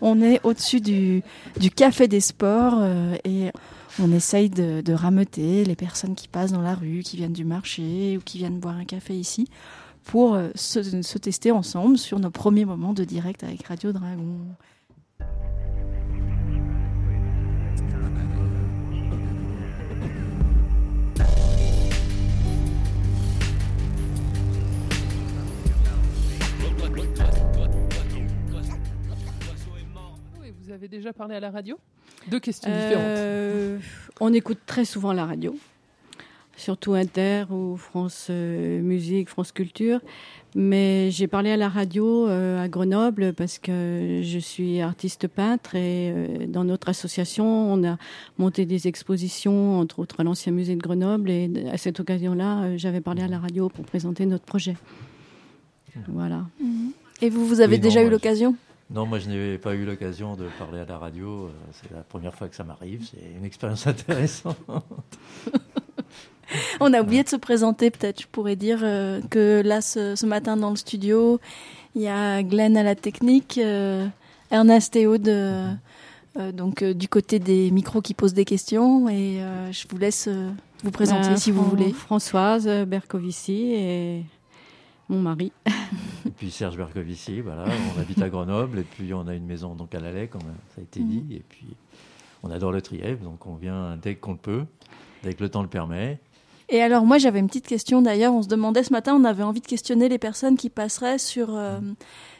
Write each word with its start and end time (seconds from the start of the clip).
On 0.00 0.22
est 0.22 0.40
au-dessus 0.44 0.80
du, 0.80 1.22
café 1.74 2.08
des 2.08 2.20
sports 2.20 2.82
et 3.24 3.50
on 4.00 4.12
essaye 4.12 4.48
de, 4.50 4.92
rameuter 4.92 5.64
les 5.64 5.76
personnes 5.76 6.14
qui 6.14 6.28
passent 6.28 6.52
dans 6.52 6.62
la 6.62 6.74
rue, 6.74 7.00
qui 7.04 7.16
viennent 7.16 7.32
du 7.32 7.44
marché 7.44 8.16
ou 8.16 8.20
qui 8.20 8.38
viennent 8.38 8.58
boire 8.60 8.76
un 8.76 8.84
café 8.84 9.14
ici 9.14 9.48
pour 10.04 10.38
se, 10.54 11.02
se 11.02 11.18
tester 11.18 11.50
ensemble 11.50 11.98
sur 11.98 12.18
nos 12.18 12.30
premiers 12.30 12.64
moments 12.64 12.94
de 12.94 13.04
direct 13.04 13.44
avec 13.44 13.66
Radio 13.66 13.92
Dragon. 13.92 14.38
Vous 30.68 30.74
avez 30.74 30.88
déjà 30.88 31.14
parlé 31.14 31.34
à 31.34 31.40
la 31.40 31.50
radio? 31.50 31.78
Deux 32.30 32.40
questions 32.40 32.70
euh, 32.70 33.78
différentes. 33.78 34.12
On 34.20 34.34
écoute 34.34 34.58
très 34.66 34.84
souvent 34.84 35.14
la 35.14 35.24
radio, 35.24 35.56
surtout 36.58 36.92
Inter 36.92 37.44
ou 37.50 37.78
France 37.78 38.26
euh, 38.28 38.82
Musique, 38.82 39.30
France 39.30 39.50
Culture. 39.50 40.00
Mais 40.54 41.10
j'ai 41.10 41.26
parlé 41.26 41.52
à 41.52 41.56
la 41.56 41.70
radio 41.70 42.28
euh, 42.28 42.62
à 42.62 42.68
Grenoble 42.68 43.32
parce 43.32 43.58
que 43.58 44.20
je 44.22 44.38
suis 44.38 44.82
artiste 44.82 45.26
peintre 45.26 45.74
et 45.74 46.12
dans 46.48 46.64
notre 46.64 46.90
association, 46.90 47.46
on 47.46 47.82
a 47.88 47.96
monté 48.36 48.66
des 48.66 48.88
expositions, 48.88 49.78
entre 49.78 50.00
autres 50.00 50.20
à 50.20 50.22
l'Ancien 50.22 50.52
Musée 50.52 50.76
de 50.76 50.82
Grenoble. 50.82 51.30
Et 51.30 51.50
à 51.72 51.78
cette 51.78 51.98
occasion-là, 51.98 52.76
j'avais 52.76 53.00
parlé 53.00 53.22
à 53.22 53.28
la 53.28 53.38
radio 53.38 53.70
pour 53.70 53.86
présenter 53.86 54.26
notre 54.26 54.44
projet. 54.44 54.76
Voilà. 56.08 56.44
Et 57.22 57.30
vous, 57.30 57.46
vous 57.46 57.62
avez 57.62 57.78
déjà 57.78 58.02
eu 58.02 58.10
l'occasion? 58.10 58.54
Non, 58.90 59.04
moi 59.04 59.18
je 59.18 59.28
n'ai 59.28 59.58
pas 59.58 59.74
eu 59.74 59.84
l'occasion 59.84 60.34
de 60.34 60.46
parler 60.58 60.80
à 60.80 60.86
la 60.86 60.96
radio. 60.96 61.46
Euh, 61.46 61.50
c'est 61.72 61.92
la 61.92 62.02
première 62.02 62.34
fois 62.34 62.48
que 62.48 62.56
ça 62.56 62.64
m'arrive. 62.64 63.06
C'est 63.10 63.36
une 63.36 63.44
expérience 63.44 63.86
intéressante. 63.86 64.56
On 66.80 66.94
a 66.94 67.02
oublié 67.02 67.22
de 67.22 67.28
se 67.28 67.36
présenter, 67.36 67.90
peut-être. 67.90 68.22
Je 68.22 68.26
pourrais 68.26 68.56
dire 68.56 68.80
euh, 68.82 69.20
que 69.28 69.60
là, 69.62 69.82
ce, 69.82 70.24
matin 70.24 70.56
dans 70.56 70.70
le 70.70 70.76
studio, 70.76 71.38
il 71.94 72.00
y 72.00 72.08
a 72.08 72.42
Glenn 72.42 72.78
à 72.78 72.82
la 72.82 72.94
technique, 72.94 73.58
euh, 73.58 74.06
Ernest 74.50 74.96
et 74.96 75.06
Aude, 75.06 75.30
donc 76.54 76.82
du 76.82 77.08
côté 77.08 77.38
des 77.38 77.70
micros 77.70 78.00
qui 78.00 78.14
posent 78.14 78.32
des 78.32 78.46
questions. 78.46 79.10
Et 79.10 79.40
je 79.72 79.86
vous 79.90 79.98
laisse 79.98 80.28
vous 80.82 80.90
présenter 80.90 81.36
si 81.36 81.50
vous 81.50 81.64
voulez. 81.64 81.92
Françoise 81.92 82.66
Bercovici 82.86 83.74
et 83.74 84.24
mon 85.08 85.20
mari. 85.20 85.52
et 86.26 86.30
puis 86.30 86.50
Serge 86.50 86.76
Bercovici, 86.76 87.40
voilà, 87.40 87.64
on 87.96 88.00
habite 88.00 88.20
à 88.20 88.28
Grenoble 88.30 88.80
et 88.80 88.84
puis 88.84 89.12
on 89.14 89.26
a 89.26 89.34
une 89.34 89.46
maison 89.46 89.74
donc 89.74 89.94
à 89.94 90.00
Lallais, 90.00 90.28
comme 90.28 90.42
ça 90.42 90.80
a 90.80 90.82
été 90.82 91.00
dit. 91.00 91.24
Mhm. 91.28 91.32
Et 91.32 91.44
puis 91.48 91.66
on 92.42 92.50
adore 92.50 92.72
le 92.72 92.82
Trièvre, 92.82 93.22
donc 93.24 93.46
on 93.46 93.54
vient 93.54 93.96
dès 93.96 94.14
qu'on 94.16 94.32
le 94.32 94.38
peut, 94.38 94.64
dès 95.22 95.34
que 95.34 95.42
le 95.42 95.48
temps 95.48 95.62
le 95.62 95.68
permet. 95.68 96.20
Et 96.70 96.82
alors 96.82 97.06
moi 97.06 97.16
j'avais 97.16 97.38
une 97.38 97.46
petite 97.46 97.66
question 97.66 98.02
d'ailleurs, 98.02 98.34
on 98.34 98.42
se 98.42 98.48
demandait 98.48 98.82
ce 98.82 98.92
matin, 98.92 99.14
on 99.14 99.24
avait 99.24 99.42
envie 99.42 99.62
de 99.62 99.66
questionner 99.66 100.10
les 100.10 100.18
personnes 100.18 100.58
qui 100.58 100.68
passeraient 100.68 101.16
sur 101.16 101.56
euh, 101.56 101.80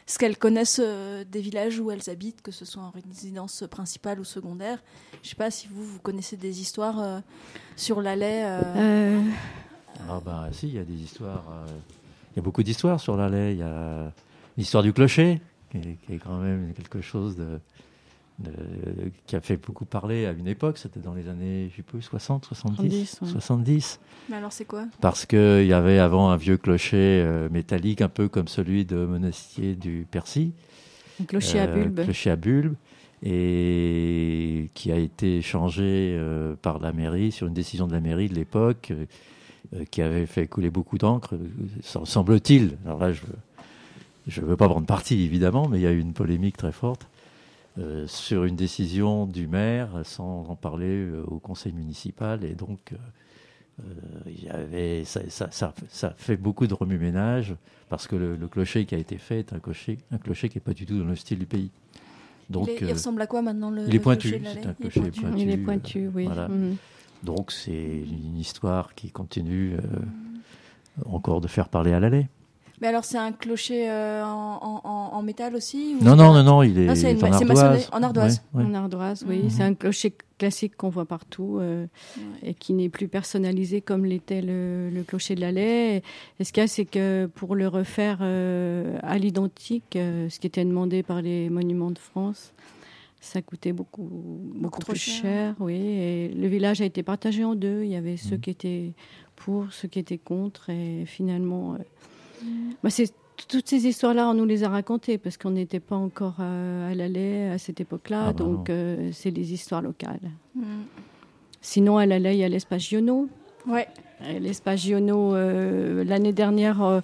ce 0.05 0.19
qu'elles 0.19 0.37
connaissent 0.37 0.81
euh, 0.83 1.23
des 1.23 1.41
villages 1.41 1.79
où 1.79 1.89
elles 1.89 2.07
habitent, 2.11 2.43
que 2.43 2.51
ce 2.51 2.63
soit 2.63 2.83
en 2.83 2.91
résidence 2.91 3.63
principale 3.71 4.19
ou 4.19 4.23
secondaire. 4.23 4.83
Je 5.23 5.27
ne 5.27 5.29
sais 5.29 5.35
pas 5.35 5.49
si 5.49 5.67
vous, 5.67 5.83
vous 5.83 5.99
connaissez 5.99 6.37
des 6.37 6.61
histoires 6.61 7.01
euh, 7.01 7.19
sur 7.75 8.01
l'Allais. 8.01 8.43
Ah 10.07 10.21
ben 10.23 10.47
si, 10.51 10.67
il 10.67 10.75
y 10.75 10.79
a 10.79 10.83
des 10.83 11.01
histoires 11.01 11.45
y 12.35 12.39
a 12.39 12.41
beaucoup 12.41 12.63
d'histoires 12.63 12.99
sur 12.99 13.17
l'allée. 13.17 13.53
Il 13.53 13.59
y 13.59 13.63
a 13.63 14.11
l'histoire 14.57 14.83
du 14.83 14.93
clocher, 14.93 15.41
qui 15.71 15.77
est, 15.77 16.17
quand 16.17 16.37
même 16.37 16.73
quelque 16.73 17.01
chose 17.01 17.35
de, 17.35 17.59
qui 19.25 19.35
a 19.35 19.41
fait 19.41 19.57
beaucoup 19.57 19.85
parler 19.85 20.25
à 20.25 20.31
une 20.31 20.47
époque. 20.47 20.77
C'était 20.77 20.99
dans 20.99 21.13
les 21.13 21.27
années, 21.27 21.69
je 21.71 21.77
sais 21.77 21.83
plus, 21.83 22.01
60, 22.01 22.45
70 22.45 23.19
70. 23.23 23.99
Mais 24.29 24.37
alors 24.37 24.51
c'est 24.51 24.65
quoi? 24.65 24.85
Parce 25.01 25.25
qu'il 25.25 25.65
y 25.65 25.73
avait 25.73 25.99
avant 25.99 26.29
un 26.29 26.37
vieux 26.37 26.57
clocher 26.57 27.23
euh, 27.25 27.49
métallique, 27.49 28.01
un 28.01 28.09
peu 28.09 28.27
comme 28.27 28.47
celui 28.47 28.85
de 28.85 28.97
Monastier 28.97 29.75
du 29.75 30.07
Percy. 30.09 30.53
Un 31.21 31.25
clocher 31.25 31.59
à 31.59 31.67
euh, 31.67 31.73
bulbe. 31.73 32.03
Clocher 32.03 32.31
à 32.31 32.35
bulbe 32.35 32.75
et 33.23 34.69
qui 34.73 34.91
a 34.91 34.97
été 34.97 35.41
changé 35.41 36.15
euh, 36.17 36.55
par 36.61 36.79
la 36.79 36.93
mairie 36.93 37.31
sur 37.31 37.47
une 37.47 37.53
décision 37.53 37.87
de 37.87 37.91
la 37.91 37.99
mairie 37.99 38.29
de 38.29 38.35
l'époque 38.35 38.91
euh, 38.91 39.05
qui 39.91 40.01
avait 40.01 40.25
fait 40.25 40.47
couler 40.47 40.69
beaucoup 40.69 40.97
d'encre, 40.97 41.35
semble-t-il. 41.83 42.77
Alors 42.85 42.99
là, 42.99 43.13
je 43.13 44.41
ne 44.41 44.45
veux 44.45 44.57
pas 44.57 44.67
prendre 44.67 44.85
parti, 44.85 45.21
évidemment, 45.21 45.67
mais 45.67 45.79
il 45.79 45.81
y 45.81 45.87
a 45.87 45.91
eu 45.91 45.99
une 45.99 46.13
polémique 46.13 46.57
très 46.57 46.71
forte 46.71 47.07
euh, 47.77 48.07
sur 48.07 48.45
une 48.45 48.55
décision 48.55 49.25
du 49.25 49.47
maire 49.47 49.89
sans 50.03 50.45
en 50.49 50.55
parler 50.55 51.05
euh, 51.05 51.23
au 51.27 51.39
conseil 51.39 51.73
municipal. 51.73 52.43
Et 52.43 52.55
donc, 52.55 52.93
il 54.27 54.43
y 54.43 54.49
avait, 54.49 55.05
ça, 55.05 55.21
ça, 55.29 55.49
ça, 55.89 56.13
fait 56.17 56.35
beaucoup 56.35 56.67
de 56.67 56.73
remue-ménage 56.73 57.55
parce 57.87 58.07
que 58.07 58.15
le, 58.15 58.47
clocher 58.47 58.85
qui 58.85 58.95
a 58.95 58.97
été 58.97 59.17
fait 59.17 59.39
est 59.39 59.53
un 59.53 59.59
clocher, 59.59 59.97
un 60.11 60.17
clocher 60.17 60.49
qui 60.49 60.57
n'est 60.57 60.63
pas 60.63 60.73
du 60.73 60.85
tout 60.85 60.97
dans 60.99 61.05
le 61.05 61.15
style 61.15 61.39
du 61.39 61.45
pays. 61.45 61.71
Donc, 62.49 62.69
il, 62.81 62.91
ressemble 62.91 63.21
à 63.21 63.27
quoi 63.27 63.41
maintenant 63.41 63.69
le 63.69 63.87
Il 63.87 63.95
est 63.95 63.99
pointu, 63.99 64.29
c'est 64.29 64.65
un 64.65 64.73
clocher 64.73 65.01
pointu. 65.01 65.21
Il 65.37 65.49
est 65.49 65.57
pointu, 65.57 66.09
oui. 66.13 66.25
Voilà. 66.25 66.47
Mhm. 66.47 66.75
Donc 67.23 67.51
c'est 67.51 67.71
une 67.71 68.37
histoire 68.37 68.95
qui 68.95 69.11
continue 69.11 69.75
euh, 69.75 71.05
encore 71.05 71.41
de 71.41 71.47
faire 71.47 71.69
parler 71.69 71.93
à 71.93 71.99
l'allée. 71.99 72.27
Mais 72.81 72.87
alors 72.87 73.03
c'est 73.03 73.17
un 73.17 73.33
clocher 73.33 73.89
euh, 73.89 74.23
en, 74.23 75.21
métal 75.21 75.53
aussi 75.53 75.97
Non, 76.01 76.15
non, 76.15 76.33
non, 76.33 76.43
non, 76.43 76.63
il 76.63 76.79
est, 76.79 76.89
en, 76.89 77.31
ardoise. 77.33 77.89
en 77.91 78.03
ardoise. 78.03 78.41
En 78.53 78.73
ardoise, 78.73 79.25
oui. 79.27 79.43
Mhm. 79.43 79.49
C'est 79.49 79.63
un 79.63 79.73
clocher 79.73 80.15
classique 80.37 80.77
qu'on 80.77 80.87
voit 80.87 81.03
partout 81.05 81.57
euh, 81.59 81.87
et 82.41 82.53
qui 82.53 82.71
n'est 82.71 82.87
plus 82.87 83.09
personnalisé 83.09 83.81
comme 83.81 84.05
l'était 84.05 84.41
le, 84.41 85.03
clocher 85.05 85.35
de 85.35 85.41
l'allée. 85.41 86.01
Et 86.39 86.43
ce 86.45 86.53
qu'il 86.53 86.61
y 86.61 86.63
a, 86.63 86.67
c'est 86.67 86.85
que 86.85 87.25
pour 87.35 87.53
le 87.57 87.67
refaire 87.67 88.21
à 88.21 89.17
l'identique, 89.17 89.83
ce 89.95 90.39
qui 90.39 90.47
était 90.47 90.63
demandé 90.63 91.03
par 91.03 91.21
les 91.21 91.49
monuments 91.49 91.91
de 91.91 91.99
France, 91.99 92.53
ça 93.19 93.41
coûtait 93.41 93.73
beaucoup, 93.73 94.09
beaucoup 94.55 94.79
plus 94.79 94.97
cher. 94.97 95.55
oui. 95.59 95.75
Et 95.75 96.29
le 96.29 96.47
village 96.47 96.81
a 96.81 96.85
été 96.85 97.03
partagé 97.03 97.43
en 97.43 97.55
deux. 97.55 97.83
Il 97.83 97.89
y 97.89 97.95
avait 97.95 98.17
ceux 98.17 98.37
mmh. 98.37 98.41
qui 98.41 98.49
étaient 98.49 98.93
pour, 99.35 99.71
ceux 99.71 99.87
qui 99.87 99.99
étaient 99.99 100.17
contre. 100.17 100.69
Et 100.69 101.05
finalement, 101.05 101.73
euh, 101.73 101.77
mmh. 102.43 102.71
bah, 102.83 102.89
c'est 102.89 103.13
toutes 103.47 103.67
ces 103.67 103.87
histoires-là, 103.87 104.29
on 104.29 104.33
nous 104.33 104.45
les 104.45 104.63
a 104.63 104.69
racontées 104.69 105.17
parce 105.17 105.37
qu'on 105.37 105.51
n'était 105.51 105.79
pas 105.79 105.95
encore 105.95 106.37
euh, 106.39 106.91
à 106.91 106.95
l'allée 106.95 107.49
à 107.49 107.57
cette 107.57 107.81
époque-là. 107.81 108.27
Ah, 108.27 108.33
bah 108.33 108.43
donc, 108.43 108.69
euh, 108.69 109.09
c'est 109.13 109.31
des 109.31 109.53
histoires 109.53 109.81
locales. 109.81 110.31
Mmh. 110.55 110.61
Sinon, 111.61 111.97
à 111.97 112.05
l'allée, 112.05 112.33
il 112.33 112.39
y 112.39 112.43
a 112.43 112.49
l'espace 112.49 112.83
Giono. 112.83 113.27
Ouais. 113.67 113.87
L'espace 114.39 114.81
Giono, 114.81 115.33
l'année 116.03 116.33
dernière, 116.33 117.01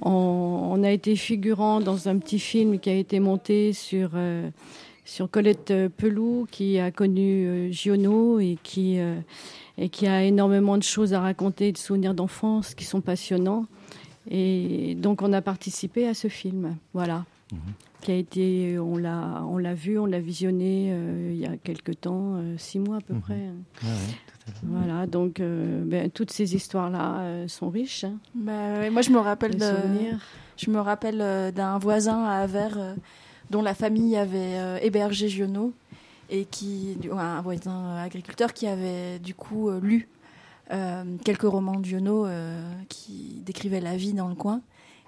on, 0.00 0.10
on, 0.10 0.82
a 0.82 0.90
été 0.90 1.14
figurant 1.16 1.80
dans 1.80 2.08
un 2.08 2.18
petit 2.18 2.38
film 2.38 2.78
qui 2.78 2.90
a 2.90 2.94
été 2.94 3.20
monté 3.20 3.72
sur 3.72 4.10
sur 5.04 5.30
Colette 5.30 5.70
euh, 5.70 5.88
Pelou 5.88 6.46
qui 6.50 6.78
a 6.78 6.90
connu 6.90 7.46
euh, 7.46 7.72
Giono 7.72 8.38
et 8.38 8.58
qui, 8.62 9.00
euh, 9.00 9.16
et 9.78 9.88
qui 9.88 10.06
a 10.06 10.22
énormément 10.22 10.78
de 10.78 10.82
choses 10.82 11.12
à 11.14 11.20
raconter, 11.20 11.72
de 11.72 11.78
souvenirs 11.78 12.14
d'enfance 12.14 12.74
qui 12.74 12.84
sont 12.84 13.00
passionnants. 13.00 13.66
Et 14.30 14.94
donc 14.94 15.22
on 15.22 15.32
a 15.32 15.42
participé 15.42 16.06
à 16.06 16.14
ce 16.14 16.28
film, 16.28 16.76
voilà, 16.94 17.24
mhm. 17.50 17.58
qui 18.02 18.12
a 18.12 18.14
été, 18.14 18.78
on 18.78 18.96
l'a, 18.96 19.44
on 19.48 19.58
l'a 19.58 19.74
vu, 19.74 19.98
on 19.98 20.06
l'a 20.06 20.20
visionné 20.20 20.96
il 21.30 21.36
y 21.36 21.46
a 21.46 21.56
quelques 21.56 22.02
temps, 22.02 22.40
six 22.56 22.78
mois 22.78 22.98
à 22.98 23.00
peu 23.00 23.14
mhm. 23.14 23.20
près. 23.20 23.48
Ah 23.82 23.86
voilà, 24.62 25.06
donc 25.08 25.40
ben, 25.40 26.08
toutes 26.10 26.30
ces 26.30 26.54
histoires-là 26.54 27.48
sont 27.48 27.68
riches. 27.68 28.04
Hein. 28.04 28.18
Bah, 28.36 28.88
moi 28.90 29.02
je 29.02 29.10
me 29.10 29.18
rappelle 29.18 29.56
de, 29.56 29.72
je 30.56 30.70
me 30.70 30.78
rappelle 30.78 31.52
d'un 31.52 31.78
voisin 31.78 32.22
à 32.22 32.42
Avers 32.42 32.78
dont 33.52 33.62
la 33.62 33.74
famille 33.74 34.16
avait 34.16 34.56
euh, 34.56 34.78
hébergé 34.82 35.28
Giono 35.28 35.72
et 36.30 36.46
qui, 36.46 36.96
un 37.12 37.42
voisin 37.42 37.96
agriculteur 37.98 38.54
qui 38.54 38.66
avait 38.66 39.18
du 39.18 39.34
coup 39.34 39.68
euh, 39.68 39.78
lu 39.80 40.08
euh, 40.72 41.04
quelques 41.22 41.42
romans 41.42 41.78
de 41.78 41.84
Giono 41.84 42.26
qui 42.88 43.42
décrivaient 43.44 43.80
la 43.80 43.96
vie 43.96 44.14
dans 44.14 44.28
le 44.28 44.34
coin 44.34 44.62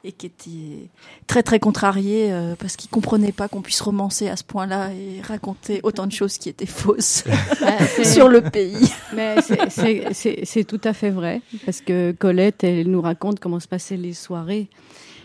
et 0.07 0.13
qui 0.13 0.27
était 0.27 0.91
très 1.27 1.43
très 1.43 1.59
contrarié 1.59 2.31
parce 2.59 2.77
qu'il 2.77 2.91
comprenait 2.91 3.33
pas 3.33 3.49
qu'on 3.49 3.63
puisse 3.63 3.81
romancer 3.81 4.29
à 4.29 4.37
ce 4.37 4.45
point-là 4.45 4.91
et 4.93 5.23
raconter 5.23 5.81
autant 5.83 6.07
de 6.07 6.13
choses 6.13 6.37
qui 6.37 6.51
étaient 6.51 6.67
fausses 6.67 7.25
sur 8.05 8.29
le 8.29 8.43
pays. 8.43 8.93
Mais 9.15 9.37
c'est 9.41 10.65
tout 10.65 10.81
à 10.85 10.93
fait 10.93 11.09
vrai 11.09 11.41
parce 11.65 11.81
que 11.81 12.13
Colette, 12.13 12.65
elle 12.65 12.91
nous 12.91 13.01
raconte 13.01 13.41
comment 13.41 13.61
se 13.61 13.69
passaient 13.69 13.97
les 13.97 14.13
soirées 14.13 14.69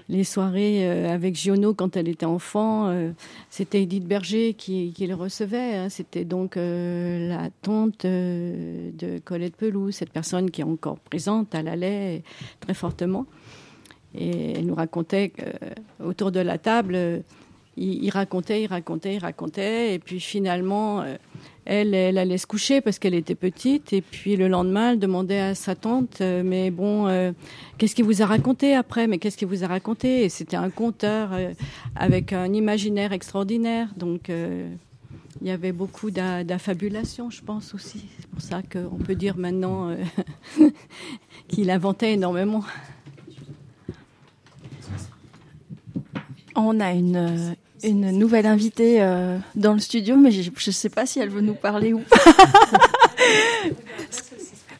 les 0.10 0.24
soirées 0.24 0.90
euh, 0.90 1.14
avec 1.14 1.36
Giono 1.36 1.74
quand 1.74 1.96
elle 1.96 2.08
était 2.08 2.26
enfant, 2.26 2.88
euh, 2.88 3.12
c'était 3.50 3.84
Edith 3.84 4.06
Berger 4.06 4.56
qui, 4.56 4.94
le 5.00 5.14
recevait. 5.14 5.76
Hein. 5.76 5.90
C'était 5.90 6.26
donc 6.26 6.58
euh, 6.58 7.30
la 7.30 7.50
tante 7.62 8.06
de 8.06 9.20
Colette 9.24 9.56
Pelou, 9.56 9.92
cette 9.92 10.10
personne 10.10 10.50
qui 10.50 10.62
est 10.62 10.66
encore 10.66 10.98
présente 10.98 11.54
à 11.54 11.62
la 11.62 11.76
lait 11.76 12.24
très 12.60 12.74
fortement. 12.74 13.28
Et 14.16 14.54
elle 14.54 14.66
nous 14.66 14.76
racontait 14.76 15.32
qu'autour 15.32 16.32
de 16.32 16.40
la 16.40 16.58
table, 16.58 17.22
il, 17.78 18.10
racontait, 18.10 18.64
il 18.64 18.68
racontait, 18.68 19.16
il 19.16 19.20
racontait, 19.20 19.94
et 19.94 20.00
puis 20.00 20.20
finalement, 20.20 21.06
elle, 21.70 22.18
allait 22.18 22.38
se 22.40 22.48
coucher 22.48 22.82
parce 22.82 22.98
qu'elle 22.98 23.14
était 23.14 23.36
petite, 23.36 23.94
et 23.94 24.02
puis 24.02 24.36
le 24.36 24.48
lendemain, 24.48 24.94
elle 24.94 25.00
demandait 25.00 25.40
à 25.40 25.56
sa 25.56 25.76
tante, 25.76 26.22
euh, 26.22 26.42
mais 26.44 26.72
bon, 26.72 27.08
euh, 27.08 27.32
qu'est-ce 27.78 27.94
qu'il 27.94 28.06
vous 28.06 28.24
a 28.24 28.26
raconté 28.26 28.74
après? 28.74 29.06
Mais 29.06 29.20
qu'est-ce 29.20 29.38
qu'il 29.38 29.48
vous 29.48 29.64
a 29.64 29.68
raconté? 29.68 30.24
Et 30.24 30.30
c'était 30.30 30.58
un 30.58 30.72
conteur 30.72 31.30
avec 31.96 32.34
un 32.34 32.52
imaginaire 32.54 33.14
extraordinaire, 33.14 33.90
donc 33.98 34.30
il 34.30 35.48
y 35.48 35.52
avait 35.52 35.72
beaucoup 35.72 36.10
d'affabulation, 36.10 37.30
je 37.30 37.42
pense 37.42 37.76
aussi. 37.76 38.06
C'est 38.20 38.28
pour 38.28 38.42
ça 38.42 38.62
qu'on 38.64 38.98
peut 38.98 39.16
dire 39.16 39.38
maintenant 39.38 39.96
qu'il 41.48 41.70
inventait 41.70 42.14
énormément. 42.14 42.64
On 46.56 46.80
a 46.80 46.94
une, 46.94 47.56
une 47.84 48.12
nouvelle 48.12 48.46
invitée 48.46 49.02
euh, 49.02 49.38
dans 49.56 49.74
le 49.74 49.80
studio, 49.80 50.16
mais 50.18 50.32
je 50.32 50.50
ne 50.50 50.72
sais 50.72 50.90
pas 50.90 51.06
si 51.06 51.20
elle 51.20 51.30
veut 51.30 51.42
nous 51.42 51.56
parler 51.56 51.94
ou 51.94 52.00
pas. 52.00 52.18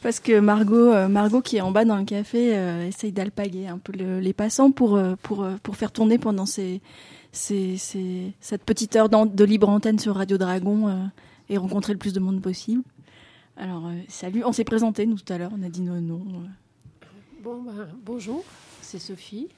Parce 0.02 0.18
que 0.20 0.40
Margot, 0.40 0.92
euh, 0.92 1.08
Margot 1.08 1.42
qui 1.42 1.58
est 1.58 1.60
en 1.60 1.70
bas 1.70 1.84
dans 1.84 1.96
le 1.96 2.04
café, 2.04 2.56
euh, 2.56 2.88
essaye 2.88 3.12
d'alpaguer 3.12 3.68
un 3.68 3.78
peu 3.78 3.92
les 3.92 4.32
passants 4.32 4.70
pour, 4.70 5.00
pour, 5.22 5.46
pour 5.62 5.76
faire 5.76 5.92
tourner 5.92 6.18
pendant 6.18 6.46
cette 6.46 6.80
petite 8.64 8.96
heure 8.96 9.08
de 9.08 9.44
libre 9.44 9.68
antenne 9.68 9.98
sur 9.98 10.14
Radio 10.14 10.38
Dragon 10.38 11.10
et 11.48 11.58
rencontrer 11.58 11.92
le 11.92 11.98
plus 11.98 12.12
de 12.12 12.20
monde 12.20 12.40
possible. 12.40 12.82
Alors, 13.56 13.90
salut, 14.08 14.42
on 14.44 14.52
s'est 14.52 14.64
présenté 14.64 15.04
nous 15.04 15.18
tout 15.18 15.30
à 15.32 15.38
l'heure, 15.38 15.52
on 15.54 15.62
a 15.62 15.68
dit 15.68 15.82
nos 15.82 16.00
noms. 16.00 16.24
Bon, 17.42 17.62
ben, 17.62 17.88
bonjour, 18.04 18.44
c'est 18.82 18.98
Sophie. 18.98 19.48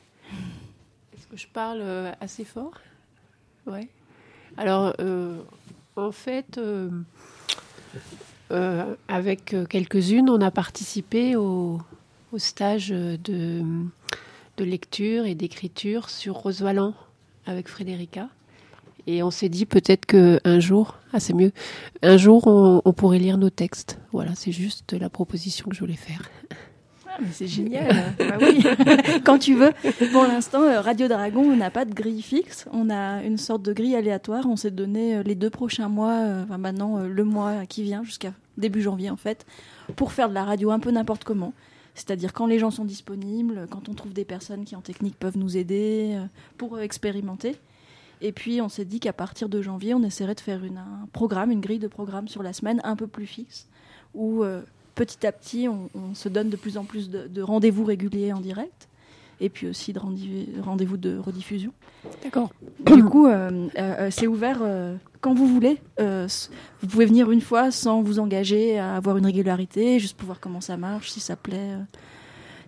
Est-ce 1.22 1.26
que 1.26 1.36
je 1.36 1.48
parle 1.48 1.80
euh, 1.82 2.12
assez 2.20 2.44
fort? 2.44 2.74
Ouais. 3.66 3.88
Alors, 4.56 4.94
euh, 5.00 5.38
en 5.96 6.12
fait, 6.12 6.58
euh, 8.50 8.94
avec 9.08 9.54
quelques-unes, 9.68 10.28
on 10.28 10.40
a 10.40 10.50
participé 10.50 11.36
au, 11.36 11.80
stage 12.38 12.88
de, 12.88 13.62
lecture 14.58 15.26
et 15.26 15.34
d'écriture 15.34 16.08
sur 16.08 16.34
Rosevalent 16.34 16.94
avec 17.46 17.68
Frédérica. 17.68 18.28
Et 19.08 19.22
on 19.24 19.32
s'est 19.32 19.48
dit 19.48 19.66
peut-être 19.66 20.06
qu'un 20.06 20.60
jour, 20.60 20.96
ah 21.12 21.18
c'est 21.18 21.32
mieux, 21.32 21.50
un 22.02 22.16
jour 22.16 22.46
on, 22.46 22.80
on 22.84 22.92
pourrait 22.92 23.18
lire 23.18 23.36
nos 23.36 23.50
textes. 23.50 23.98
Voilà, 24.12 24.36
c'est 24.36 24.52
juste 24.52 24.92
la 24.92 25.10
proposition 25.10 25.68
que 25.68 25.74
je 25.74 25.80
voulais 25.80 25.94
faire. 25.94 26.22
Ah, 27.14 27.18
mais 27.20 27.28
c'est 27.30 27.46
génial. 27.46 28.14
bah 28.18 28.38
oui. 28.40 28.64
Quand 29.24 29.38
tu 29.38 29.54
veux. 29.54 29.72
Pour 30.12 30.22
l'instant, 30.22 30.62
euh, 30.62 30.80
Radio 30.80 31.08
Dragon, 31.08 31.42
on 31.42 31.56
n'a 31.56 31.70
pas 31.70 31.84
de 31.84 31.92
grille 31.92 32.22
fixe. 32.22 32.66
On 32.72 32.88
a 32.88 33.22
une 33.22 33.36
sorte 33.36 33.62
de 33.62 33.74
grille 33.74 33.96
aléatoire. 33.96 34.46
On 34.46 34.56
s'est 34.56 34.70
donné 34.70 35.16
euh, 35.16 35.22
les 35.22 35.34
deux 35.34 35.50
prochains 35.50 35.88
mois, 35.88 36.20
euh, 36.20 36.44
enfin 36.44 36.56
maintenant 36.56 37.00
le 37.00 37.24
mois 37.24 37.66
qui 37.66 37.82
vient 37.82 38.02
jusqu'à 38.02 38.32
début 38.56 38.80
janvier 38.80 39.10
en 39.10 39.16
fait, 39.16 39.44
pour 39.96 40.12
faire 40.12 40.30
de 40.30 40.34
la 40.34 40.44
radio 40.44 40.70
un 40.70 40.78
peu 40.78 40.90
n'importe 40.90 41.24
comment. 41.24 41.52
C'est-à-dire 41.94 42.32
quand 42.32 42.46
les 42.46 42.58
gens 42.58 42.70
sont 42.70 42.86
disponibles, 42.86 43.66
quand 43.70 43.90
on 43.90 43.94
trouve 43.94 44.14
des 44.14 44.24
personnes 44.24 44.64
qui 44.64 44.74
en 44.74 44.80
technique 44.80 45.18
peuvent 45.18 45.36
nous 45.36 45.58
aider 45.58 46.18
pour 46.56 46.80
expérimenter. 46.80 47.56
Et 48.22 48.32
puis 48.32 48.62
on 48.62 48.70
s'est 48.70 48.86
dit 48.86 49.00
qu'à 49.00 49.12
partir 49.12 49.50
de 49.50 49.60
janvier, 49.60 49.92
on 49.92 50.02
essaierait 50.02 50.34
de 50.34 50.40
faire 50.40 50.64
une, 50.64 50.78
un 50.78 51.08
programme, 51.12 51.50
une 51.50 51.60
grille 51.60 51.78
de 51.78 51.88
programme 51.88 52.28
sur 52.28 52.42
la 52.42 52.54
semaine 52.54 52.80
un 52.84 52.96
peu 52.96 53.06
plus 53.06 53.26
fixe, 53.26 53.68
où 54.14 54.42
petit 54.94 55.26
à 55.26 55.32
petit, 55.32 55.68
on, 55.68 56.14
se 56.14 56.28
donne 56.28 56.50
de 56.50 56.56
plus 56.56 56.76
en 56.76 56.84
plus 56.84 57.10
de, 57.10 57.42
rendez-vous 57.42 57.84
réguliers 57.84 58.32
en 58.32 58.40
direct 58.40 58.88
et 59.40 59.48
puis 59.48 59.66
aussi 59.66 59.92
de 59.92 59.98
rendez-vous 59.98 60.96
de 60.96 61.18
rediffusion. 61.18 61.72
D'accord. 62.22 62.50
Du 62.94 63.02
coup, 63.02 63.26
euh, 63.26 63.68
euh, 63.76 64.08
c'est 64.10 64.28
ouvert 64.28 64.58
euh, 64.62 64.96
quand 65.20 65.34
vous 65.34 65.48
voulez. 65.48 65.78
vous 65.98 66.86
pouvez 66.88 67.06
venir 67.06 67.30
une 67.30 67.40
fois 67.40 67.70
sans 67.70 68.02
vous 68.02 68.20
engager 68.20 68.78
à 68.78 68.94
avoir 68.94 69.16
une 69.16 69.26
régularité, 69.26 69.98
juste 69.98 70.16
pour 70.16 70.26
voir 70.26 70.38
comment 70.38 70.60
ça 70.60 70.76
marche, 70.76 71.10
si 71.10 71.20
ça 71.20 71.34
plaît, 71.34 71.70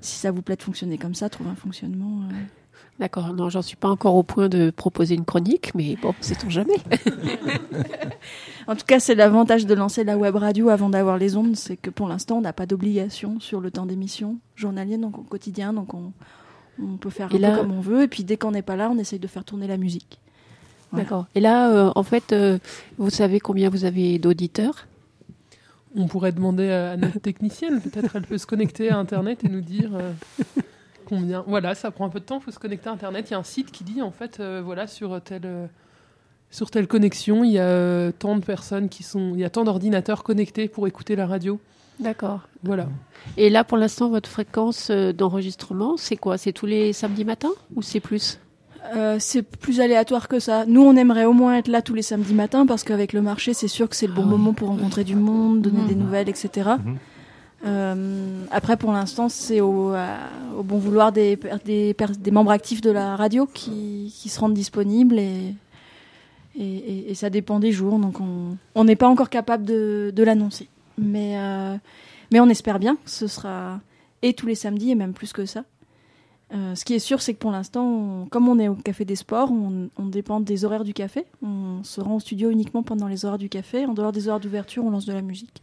si 0.01 0.17
ça 0.17 0.33
vous 0.33 0.43
plaît 0.43 0.57
de 0.57 0.63
fonctionner 0.63 0.99
comme 0.99 1.15
ça, 1.15 1.29
trouver 1.29 1.51
un 1.51 1.57
fonctionnement. 1.57 2.23
D'accord, 3.01 3.35
non, 3.35 3.49
j'en 3.49 3.63
suis 3.63 3.77
pas 3.77 3.89
encore 3.89 4.15
au 4.15 4.23
point 4.23 4.49
de 4.49 4.71
proposer 4.71 5.17
une 5.17 5.25
chronique, 5.25 5.75
mais 5.75 5.97
bon, 6.01 6.15
sait-on 6.21 6.49
jamais. 6.49 6.77
en 8.69 8.77
tout 8.77 8.85
cas, 8.87 9.01
c'est 9.01 9.17
l'avantage 9.17 9.67
de 9.67 9.75
lancer 9.75 10.05
la 10.05 10.17
web 10.17 10.37
radio 10.37 10.69
avant 10.69 10.91
d'avoir 10.91 11.19
les 11.19 11.37
ondes, 11.37 11.57
c'est 11.57 11.77
que 11.77 11.91
pour 11.91 12.07
l'instant, 12.07 12.37
on 12.37 12.41
n'a 12.41 12.53
pas 12.53 12.67
d'obligation 12.67 13.41
sur 13.41 13.61
le 13.61 13.73
temps 13.73 13.85
d'émission 13.85 14.37
journalier, 14.55 14.97
donc 14.97 15.19
au 15.19 15.23
quotidien, 15.23 15.73
donc 15.73 15.93
on, 15.93 16.13
peut 16.99 17.11
faire 17.11 17.27
un 17.27 17.31
peu 17.31 17.57
comme 17.57 17.73
on 17.73 17.81
veut, 17.81 18.05
et 18.05 18.09
puis 18.09 18.23
dès 18.23 18.37
qu'on 18.37 18.53
n'est 18.53 18.63
pas 18.63 18.77
là, 18.77 18.89
on 18.91 18.99
essaye 18.99 19.19
de 19.19 19.27
faire 19.27 19.45
tourner 19.45 19.67
la 19.67 19.77
musique. 19.77 20.21
D'accord. 20.93 21.27
Et 21.35 21.41
là, 21.41 21.73
euh, 21.73 21.91
en 21.97 22.05
fait, 22.05 22.33
euh, 22.33 22.61
vous 22.99 23.11
savez 23.11 23.41
combien 23.41 23.71
vous 23.71 23.85
avez 23.85 24.21
d'auditeurs? 24.21 24.87
On 25.97 26.07
pourrait 26.07 26.31
demander 26.31 26.71
à 26.71 26.97
notre 26.97 27.19
technicienne, 27.19 27.81
peut-être 27.81 28.15
elle 28.15 28.23
peut 28.23 28.39
se 28.39 28.47
connecter 28.47 28.91
à 28.91 28.99
Internet 28.99 29.43
et 29.43 29.49
nous 29.49 29.61
dire. 29.61 29.91
Euh, 29.95 30.13
Combien 31.05 31.45
Voilà, 31.47 31.75
ça 31.75 31.91
prend 31.91 32.07
un 32.07 32.09
peu 32.09 32.21
de 32.21 32.25
temps, 32.25 32.39
il 32.39 32.43
faut 32.43 32.51
se 32.51 32.59
connecter 32.59 32.89
à 32.89 32.93
Internet. 32.93 33.27
Il 33.29 33.33
y 33.33 33.35
a 33.35 33.39
un 33.39 33.45
site 33.45 33.71
qui 33.71 33.85
dit, 33.85 34.03
en 34.03 34.11
fait, 34.11 34.41
euh, 34.41 34.63
voilà, 34.65 34.87
sur 34.87 35.21
telle, 35.21 35.43
euh, 35.45 35.67
sur 36.51 36.71
telle 36.71 36.87
connexion, 36.87 37.45
il 37.45 37.53
y 37.53 37.59
a 37.59 37.65
euh, 37.65 38.13
tant 38.17 38.37
de 38.37 38.45
personnes 38.45 38.89
qui 38.89 39.03
sont. 39.03 39.33
Il 39.35 39.41
y 39.41 39.45
a 39.45 39.51
tant 39.51 39.65
d'ordinateurs 39.65 40.23
connectés 40.23 40.69
pour 40.69 40.87
écouter 40.87 41.17
la 41.17 41.27
radio. 41.27 41.61
D'accord. 42.01 42.41
Voilà. 42.63 42.89
Et 43.37 43.51
là, 43.51 43.63
pour 43.63 43.79
l'instant, 43.79 44.09
votre 44.09 44.29
fréquence 44.29 44.91
d'enregistrement, 44.91 45.97
c'est 45.97 46.17
quoi? 46.17 46.39
C'est 46.39 46.53
tous 46.53 46.67
les 46.67 46.93
samedis 46.93 47.25
matins 47.25 47.53
ou 47.77 47.83
c'est 47.83 48.01
plus? 48.01 48.41
C'est 49.19 49.43
plus 49.43 49.81
aléatoire 49.81 50.29
que 50.29 50.39
ça. 50.41 50.67
Nous, 50.67 50.83
on 50.83 50.95
aimerait 50.97 51.25
au 51.25 51.33
moins 51.33 51.57
être 51.57 51.69
là 51.69 51.83
tous 51.83 51.95
les 51.95 52.03
samedis 52.03 52.35
matins 52.35 52.67
parce 52.67 52.83
qu'avec 52.85 53.13
le 53.13 53.23
marché, 53.23 53.55
c'est 53.55 53.69
sûr 53.69 53.89
que 53.89 53.97
c'est 53.97 54.09
le 54.09 54.13
bon 54.13 54.25
ah 54.25 54.31
moment 54.31 54.53
pour 54.53 54.69
rencontrer 54.69 55.05
du 55.05 55.15
monde, 55.15 55.63
donner 55.63 55.83
mmh. 55.83 55.87
des 55.87 55.95
nouvelles, 55.95 56.29
etc. 56.29 56.73
après, 57.65 58.77
pour 58.77 58.93
l'instant, 58.93 59.29
c'est 59.29 59.61
au, 59.61 59.95
euh, 59.95 60.17
bon 60.63 60.79
vouloir 60.79 61.13
des, 61.13 61.39
membres 62.31 62.51
actifs 62.51 62.81
de 62.81 62.91
la 62.91 63.17
radio 63.17 63.47
qui, 63.47 64.11
se 64.11 64.39
rendent 64.39 64.55
disponibles 64.55 65.19
et, 65.19 65.55
ça 67.15 67.31
dépend 67.31 67.61
des 67.61 67.73
jours. 67.73 67.99
Donc, 67.99 68.17
on 68.75 68.85
n'est 68.85 68.97
pas 68.97 69.09
encore 69.09 69.31
capable 69.31 69.65
de, 69.65 70.23
l'annoncer. 70.23 70.69
Mais, 70.99 71.39
euh, 71.39 71.77
mais 72.31 72.41
on 72.41 72.49
espère 72.49 72.79
bien 72.79 72.97
que 72.97 73.11
ce 73.11 73.27
sera 73.27 73.81
et 74.23 74.33
tous 74.33 74.47
les 74.47 74.55
samedis 74.55 74.91
et 74.91 74.95
même 74.95 75.13
plus 75.13 75.33
que 75.33 75.45
ça. 75.45 75.65
Euh, 76.55 76.75
ce 76.75 76.85
qui 76.85 76.95
est 76.95 76.99
sûr, 77.01 77.21
c'est 77.21 77.35
que 77.35 77.39
pour 77.39 77.51
l'instant, 77.51 78.27
comme 78.31 78.49
on 78.49 78.59
est 78.59 78.69
au 78.69 78.75
Café 78.75 79.05
des 79.05 79.17
Sports, 79.17 79.51
on, 79.51 79.89
on, 79.99 80.07
dépend 80.07 80.41
des 80.41 80.65
horaires 80.65 80.85
du 80.85 80.95
café. 80.95 81.25
On 81.43 81.83
se 81.83 82.01
rend 82.01 82.17
au 82.17 82.21
studio 82.21 82.51
uniquement 82.51 82.83
pendant 82.83 83.09
les 83.09 83.25
horaires 83.25 83.39
du 83.39 83.49
café. 83.49 83.87
En 83.87 83.95
dehors 83.95 84.13
des 84.13 84.29
horaires 84.29 84.41
d'ouverture, 84.41 84.85
on 84.85 84.91
lance 84.91 85.07
de 85.07 85.13
la 85.13 85.23
musique. 85.23 85.63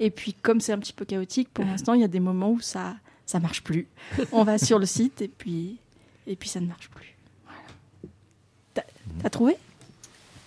Et 0.00 0.10
puis, 0.10 0.32
comme 0.32 0.60
c'est 0.60 0.72
un 0.72 0.78
petit 0.78 0.92
peu 0.92 1.04
chaotique, 1.04 1.48
pour 1.52 1.64
l'instant, 1.64 1.94
il 1.94 2.00
y 2.00 2.04
a 2.04 2.08
des 2.08 2.20
moments 2.20 2.52
où 2.52 2.60
ça 2.60 2.94
ça 3.28 3.38
marche 3.40 3.62
plus. 3.62 3.86
On 4.32 4.42
va 4.42 4.58
sur 4.58 4.78
le 4.78 4.86
site 4.86 5.20
et 5.20 5.28
puis, 5.28 5.76
et 6.26 6.34
puis 6.34 6.48
ça 6.48 6.60
ne 6.60 6.66
marche 6.66 6.88
plus. 6.88 7.14
Voilà. 7.44 8.86
T'as 9.22 9.30
trouvé? 9.30 9.56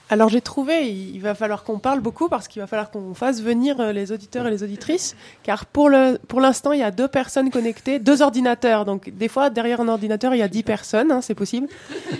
Alors 0.09 0.27
j'ai 0.27 0.41
trouvé, 0.41 0.91
il 0.91 1.21
va 1.21 1.35
falloir 1.35 1.63
qu'on 1.63 1.79
parle 1.79 2.01
beaucoup 2.01 2.27
parce 2.27 2.49
qu'il 2.49 2.61
va 2.61 2.67
falloir 2.67 2.91
qu'on 2.91 3.13
fasse 3.13 3.41
venir 3.41 3.79
euh, 3.79 3.93
les 3.93 4.11
auditeurs 4.11 4.45
et 4.45 4.51
les 4.51 4.61
auditrices, 4.61 5.15
car 5.41 5.65
pour 5.65 5.87
le 5.87 6.19
pour 6.27 6.41
l'instant 6.41 6.73
il 6.73 6.81
y 6.81 6.83
a 6.83 6.91
deux 6.91 7.07
personnes 7.07 7.49
connectées, 7.49 7.97
deux 7.97 8.21
ordinateurs. 8.21 8.83
Donc 8.83 9.09
des 9.09 9.29
fois 9.29 9.49
derrière 9.49 9.79
un 9.79 9.87
ordinateur 9.87 10.35
il 10.35 10.39
y 10.39 10.41
a 10.41 10.49
dix 10.49 10.63
personnes, 10.63 11.13
hein, 11.13 11.21
c'est 11.21 11.35
possible. 11.35 11.69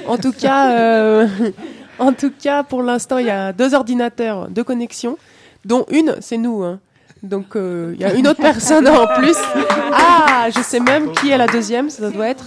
En 0.07 0.17
tout 0.17 0.31
cas, 0.31 0.71
euh, 0.71 1.27
en 2.00 2.13
tout 2.13 2.31
cas 2.31 2.63
pour 2.63 2.81
l'instant 2.81 3.17
il 3.17 3.25
y 3.25 3.29
a 3.29 3.51
deux 3.51 3.73
ordinateurs 3.73 4.47
de 4.47 4.61
connexion, 4.61 5.17
dont 5.65 5.85
une 5.89 6.15
c'est 6.21 6.38
nous. 6.38 6.63
Hein. 6.63 6.79
Donc 7.23 7.55
euh, 7.55 7.91
il 7.95 8.01
y 8.01 8.05
a 8.05 8.13
une 8.13 8.27
autre 8.27 8.41
personne 8.41 8.87
en 8.87 9.07
plus. 9.07 9.37
Ah, 9.93 10.49
je 10.49 10.61
sais 10.61 10.79
même 10.79 11.11
qui 11.11 11.29
est 11.29 11.37
la 11.37 11.45
deuxième, 11.45 11.89
ça 11.89 12.09
doit 12.09 12.29
être. 12.29 12.45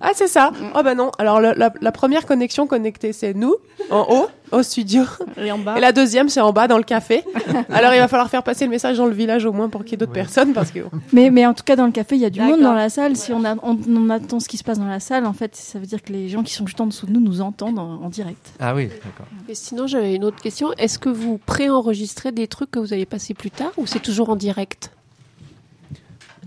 Ah, 0.00 0.12
c'est 0.14 0.28
ça. 0.28 0.52
Oh 0.74 0.82
ben 0.82 0.94
non. 0.94 1.10
Alors 1.18 1.40
la, 1.40 1.92
première 1.92 2.26
connexion 2.26 2.66
connectée, 2.66 3.12
c'est 3.12 3.34
nous, 3.34 3.54
en 3.90 4.06
haut, 4.08 4.28
au 4.50 4.62
studio. 4.62 5.02
Et 5.36 5.52
en 5.52 5.58
bas. 5.58 5.76
Et 5.76 5.80
la 5.80 5.92
deuxième, 5.92 6.28
c'est 6.28 6.40
en 6.40 6.52
bas, 6.52 6.68
dans 6.68 6.78
le 6.78 6.84
café. 6.84 7.22
Alors 7.68 7.92
il 7.92 7.98
va 7.98 8.08
falloir 8.08 8.30
faire 8.30 8.42
passer 8.42 8.64
le 8.64 8.70
message 8.70 8.96
dans 8.96 9.06
le 9.06 9.12
village 9.12 9.44
au 9.44 9.52
moins 9.52 9.68
pour 9.68 9.82
qu'il 9.82 9.92
y 9.92 9.94
ait 9.94 9.98
d'autres 9.98 10.12
personnes, 10.12 10.52
parce 10.52 10.70
que. 10.70 10.80
Mais, 11.12 11.30
mais 11.30 11.44
en 11.44 11.54
tout 11.54 11.64
cas, 11.64 11.76
dans 11.76 11.86
le 11.86 11.92
café, 11.92 12.14
il 12.14 12.22
y 12.22 12.24
a 12.24 12.30
du 12.30 12.40
monde 12.40 12.60
dans 12.60 12.72
la 12.72 12.88
salle. 12.88 13.16
Si 13.16 13.32
on, 13.32 13.44
a, 13.44 13.56
on, 13.62 14.10
attend 14.10 14.38
ce 14.38 14.48
qui 14.48 14.56
se 14.56 14.64
passe 14.64 14.78
dans 14.78 14.86
la 14.86 15.00
salle, 15.00 15.26
en 15.26 15.32
fait, 15.32 15.56
ça 15.56 15.78
veut 15.78 15.86
dire 15.86 16.02
que 16.02 16.12
les 16.12 16.28
gens 16.28 16.42
qui 16.42 16.52
sont 16.52 16.66
juste 16.66 16.80
en 16.80 16.86
dessous 16.86 17.06
de 17.06 17.12
nous 17.12 17.20
nous 17.20 17.40
entendent 17.40 17.78
en, 17.78 18.08
direct. 18.08 18.52
Ah 18.60 18.74
oui, 18.74 18.86
d'accord. 18.86 19.26
Et 19.48 19.54
sinon, 19.54 19.86
j'avais 19.86 20.14
une 20.14 20.24
autre 20.24 20.40
question. 20.40 20.72
Est-ce 20.78 20.98
que 20.98 21.08
vous 21.08 21.38
préenregistrez 21.38 22.32
des 22.32 22.46
trucs 22.48 22.70
que 22.70 22.78
vous 22.78 22.92
allez 22.92 23.06
passer 23.06 23.34
plus 23.34 23.50
tard, 23.50 23.72
ou 23.76 23.86
c'est 23.86 24.00
toujours 24.00 24.30
en 24.30 24.36
direct? 24.36 24.90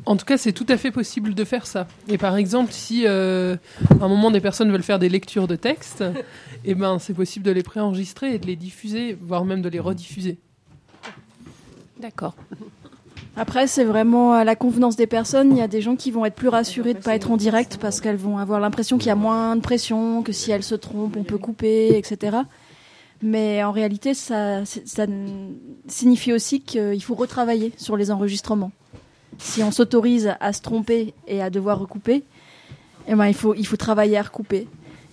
En 0.06 0.16
tout 0.18 0.26
cas, 0.26 0.38
c'est 0.38 0.54
tout 0.54 0.66
à 0.70 0.78
fait 0.78 0.92
possible 0.92 1.34
de 1.34 1.44
faire 1.44 1.66
ça. 1.66 1.88
Et 2.08 2.18
par 2.18 2.36
exemple, 2.36 2.72
si 2.72 3.04
euh, 3.06 3.56
à 4.02 4.06
un 4.06 4.08
moment 4.08 4.32
des 4.32 4.42
personnes 4.42 4.72
veulent 4.72 4.84
faire 4.84 5.00
des 5.00 5.10
lectures 5.10 5.48
de 5.48 5.56
texte, 5.56 6.04
eh 6.66 6.76
ben, 6.76 7.00
c'est 7.00 7.14
possible 7.14 7.46
de 7.46 7.52
les 7.52 7.64
préenregistrer 7.64 8.36
et 8.36 8.40
de 8.40 8.46
les 8.46 8.56
diffuser, 8.56 9.18
voire 9.22 9.46
même 9.46 9.62
de 9.62 9.70
les 9.70 9.80
rediffuser. 9.80 10.38
D'accord. 12.00 12.36
Après, 13.36 13.66
c'est 13.66 13.84
vraiment 13.84 14.34
à 14.34 14.44
la 14.44 14.56
convenance 14.56 14.96
des 14.96 15.08
personnes. 15.08 15.52
Il 15.52 15.58
y 15.58 15.62
a 15.62 15.68
des 15.68 15.82
gens 15.82 15.96
qui 15.96 16.12
vont 16.12 16.26
être 16.26 16.36
plus 16.36 16.50
rassurés 16.50 16.94
de 16.94 17.00
ne 17.00 17.04
pas 17.04 17.16
être 17.16 17.32
en 17.32 17.38
direct 17.38 17.78
parce 17.82 18.00
qu'elles 18.00 18.18
vont 18.18 18.38
avoir 18.38 18.60
l'impression 18.60 18.98
qu'il 18.98 19.08
y 19.08 19.12
a 19.12 19.16
moins 19.16 19.56
de 19.56 19.62
pression, 19.62 20.22
que 20.22 20.32
si 20.32 20.52
elles 20.52 20.64
se 20.64 20.76
trompent, 20.76 21.18
on 21.18 21.24
peut 21.24 21.40
couper, 21.40 21.98
etc. 21.98 22.38
Mais 23.24 23.64
en 23.64 23.72
réalité, 23.72 24.14
ça, 24.14 24.66
ça 24.66 25.06
signifie 25.88 26.34
aussi 26.34 26.62
qu'il 26.62 27.02
faut 27.02 27.16
retravailler 27.16 27.72
sur 27.78 27.98
les 27.98 28.12
enregistrements. 28.12 28.72
Si 29.40 29.64
on 29.64 29.72
s'autorise 29.72 30.34
à 30.40 30.54
se 30.54 30.62
tromper 30.62 31.14
et 31.28 31.42
à 31.42 31.50
devoir 31.50 31.80
recouper, 31.80 32.24
eh 33.08 33.16
ben, 33.16 33.28
il, 33.28 33.34
faut, 33.34 33.54
il 33.56 33.66
faut 33.66 33.78
travailler 33.78 34.18
à 34.18 34.22
recouper. 34.22 34.68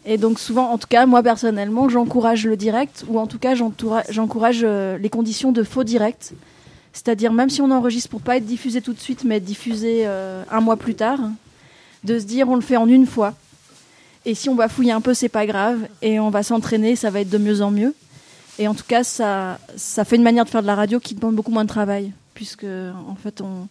Et 0.06 0.16
donc 0.16 0.38
souvent, 0.38 0.70
en 0.70 0.78
tout 0.78 0.86
cas, 0.88 1.06
moi 1.06 1.22
personnellement, 1.22 1.88
j'encourage 1.88 2.46
le 2.46 2.56
direct, 2.56 3.04
ou 3.08 3.18
en 3.18 3.26
tout 3.26 3.38
cas, 3.38 3.54
j'encourage 3.54 4.60
euh, 4.62 4.96
les 4.98 5.10
conditions 5.10 5.52
de 5.52 5.62
faux 5.62 5.84
direct. 5.84 6.32
C'est-à-dire, 6.92 7.32
même 7.32 7.50
si 7.50 7.62
on 7.62 7.70
enregistre 7.70 8.08
pour 8.08 8.20
pas 8.20 8.36
être 8.36 8.46
diffusé 8.46 8.80
tout 8.80 8.92
de 8.92 8.98
suite, 8.98 9.24
mais 9.24 9.36
être 9.36 9.44
diffusé 9.44 10.02
euh, 10.06 10.42
un 10.50 10.60
mois 10.60 10.76
plus 10.76 10.94
tard, 10.94 11.20
de 12.02 12.18
se 12.18 12.24
dire 12.24 12.48
on 12.48 12.56
le 12.56 12.62
fait 12.62 12.76
en 12.76 12.88
une 12.88 13.06
fois. 13.06 13.34
Et 14.24 14.34
si 14.34 14.48
on 14.48 14.54
va 14.54 14.68
fouiller 14.68 14.92
un 14.92 15.00
peu, 15.00 15.14
c'est 15.14 15.28
pas 15.28 15.46
grave. 15.46 15.78
Et 16.02 16.18
on 16.18 16.30
va 16.30 16.42
s'entraîner, 16.42 16.96
ça 16.96 17.10
va 17.10 17.20
être 17.20 17.30
de 17.30 17.38
mieux 17.38 17.62
en 17.62 17.70
mieux. 17.70 17.94
Et 18.58 18.68
en 18.68 18.74
tout 18.74 18.84
cas, 18.86 19.04
ça, 19.04 19.58
ça 19.76 20.04
fait 20.04 20.16
une 20.16 20.22
manière 20.22 20.44
de 20.44 20.50
faire 20.50 20.62
de 20.62 20.66
la 20.66 20.74
radio 20.74 20.98
qui 21.00 21.14
demande 21.14 21.34
beaucoup 21.34 21.52
moins 21.52 21.64
de 21.64 21.68
travail, 21.68 22.12
puisque 22.34 22.64
en 22.64 23.14
fait, 23.14 23.40
on, 23.40 23.68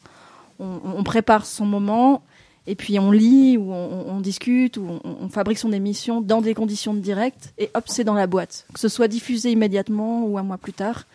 on, 0.59 1.03
prépare 1.03 1.45
son 1.45 1.65
moment, 1.65 2.21
et 2.67 2.75
puis 2.75 2.99
on 2.99 3.11
lit, 3.11 3.57
ou 3.57 3.71
on, 3.71 4.19
discute, 4.19 4.77
ou 4.77 4.99
on, 5.03 5.29
fabrique 5.29 5.57
son 5.57 5.71
émission 5.71 6.21
dans 6.21 6.41
des 6.41 6.53
conditions 6.53 6.93
de 6.93 6.99
direct, 6.99 7.53
et 7.57 7.69
hop, 7.73 7.85
c'est 7.87 8.03
dans 8.03 8.13
la 8.13 8.27
boîte. 8.27 8.65
Que 8.73 8.79
ce 8.79 8.89
soit 8.89 9.07
diffusé 9.07 9.51
immédiatement 9.51 10.25
ou 10.25 10.37
un 10.37 10.43
mois 10.43 10.57
plus 10.57 10.73
tard 10.73 11.05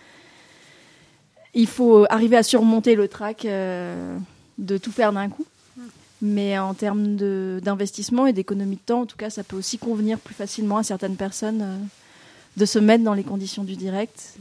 il 1.54 1.66
faut 1.66 2.04
arriver 2.10 2.36
à 2.36 2.42
surmonter 2.42 2.94
le 2.94 3.08
trac 3.08 3.44
euh, 3.44 4.16
de 4.58 4.76
tout 4.76 4.92
faire 4.92 5.12
d'un 5.12 5.28
coup. 5.28 5.46
Mais 6.22 6.58
en 6.58 6.74
termes 6.74 7.16
d'investissement 7.60 8.26
et 8.26 8.32
d'économie 8.32 8.76
de 8.76 8.80
temps, 8.80 9.02
en 9.02 9.06
tout 9.06 9.16
cas, 9.16 9.30
ça 9.30 9.44
peut 9.44 9.56
aussi 9.56 9.78
convenir 9.78 10.18
plus 10.18 10.34
facilement 10.34 10.78
à 10.78 10.82
certaines 10.82 11.16
personnes 11.16 11.62
euh, 11.62 11.76
de 12.56 12.64
se 12.64 12.78
mettre 12.78 13.04
dans 13.04 13.14
les 13.14 13.24
conditions 13.24 13.64
du 13.64 13.76
direct. 13.76 14.38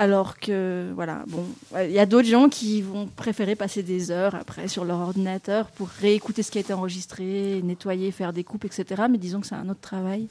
Alors 0.00 0.38
que, 0.38 0.92
voilà, 0.94 1.24
bon, 1.26 1.44
il 1.84 1.90
y 1.90 1.98
a 1.98 2.06
d'autres 2.06 2.28
gens 2.28 2.48
qui 2.48 2.82
vont 2.82 3.06
préférer 3.08 3.56
passer 3.56 3.82
des 3.82 4.10
heures 4.10 4.34
après 4.34 4.68
sur 4.68 4.84
leur 4.84 5.00
ordinateur 5.00 5.66
pour 5.72 5.88
réécouter 5.88 6.42
ce 6.42 6.50
qui 6.50 6.58
a 6.58 6.60
été 6.60 6.72
enregistré, 6.72 7.60
nettoyer, 7.62 8.12
faire 8.12 8.32
des 8.32 8.44
coupes, 8.44 8.64
etc. 8.64 9.02
Mais 9.10 9.18
disons 9.18 9.40
que 9.40 9.46
c'est 9.48 9.56
un 9.56 9.68
autre 9.68 9.80
travail. 9.80 10.28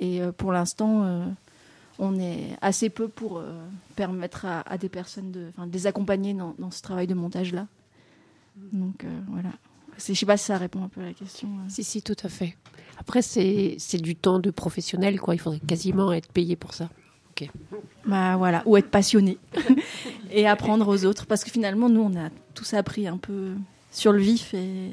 Et 0.00 0.22
euh, 0.22 0.32
pour 0.32 0.50
l'instant, 0.50 1.34
on 1.98 2.18
est 2.18 2.56
assez 2.60 2.90
peu 2.90 3.08
pour 3.08 3.38
euh, 3.38 3.52
permettre 3.96 4.46
à, 4.46 4.78
des 4.78 4.88
personnes 4.88 5.30
de, 5.30 5.50
les 5.72 5.86
accompagner 5.86 6.34
dans, 6.34 6.70
ce 6.70 6.82
travail 6.82 7.06
de 7.06 7.14
montage-là. 7.14 7.66
Donc 8.72 9.04
euh, 9.04 9.20
voilà. 9.28 9.50
Je 9.98 10.10
ne 10.10 10.16
sais 10.16 10.26
pas 10.26 10.36
si 10.36 10.46
ça 10.46 10.58
répond 10.58 10.82
un 10.82 10.88
peu 10.88 11.02
à 11.02 11.04
la 11.04 11.12
question. 11.12 11.48
Euh. 11.48 11.68
Si, 11.68 11.84
si, 11.84 12.02
tout 12.02 12.16
à 12.24 12.28
fait. 12.28 12.56
Après, 12.98 13.22
c'est 13.22 13.78
du 14.00 14.16
temps 14.16 14.40
de 14.40 14.50
professionnel, 14.50 15.20
quoi. 15.20 15.34
Il 15.34 15.38
faudrait 15.38 15.60
quasiment 15.60 16.12
être 16.12 16.32
payé 16.32 16.56
pour 16.56 16.74
ça. 16.74 16.90
Ok. 17.34 17.50
Bah 18.06 18.36
voilà, 18.36 18.62
ou 18.64 18.76
être 18.76 18.90
passionné 18.90 19.38
et 20.30 20.46
apprendre 20.46 20.86
aux 20.86 21.04
autres, 21.04 21.26
parce 21.26 21.42
que 21.42 21.50
finalement, 21.50 21.88
nous, 21.88 22.02
on 22.02 22.16
a 22.16 22.28
tous 22.54 22.74
appris 22.74 23.08
un 23.08 23.16
peu 23.16 23.54
sur 23.90 24.12
le 24.12 24.20
vif 24.20 24.54
et 24.54 24.92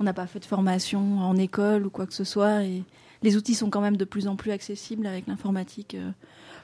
on 0.00 0.04
n'a 0.04 0.12
pas 0.12 0.26
fait 0.26 0.40
de 0.40 0.44
formation 0.44 1.18
en 1.18 1.36
école 1.36 1.86
ou 1.86 1.90
quoi 1.90 2.06
que 2.06 2.14
ce 2.14 2.24
soit. 2.24 2.64
Et 2.64 2.82
les 3.22 3.36
outils 3.36 3.54
sont 3.54 3.70
quand 3.70 3.80
même 3.80 3.96
de 3.96 4.04
plus 4.04 4.26
en 4.26 4.34
plus 4.34 4.50
accessibles 4.50 5.06
avec 5.06 5.28
l'informatique, 5.28 5.94
euh, 5.94 6.10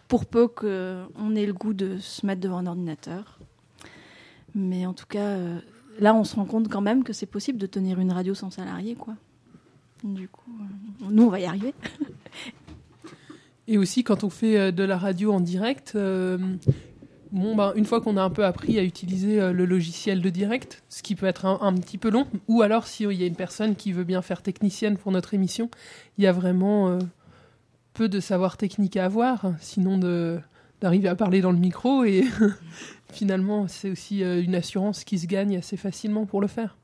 pour 0.09 0.27
peu 0.27 0.49
qu'on 0.49 1.37
ait 1.37 1.47
le 1.47 1.53
goût 1.53 1.75
de 1.75 1.99
se 1.99 2.27
mettre 2.27 2.41
devant 2.41 2.59
un 2.59 2.67
ordinateur. 2.67 3.39
Mais 4.57 4.87
en 4.87 4.93
tout 4.93 5.07
cas, 5.07 5.21
euh, 5.21 5.61
là, 6.01 6.15
on 6.15 6.25
se 6.25 6.35
rend 6.35 6.47
compte 6.47 6.69
quand 6.69 6.81
même 6.81 7.05
que 7.05 7.13
c'est 7.13 7.27
possible 7.27 7.59
de 7.59 7.67
tenir 7.67 8.01
une 8.01 8.11
radio 8.11 8.35
sans 8.35 8.51
salarié, 8.51 8.97
quoi. 8.97 9.15
Du 10.03 10.29
coup, 10.29 10.51
euh, 10.61 11.05
nous, 11.11 11.25
on 11.25 11.31
va 11.31 11.39
y 11.39 11.45
arriver. 11.45 11.75
Et 13.68 13.78
aussi, 13.78 14.04
quand 14.04 14.25
on 14.25 14.30
fait 14.30 14.73
de 14.73 14.85
la 14.85 14.96
radio 14.96 15.32
en 15.32 15.40
direct, 15.40 15.96
Bon, 17.32 17.56
ben, 17.56 17.73
une 17.75 17.85
fois 17.85 18.00
qu'on 18.00 18.16
a 18.16 18.23
un 18.23 18.30
peu 18.30 18.44
appris 18.44 18.78
à 18.78 18.82
utiliser 18.82 19.40
euh, 19.40 19.52
le 19.52 19.66
logiciel 19.66 20.23
de 20.23 20.30
direct, 20.30 20.82
ce 20.88 21.02
qui 21.02 21.14
peut 21.14 21.26
être 21.26 21.44
un, 21.44 21.75
petit 21.75 21.99
peu 21.99 22.08
long, 22.08 22.26
ou 22.46 22.62
alors 22.62 22.87
s'il 22.87 23.12
y 23.12 23.25
a 23.25 23.26
une 23.26 23.37
personne 23.37 23.75
qui 23.75 23.92
veut 23.92 24.04
bien 24.04 24.23
faire 24.23 24.42
technicienne 24.42 24.96
pour 24.96 25.11
notre 25.11 25.35
émission, 25.35 25.68
il 26.18 26.25
y 26.25 26.26
a 26.26 26.32
vraiment 26.32 26.88
euh, 26.88 26.99
peu 27.94 28.08
de 28.08 28.20
savoir 28.20 28.56
technique 28.56 28.96
à 28.96 29.06
avoir, 29.06 29.52
sinon 29.61 29.99
d'arriver 30.80 31.08
à 31.08 31.16
parler 31.16 31.40
dans 31.40 31.52
le 31.52 31.58
micro, 31.58 32.04
et 32.04 32.25
finalement 33.12 33.66
c'est 33.66 33.90
aussi 33.90 34.23
euh, 34.23 34.40
une 34.40 34.54
assurance 34.54 35.02
qui 35.02 35.18
se 35.18 35.26
gagne 35.26 35.56
assez 35.56 35.76
facilement 35.76 36.26
pour 36.26 36.40
le 36.40 36.46
faire. 36.46 36.76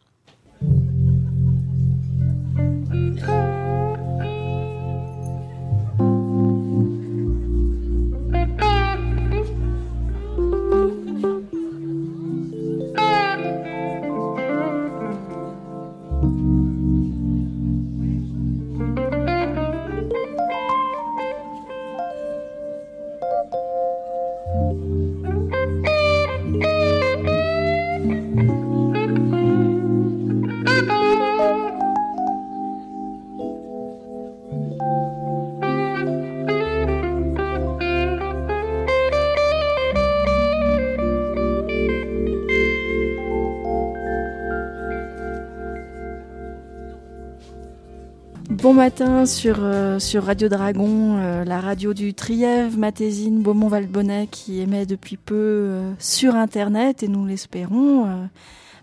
Matin 48.83 49.27
sur, 49.27 49.59
euh, 49.61 50.01
sur 50.01 50.25
Radio 50.25 50.49
Dragon, 50.49 51.17
euh, 51.17 51.45
la 51.45 51.61
radio 51.61 51.95
du 51.95 52.15
Trièvre, 52.15 52.77
Matésine, 52.77 53.41
Beaumont-Valbonnet 53.41 54.27
qui 54.27 54.59
émet 54.59 54.87
depuis 54.87 55.17
peu 55.17 55.37
euh, 55.37 55.93
sur 56.01 56.35
Internet 56.35 57.05
et 57.05 57.07
nous 57.07 57.25
l'espérons 57.25 58.29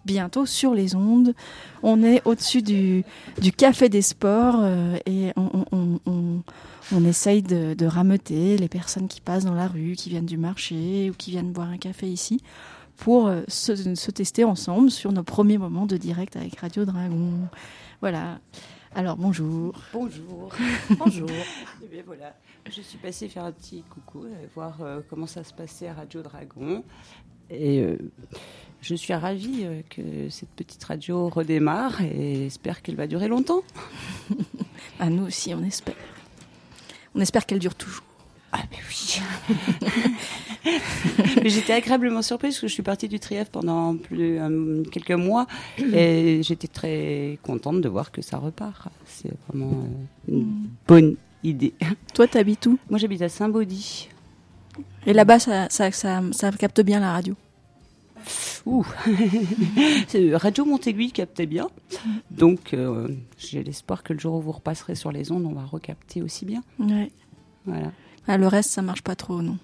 bientôt 0.05 0.45
sur 0.45 0.73
les 0.73 0.95
ondes. 0.95 1.33
On 1.83 2.01
est 2.01 2.21
au-dessus 2.23 2.61
du, 2.61 3.03
du 3.41 3.51
Café 3.51 3.89
des 3.89 4.01
Sports 4.01 4.63
et 5.05 5.33
on, 5.35 5.65
on, 5.73 5.99
on, 6.05 6.43
on 6.93 7.03
essaye 7.03 7.41
de, 7.41 7.73
de 7.73 7.85
rameuter 7.85 8.55
les 8.57 8.69
personnes 8.69 9.09
qui 9.09 9.19
passent 9.19 9.43
dans 9.43 9.53
la 9.53 9.67
rue, 9.67 9.95
qui 9.97 10.09
viennent 10.09 10.25
du 10.25 10.37
marché 10.37 11.09
ou 11.09 11.13
qui 11.13 11.31
viennent 11.31 11.51
boire 11.51 11.67
un 11.67 11.77
café 11.77 12.07
ici 12.07 12.39
pour 12.95 13.29
se, 13.49 13.95
se 13.95 14.11
tester 14.11 14.45
ensemble 14.45 14.91
sur 14.91 15.11
nos 15.11 15.23
premiers 15.23 15.57
moments 15.57 15.85
de 15.85 15.97
direct 15.97 16.37
avec 16.37 16.57
Radio 16.61 16.85
Dragon. 16.85 17.33
Voilà. 17.99 18.39
Alors 18.95 19.17
bonjour. 19.17 19.73
Bonjour. 19.93 20.51
bonjour. 20.97 21.29
Et 21.29 21.85
eh 21.85 21.87
bien 21.87 22.01
voilà, 22.05 22.35
je 22.69 22.81
suis 22.81 22.97
passée 22.97 23.27
faire 23.27 23.45
un 23.45 23.51
petit 23.51 23.83
coucou, 23.83 24.25
euh, 24.25 24.47
voir 24.55 24.81
euh, 24.81 25.01
comment 25.09 25.27
ça 25.27 25.43
se 25.43 25.53
passait 25.53 25.87
à 25.87 25.93
Radio 25.93 26.23
Dragon. 26.23 26.83
Et 27.51 27.81
euh, 27.81 27.97
je 28.81 28.95
suis 28.95 29.13
ravie 29.13 29.65
que 29.89 30.29
cette 30.29 30.49
petite 30.49 30.83
radio 30.83 31.29
redémarre 31.29 32.01
et 32.01 32.47
espère 32.47 32.81
qu'elle 32.81 32.95
va 32.95 33.05
durer 33.05 33.27
longtemps. 33.27 33.61
ah, 34.99 35.09
nous 35.09 35.25
aussi, 35.25 35.53
on 35.53 35.63
espère. 35.63 35.95
On 37.13 37.21
espère 37.21 37.45
qu'elle 37.45 37.59
dure 37.59 37.75
toujours. 37.75 38.08
Ah, 38.51 38.63
mais 38.71 38.77
oui 38.89 39.21
J'étais 41.45 41.73
agréablement 41.73 42.21
surprise 42.21 42.55
parce 42.55 42.61
que 42.61 42.67
je 42.67 42.73
suis 42.73 42.83
partie 42.83 43.07
du 43.07 43.19
Trièvre 43.19 43.49
pendant 43.49 43.95
plus, 43.95 44.39
euh, 44.39 44.83
quelques 44.91 45.11
mois 45.11 45.47
et 45.77 46.41
j'étais 46.43 46.67
très 46.67 47.39
contente 47.43 47.81
de 47.81 47.89
voir 47.89 48.11
que 48.11 48.21
ça 48.21 48.37
repart. 48.37 48.89
C'est 49.05 49.31
vraiment 49.47 49.71
euh, 49.71 50.31
une 50.33 50.45
mm. 50.45 50.69
bonne 50.87 51.15
idée. 51.43 51.73
Toi, 52.13 52.27
tu 52.27 52.37
habites 52.37 52.65
où? 52.65 52.77
Moi, 52.89 52.99
j'habite 52.99 53.21
à 53.21 53.29
Saint-Baudy. 53.29 54.09
Et 55.05 55.13
là-bas, 55.13 55.39
ça, 55.39 55.69
ça, 55.69 55.91
ça, 55.91 56.21
ça 56.31 56.51
capte 56.51 56.81
bien 56.81 56.99
la 56.99 57.13
radio? 57.13 57.35
Ouh. 58.65 58.85
Radio 60.33 60.65
Montéguy 60.65 61.11
captait 61.11 61.45
bien. 61.45 61.69
Donc, 62.29 62.73
euh, 62.73 63.07
j'ai 63.37 63.63
l'espoir 63.63 64.03
que 64.03 64.13
le 64.13 64.19
jour 64.19 64.35
où 64.35 64.41
vous 64.41 64.51
repasserez 64.51 64.95
sur 64.95 65.11
les 65.11 65.31
ondes, 65.31 65.45
on 65.45 65.53
va 65.53 65.63
recapter 65.63 66.21
aussi 66.21 66.45
bien. 66.45 66.61
Ouais. 66.79 67.11
Voilà. 67.65 67.91
Ah, 68.29 68.37
le 68.37 68.45
reste, 68.45 68.69
ça 68.69 68.83
marche 68.83 69.01
pas 69.01 69.15
trop, 69.15 69.41
non 69.41 69.57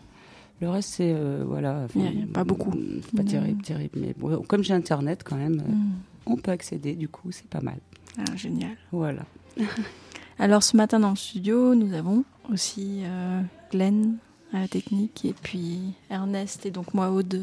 Le 0.60 0.69
reste, 0.72 0.89
c'est 0.93 1.13
euh, 1.13 1.43
voilà. 1.48 1.86
pas 2.34 2.43
beaucoup. 2.43 2.74
Pas 3.15 3.24
terrible, 3.24 3.62
terrible. 3.62 4.00
Mais 4.00 4.15
comme 4.48 4.63
j'ai 4.63 4.74
Internet, 4.74 5.22
quand 5.24 5.36
même, 5.36 5.60
euh, 5.60 5.72
mm. 5.72 5.93
on 6.25 6.36
peut 6.36 6.50
accéder. 6.50 6.95
Du 6.95 7.07
coup, 7.07 7.31
c'est 7.31 7.45
pas 7.48 7.62
mal. 7.62 7.77
Ah, 8.17 8.36
génial. 8.36 8.75
Voilà. 8.91 9.22
Alors, 10.39 10.63
ce 10.63 10.75
matin 10.75 11.00
dans 11.00 11.12
le 11.12 11.15
studio, 11.15 11.75
nous 11.75 11.93
avons 11.93 12.24
aussi 12.51 13.01
euh, 13.03 13.39
Glenn 13.72 14.17
à 14.51 14.62
la 14.62 14.67
technique 14.67 15.25
et 15.25 15.36
puis 15.43 15.93
Ernest 16.10 16.65
et 16.65 16.72
donc 16.72 16.95
moi 16.95 17.12
Aude 17.12 17.39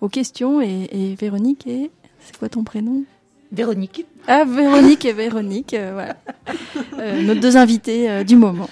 aux 0.00 0.08
questions. 0.08 0.62
Et, 0.62 1.14
Véronique, 1.14 1.66
et 1.66 1.90
c'est 2.20 2.38
quoi 2.38 2.48
ton 2.48 2.64
prénom? 2.64 3.04
Véronique. 3.52 4.06
Ah, 4.26 4.46
Véronique 4.46 5.04
et 5.04 5.12
Véronique, 5.12 5.76
voilà. 5.92 6.16
nos 7.22 7.34
deux 7.34 7.58
invités 7.58 8.24
du 8.24 8.36
moment. 8.36 8.70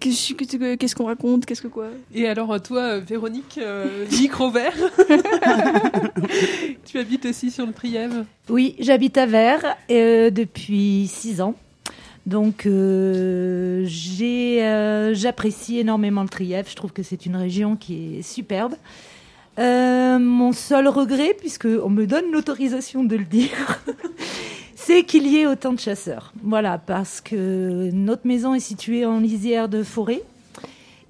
Qu'est-ce 0.00 0.94
qu'on 0.94 1.04
raconte 1.04 1.44
Qu'est-ce 1.44 1.60
que 1.60 1.68
quoi? 1.68 1.88
Et 2.14 2.26
alors, 2.26 2.60
toi, 2.62 2.98
Véronique, 2.98 3.58
euh, 3.62 4.06
micro 4.20 4.50
vert, 4.50 4.72
tu 6.86 6.98
habites 6.98 7.26
aussi 7.26 7.50
sur 7.50 7.66
le 7.66 7.72
Trièvre? 7.72 8.24
Oui, 8.48 8.76
j'habite 8.78 9.18
à 9.18 9.26
Vert 9.26 9.76
euh, 9.90 10.30
depuis 10.30 11.06
six 11.06 11.42
ans. 11.42 11.54
Donc, 12.24 12.64
euh, 12.64 13.84
j'apprécie 15.12 15.78
énormément 15.78 16.22
le 16.22 16.28
Trièvre. 16.30 16.68
Je 16.68 16.76
trouve 16.76 16.92
que 16.92 17.02
c'est 17.02 17.26
une 17.26 17.36
région 17.36 17.76
qui 17.76 18.18
est 18.18 18.22
superbe. 18.22 18.76
mon 19.58 20.52
seul 20.52 20.88
regret, 20.88 21.36
puisque 21.38 21.66
on 21.66 21.90
me 21.90 22.06
donne 22.06 22.32
l'autorisation 22.32 23.04
de 23.04 23.16
le 23.16 23.24
dire, 23.24 23.82
c'est 24.82 25.04
qu'il 25.04 25.26
y 25.26 25.38
ait 25.38 25.46
autant 25.46 25.72
de 25.72 25.78
chasseurs. 25.78 26.32
Voilà, 26.42 26.78
parce 26.78 27.20
que 27.20 27.90
notre 27.92 28.26
maison 28.26 28.54
est 28.54 28.60
située 28.60 29.04
en 29.04 29.20
lisière 29.20 29.68
de 29.68 29.82
forêt. 29.82 30.22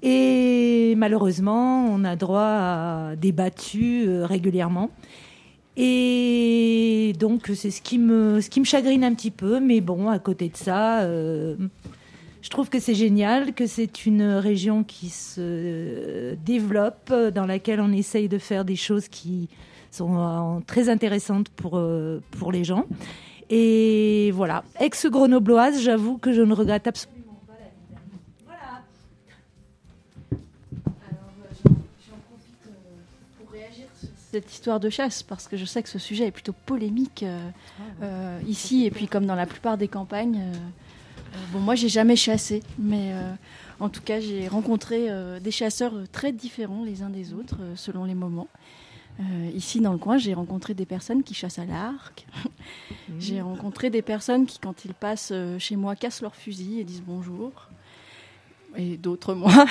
Et 0.02 0.94
malheureusement, 0.96 1.86
on 1.86 2.04
a 2.04 2.16
droit 2.16 2.40
à 2.40 3.16
des 3.16 3.32
battues 3.32 4.08
euh, 4.08 4.26
régulièrement. 4.26 4.90
Et 5.76 7.14
donc, 7.18 7.50
c'est 7.54 7.70
ce 7.70 7.80
qui 7.80 7.98
me, 7.98 8.40
chagrine 8.64 9.04
un 9.04 9.14
petit 9.14 9.30
peu. 9.30 9.60
Mais 9.60 9.80
bon, 9.80 10.08
à 10.08 10.18
côté 10.18 10.48
de 10.48 10.56
ça, 10.56 11.02
euh, 11.02 11.54
je 12.42 12.50
trouve 12.50 12.70
que 12.70 12.80
c'est 12.80 12.94
génial, 12.94 13.54
que 13.54 13.66
c'est 13.66 14.04
une 14.04 14.22
région 14.22 14.82
qui 14.82 15.10
se 15.10 16.34
développe, 16.44 17.12
dans 17.34 17.46
laquelle 17.46 17.80
on 17.80 17.92
essaye 17.92 18.28
de 18.28 18.38
faire 18.38 18.64
des 18.64 18.76
choses 18.76 19.06
qui 19.06 19.48
sont 19.92 20.18
euh, 20.18 20.60
très 20.66 20.88
intéressantes 20.88 21.50
pour 21.50 22.52
les 22.52 22.64
gens. 22.64 22.86
Et 23.52 24.30
voilà, 24.30 24.62
ex-grenobloise, 24.78 25.82
j'avoue 25.82 26.18
que 26.18 26.32
je 26.32 26.40
ne 26.40 26.54
regrette 26.54 26.86
absolument 26.86 27.40
pas 27.48 27.54
la 27.58 27.66
vie. 27.66 28.00
Voilà. 28.46 28.84
Alors, 31.08 31.32
j'en 32.08 32.16
profite 32.28 32.68
euh, 32.68 33.40
pour 33.40 33.50
réagir 33.50 33.86
sur 33.98 34.08
cette 34.30 34.52
histoire 34.52 34.78
de 34.78 34.88
chasse, 34.88 35.24
parce 35.24 35.48
que 35.48 35.56
je 35.56 35.64
sais 35.64 35.82
que 35.82 35.88
ce 35.88 35.98
sujet 35.98 36.28
est 36.28 36.30
plutôt 36.30 36.54
polémique 36.64 37.24
euh, 37.24 37.50
ah 37.80 38.04
euh, 38.04 38.40
ici, 38.46 38.86
et 38.86 38.92
puis 38.92 39.08
comme 39.08 39.26
dans 39.26 39.34
la 39.34 39.46
plupart 39.46 39.76
des 39.76 39.88
campagnes. 39.88 40.40
bon, 41.52 41.58
moi, 41.58 41.74
j'ai 41.74 41.88
jamais 41.88 42.14
chassé, 42.14 42.62
mais 42.78 43.12
en 43.80 43.88
tout 43.88 44.02
cas, 44.02 44.20
j'ai 44.20 44.46
rencontré 44.46 45.08
des 45.40 45.50
chasseurs 45.50 45.94
très 46.12 46.30
différents 46.30 46.84
les 46.84 47.02
uns 47.02 47.10
des 47.10 47.32
autres, 47.32 47.56
selon 47.74 48.04
les 48.04 48.14
moments. 48.14 48.46
Euh, 49.20 49.50
ici, 49.54 49.80
dans 49.80 49.92
le 49.92 49.98
coin, 49.98 50.18
j'ai 50.18 50.34
rencontré 50.34 50.74
des 50.74 50.86
personnes 50.86 51.22
qui 51.22 51.34
chassent 51.34 51.58
à 51.58 51.66
l'arc. 51.66 52.26
Mmh. 53.08 53.12
j'ai 53.18 53.40
rencontré 53.40 53.90
des 53.90 54.02
personnes 54.02 54.46
qui, 54.46 54.58
quand 54.58 54.84
ils 54.84 54.94
passent 54.94 55.32
euh, 55.32 55.58
chez 55.58 55.76
moi, 55.76 55.96
cassent 55.96 56.22
leur 56.22 56.34
fusil 56.34 56.80
et 56.80 56.84
disent 56.84 57.02
bonjour. 57.04 57.68
Et 58.76 58.96
d'autres, 58.96 59.34
moi. 59.34 59.52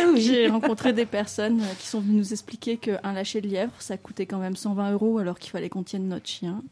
Ah 0.00 0.14
j'ai 0.16 0.48
rencontré 0.48 0.92
des 0.92 1.06
personnes 1.06 1.60
euh, 1.60 1.74
qui 1.78 1.86
sont 1.86 2.00
venues 2.00 2.18
nous 2.18 2.32
expliquer 2.32 2.76
qu'un 2.76 3.12
lâcher 3.12 3.40
de 3.40 3.48
lièvre, 3.48 3.72
ça 3.78 3.96
coûtait 3.96 4.26
quand 4.26 4.38
même 4.38 4.56
120 4.56 4.92
euros 4.92 5.18
alors 5.18 5.38
qu'il 5.38 5.50
fallait 5.50 5.68
qu'on 5.68 5.84
tienne 5.84 6.08
notre 6.08 6.26
chien. 6.26 6.62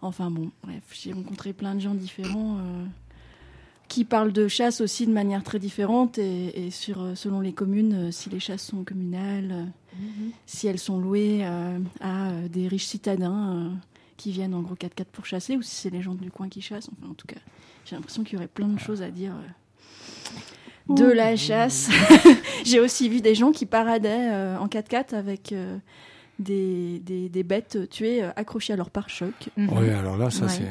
Enfin 0.00 0.30
bon, 0.30 0.50
bref, 0.62 0.82
j'ai 0.92 1.12
rencontré 1.12 1.52
plein 1.52 1.74
de 1.74 1.80
gens 1.80 1.94
différents 1.94 2.58
qui 3.88 4.04
parlent 4.04 4.32
de 4.32 4.48
chasse 4.48 4.80
aussi 4.80 5.06
de 5.06 5.12
manière 5.12 5.42
très 5.44 5.58
différente 5.58 6.18
et, 6.18 6.70
sur, 6.70 7.16
selon 7.16 7.40
les 7.40 7.52
communes, 7.52 8.10
si 8.12 8.30
les 8.30 8.40
chasses 8.40 8.66
sont 8.66 8.84
communales 8.84 9.66
Mhm. 9.98 10.32
si 10.46 10.66
elles 10.66 10.78
sont 10.78 10.98
louées 10.98 11.40
euh, 11.42 11.78
à 12.00 12.30
euh, 12.30 12.48
des 12.48 12.68
riches 12.68 12.86
citadins 12.86 13.56
euh, 13.56 13.70
qui 14.16 14.30
viennent 14.30 14.54
en 14.54 14.60
gros 14.60 14.74
4x4 14.74 15.04
pour 15.12 15.26
chasser, 15.26 15.56
ou 15.56 15.62
si 15.62 15.74
c'est 15.74 15.90
les 15.90 16.02
gens 16.02 16.14
du 16.14 16.30
coin 16.30 16.48
qui 16.48 16.60
chassent. 16.60 16.88
Enfin, 16.92 17.10
en 17.10 17.14
tout 17.14 17.26
cas, 17.26 17.40
j'ai 17.84 17.96
l'impression 17.96 18.24
qu'il 18.24 18.34
y 18.34 18.36
aurait 18.36 18.48
plein 18.48 18.68
de 18.68 18.78
choses 18.78 19.02
à 19.02 19.10
dire 19.10 19.32
de 20.88 21.04
la 21.04 21.36
chasse. 21.36 21.90
j'ai 22.64 22.80
aussi 22.80 23.08
vu 23.08 23.20
des 23.20 23.34
gens 23.34 23.52
qui 23.52 23.66
paradaient 23.66 24.30
en 24.58 24.66
4x4 24.66 25.14
avec 25.14 25.54
des, 26.38 27.00
des, 27.00 27.42
bêtes 27.42 27.88
tuées 27.90 28.22
accrochées 28.22 28.72
à 28.72 28.76
leur 28.76 28.90
pare-choc. 28.90 29.50
Oui, 29.56 29.90
alors 29.90 30.16
là, 30.16 30.30
ça 30.30 30.48
c'est 30.48 30.68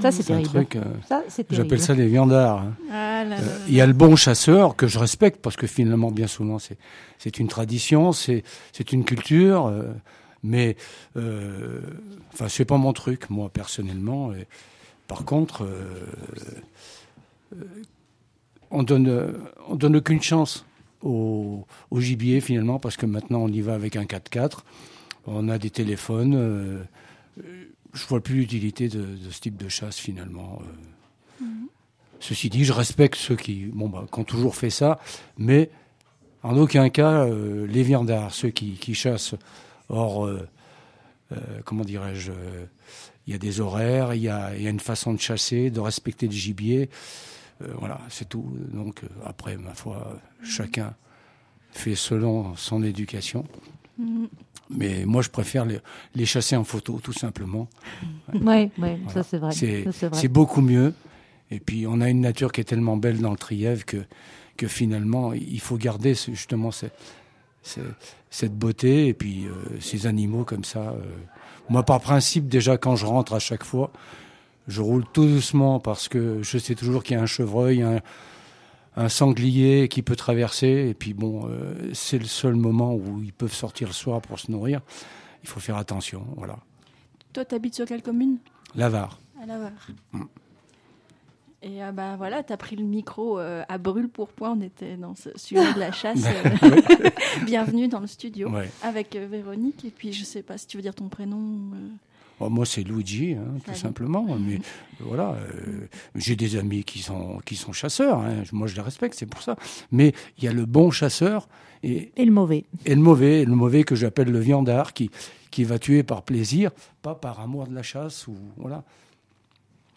ça, 0.00 0.10
c'est 0.10 0.22
terrible. 0.24 0.48
Truc, 0.48 0.76
euh, 0.76 1.20
J'appelle 1.50 1.80
ça 1.80 1.94
des 1.94 2.06
viandards. 2.06 2.60
Hein. 2.60 2.74
Ah 2.90 3.22
euh, 3.22 3.58
il 3.68 3.74
y 3.74 3.80
a 3.80 3.86
le 3.86 3.92
bon 3.92 4.16
chasseur 4.16 4.74
que 4.74 4.86
je 4.86 4.98
respecte 4.98 5.40
parce 5.40 5.56
que 5.56 5.66
finalement, 5.66 6.10
bien 6.10 6.26
souvent, 6.26 6.58
c'est 6.58 7.38
une 7.38 7.48
tradition, 7.48 8.12
c'est 8.12 8.42
une 8.92 9.04
culture. 9.04 9.66
Euh, 9.66 9.92
mais, 10.42 10.76
euh, 11.16 11.80
enfin, 12.32 12.48
c'est 12.48 12.64
pas 12.64 12.78
mon 12.78 12.92
truc, 12.92 13.30
moi, 13.30 13.48
personnellement. 13.48 14.32
Et, 14.32 14.46
par 15.06 15.24
contre, 15.24 15.68
on 18.70 18.82
donne, 18.82 19.34
on 19.68 19.74
donne 19.74 19.96
aucune 19.96 20.22
chance 20.22 20.64
au, 21.02 21.66
au, 21.90 22.00
gibier 22.00 22.40
finalement 22.40 22.78
parce 22.78 22.96
que 22.96 23.04
maintenant 23.04 23.40
on 23.42 23.48
y 23.48 23.60
va 23.60 23.74
avec 23.74 23.96
un 23.96 24.04
4x4. 24.04 24.60
On 25.26 25.48
a 25.50 25.58
des 25.58 25.68
téléphones 25.68 26.86
je 27.92 28.06
vois 28.06 28.22
plus 28.22 28.36
l'utilité 28.36 28.88
de, 28.88 29.16
ce 29.30 29.40
type 29.40 29.56
de 29.56 29.68
chasse 29.68 29.98
finalement. 29.98 30.60
Euh. 30.60 31.44
Mhm. 31.44 31.68
Ceci 32.20 32.48
dit, 32.48 32.64
je 32.64 32.72
respecte 32.72 33.16
ceux 33.16 33.36
qui, 33.36 33.66
bon, 33.66 33.88
bah, 33.88 34.06
qui 34.10 34.20
ont 34.20 34.24
toujours 34.24 34.54
fait 34.54 34.70
ça, 34.70 35.00
mais 35.38 35.70
en 36.42 36.56
aucun 36.56 36.88
cas 36.88 37.26
euh, 37.26 37.66
les 37.66 37.82
viandards, 37.82 38.32
ceux 38.32 38.50
qui, 38.50 38.94
chassent. 38.94 39.34
Or, 39.88 40.26
euh, 40.26 40.48
comment 41.64 41.84
dirais-je, 41.84 42.32
il 43.26 43.32
y 43.32 43.36
a 43.36 43.38
des 43.38 43.60
horaires, 43.60 44.14
il 44.14 44.22
y 44.22 44.28
a, 44.28 44.56
y 44.56 44.66
a, 44.66 44.70
une 44.70 44.80
façon 44.80 45.12
de 45.12 45.20
chasser, 45.20 45.70
de 45.70 45.80
respecter 45.80 46.26
le 46.26 46.32
gibier. 46.32 46.90
voilà, 47.60 48.00
c'est 48.08 48.28
tout. 48.28 48.52
Donc 48.72 49.02
après, 49.24 49.56
ma 49.56 49.74
foi, 49.74 50.18
chacun 50.42 50.94
fait 51.72 51.94
selon 51.94 52.54
son 52.56 52.82
éducation. 52.82 53.44
Mhm. 53.98 54.28
Mais 54.76 55.04
moi, 55.04 55.22
je 55.22 55.30
préfère 55.30 55.66
les, 56.14 56.26
chasser 56.26 56.56
en 56.56 56.64
photo, 56.64 57.00
tout 57.02 57.12
simplement. 57.12 57.68
Oui, 58.32 58.70
ouais, 58.78 58.98
ça 59.12 59.22
c'est 59.22 59.38
vrai. 59.38 59.52
C'est 59.52 60.28
beaucoup 60.28 60.60
mieux. 60.60 60.94
Et 61.50 61.60
puis, 61.60 61.86
on 61.86 62.00
a 62.00 62.08
une 62.08 62.20
nature 62.20 62.50
qui 62.52 62.60
est 62.60 62.64
tellement 62.64 62.96
belle 62.96 63.20
dans 63.20 63.30
le 63.30 63.36
Trièvre 63.36 63.84
que, 63.84 63.98
que 64.56 64.66
finalement, 64.66 65.32
il 65.32 65.60
faut 65.60 65.76
garder 65.76 66.14
justement 66.14 66.70
cette, 66.70 66.94
cette 68.30 68.54
beauté 68.54 69.08
et 69.08 69.14
puis 69.14 69.46
euh, 69.46 69.78
ces 69.80 70.06
animaux 70.06 70.44
comme 70.44 70.64
ça. 70.64 70.80
Euh. 70.80 71.02
Moi, 71.68 71.82
par 71.84 72.00
principe, 72.00 72.48
déjà, 72.48 72.78
quand 72.78 72.96
je 72.96 73.06
rentre 73.06 73.34
à 73.34 73.38
chaque 73.38 73.64
fois, 73.64 73.92
je 74.68 74.80
roule 74.80 75.04
tout 75.12 75.26
doucement 75.26 75.80
parce 75.80 76.08
que 76.08 76.42
je 76.42 76.58
sais 76.58 76.74
toujours 76.74 77.02
qu'il 77.02 77.16
y 77.16 77.20
a 77.20 77.22
un 77.22 77.26
chevreuil, 77.26 77.82
un, 77.82 78.00
un 78.96 79.08
sanglier 79.08 79.88
qui 79.88 80.02
peut 80.02 80.16
traverser. 80.16 80.88
Et 80.88 80.94
puis 80.94 81.14
bon, 81.14 81.48
euh, 81.48 81.90
c'est 81.92 82.18
le 82.18 82.26
seul 82.26 82.54
moment 82.54 82.94
où 82.94 83.22
ils 83.22 83.32
peuvent 83.32 83.52
sortir 83.52 83.88
le 83.88 83.94
soir 83.94 84.20
pour 84.20 84.38
se 84.38 84.50
nourrir. 84.50 84.80
Il 85.42 85.48
faut 85.48 85.60
faire 85.60 85.76
attention, 85.76 86.24
voilà. 86.36 86.58
Toi, 87.32 87.44
tu 87.44 87.54
habites 87.54 87.74
sur 87.74 87.86
quelle 87.86 88.02
commune? 88.02 88.38
Lavar. 88.74 89.18
À 89.42 89.46
Lavar. 89.46 89.72
Mm. 90.12 90.22
Et 91.64 91.82
euh, 91.82 91.92
bah 91.92 92.16
voilà, 92.16 92.42
tu 92.42 92.52
as 92.52 92.56
pris 92.56 92.74
le 92.74 92.84
micro 92.84 93.38
euh, 93.38 93.62
à 93.68 93.78
brûle 93.78 94.08
pour 94.08 94.28
point. 94.28 94.50
On 94.50 94.60
était 94.60 94.96
dans 94.96 95.14
ce 95.14 95.30
sujet 95.36 95.72
de 95.72 95.78
la 95.78 95.92
chasse. 95.92 96.24
Bienvenue 97.46 97.88
dans 97.88 98.00
le 98.00 98.08
studio 98.08 98.50
avec 98.82 99.14
Véronique. 99.14 99.84
Et 99.84 99.90
puis, 99.90 100.12
je 100.12 100.24
sais 100.24 100.42
pas 100.42 100.58
si 100.58 100.66
tu 100.66 100.76
veux 100.76 100.82
dire 100.82 100.94
ton 100.94 101.08
prénom. 101.08 101.70
Oh, 102.44 102.50
moi, 102.50 102.66
c'est 102.66 102.82
Luigi, 102.82 103.34
hein, 103.34 103.58
tout 103.64 103.74
simplement. 103.74 104.36
Mais 104.36 104.58
voilà, 104.98 105.34
euh, 105.34 105.86
j'ai 106.16 106.34
des 106.34 106.56
amis 106.56 106.82
qui 106.82 106.98
sont, 106.98 107.38
qui 107.44 107.54
sont 107.54 107.72
chasseurs. 107.72 108.18
Hein. 108.18 108.42
Moi, 108.50 108.66
je 108.66 108.74
les 108.74 108.80
respecte, 108.80 109.14
c'est 109.16 109.26
pour 109.26 109.42
ça. 109.42 109.54
Mais 109.92 110.12
il 110.38 110.44
y 110.44 110.48
a 110.48 110.52
le 110.52 110.66
bon 110.66 110.90
chasseur 110.90 111.48
et, 111.84 112.10
et 112.16 112.24
le 112.24 112.32
mauvais. 112.32 112.64
Et 112.84 112.96
le 112.96 113.00
mauvais, 113.00 113.44
le 113.44 113.54
mauvais 113.54 113.84
que 113.84 113.94
j'appelle 113.94 114.32
le 114.32 114.40
viandard, 114.40 114.92
qui, 114.92 115.10
qui 115.52 115.62
va 115.62 115.78
tuer 115.78 116.02
par 116.02 116.22
plaisir, 116.22 116.72
pas 117.00 117.14
par 117.14 117.38
amour 117.38 117.68
de 117.68 117.74
la 117.74 117.84
chasse. 117.84 118.26
Ou, 118.26 118.34
voilà. 118.56 118.82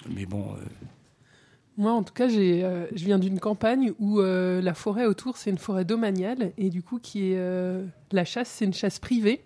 Mais 0.08 0.28
bon. 0.28 0.44
Euh, 0.52 0.66
moi, 1.78 1.94
en 1.94 2.04
tout 2.04 2.14
cas, 2.14 2.28
j'ai, 2.28 2.64
euh, 2.64 2.86
je 2.94 3.06
viens 3.06 3.18
d'une 3.18 3.40
campagne 3.40 3.92
où 3.98 4.22
la 4.22 4.74
forêt 4.76 5.08
autour, 5.08 5.38
c'est 5.38 5.50
une 5.50 5.58
forêt 5.58 5.84
domaniale, 5.84 6.52
et 6.60 6.70
du 6.70 6.84
coup, 6.84 7.00
qui 7.00 7.32
est 7.32 7.40
la 8.12 8.24
chasse, 8.24 8.50
c'est 8.50 8.66
une 8.66 8.74
chasse 8.74 9.00
privée. 9.00 9.42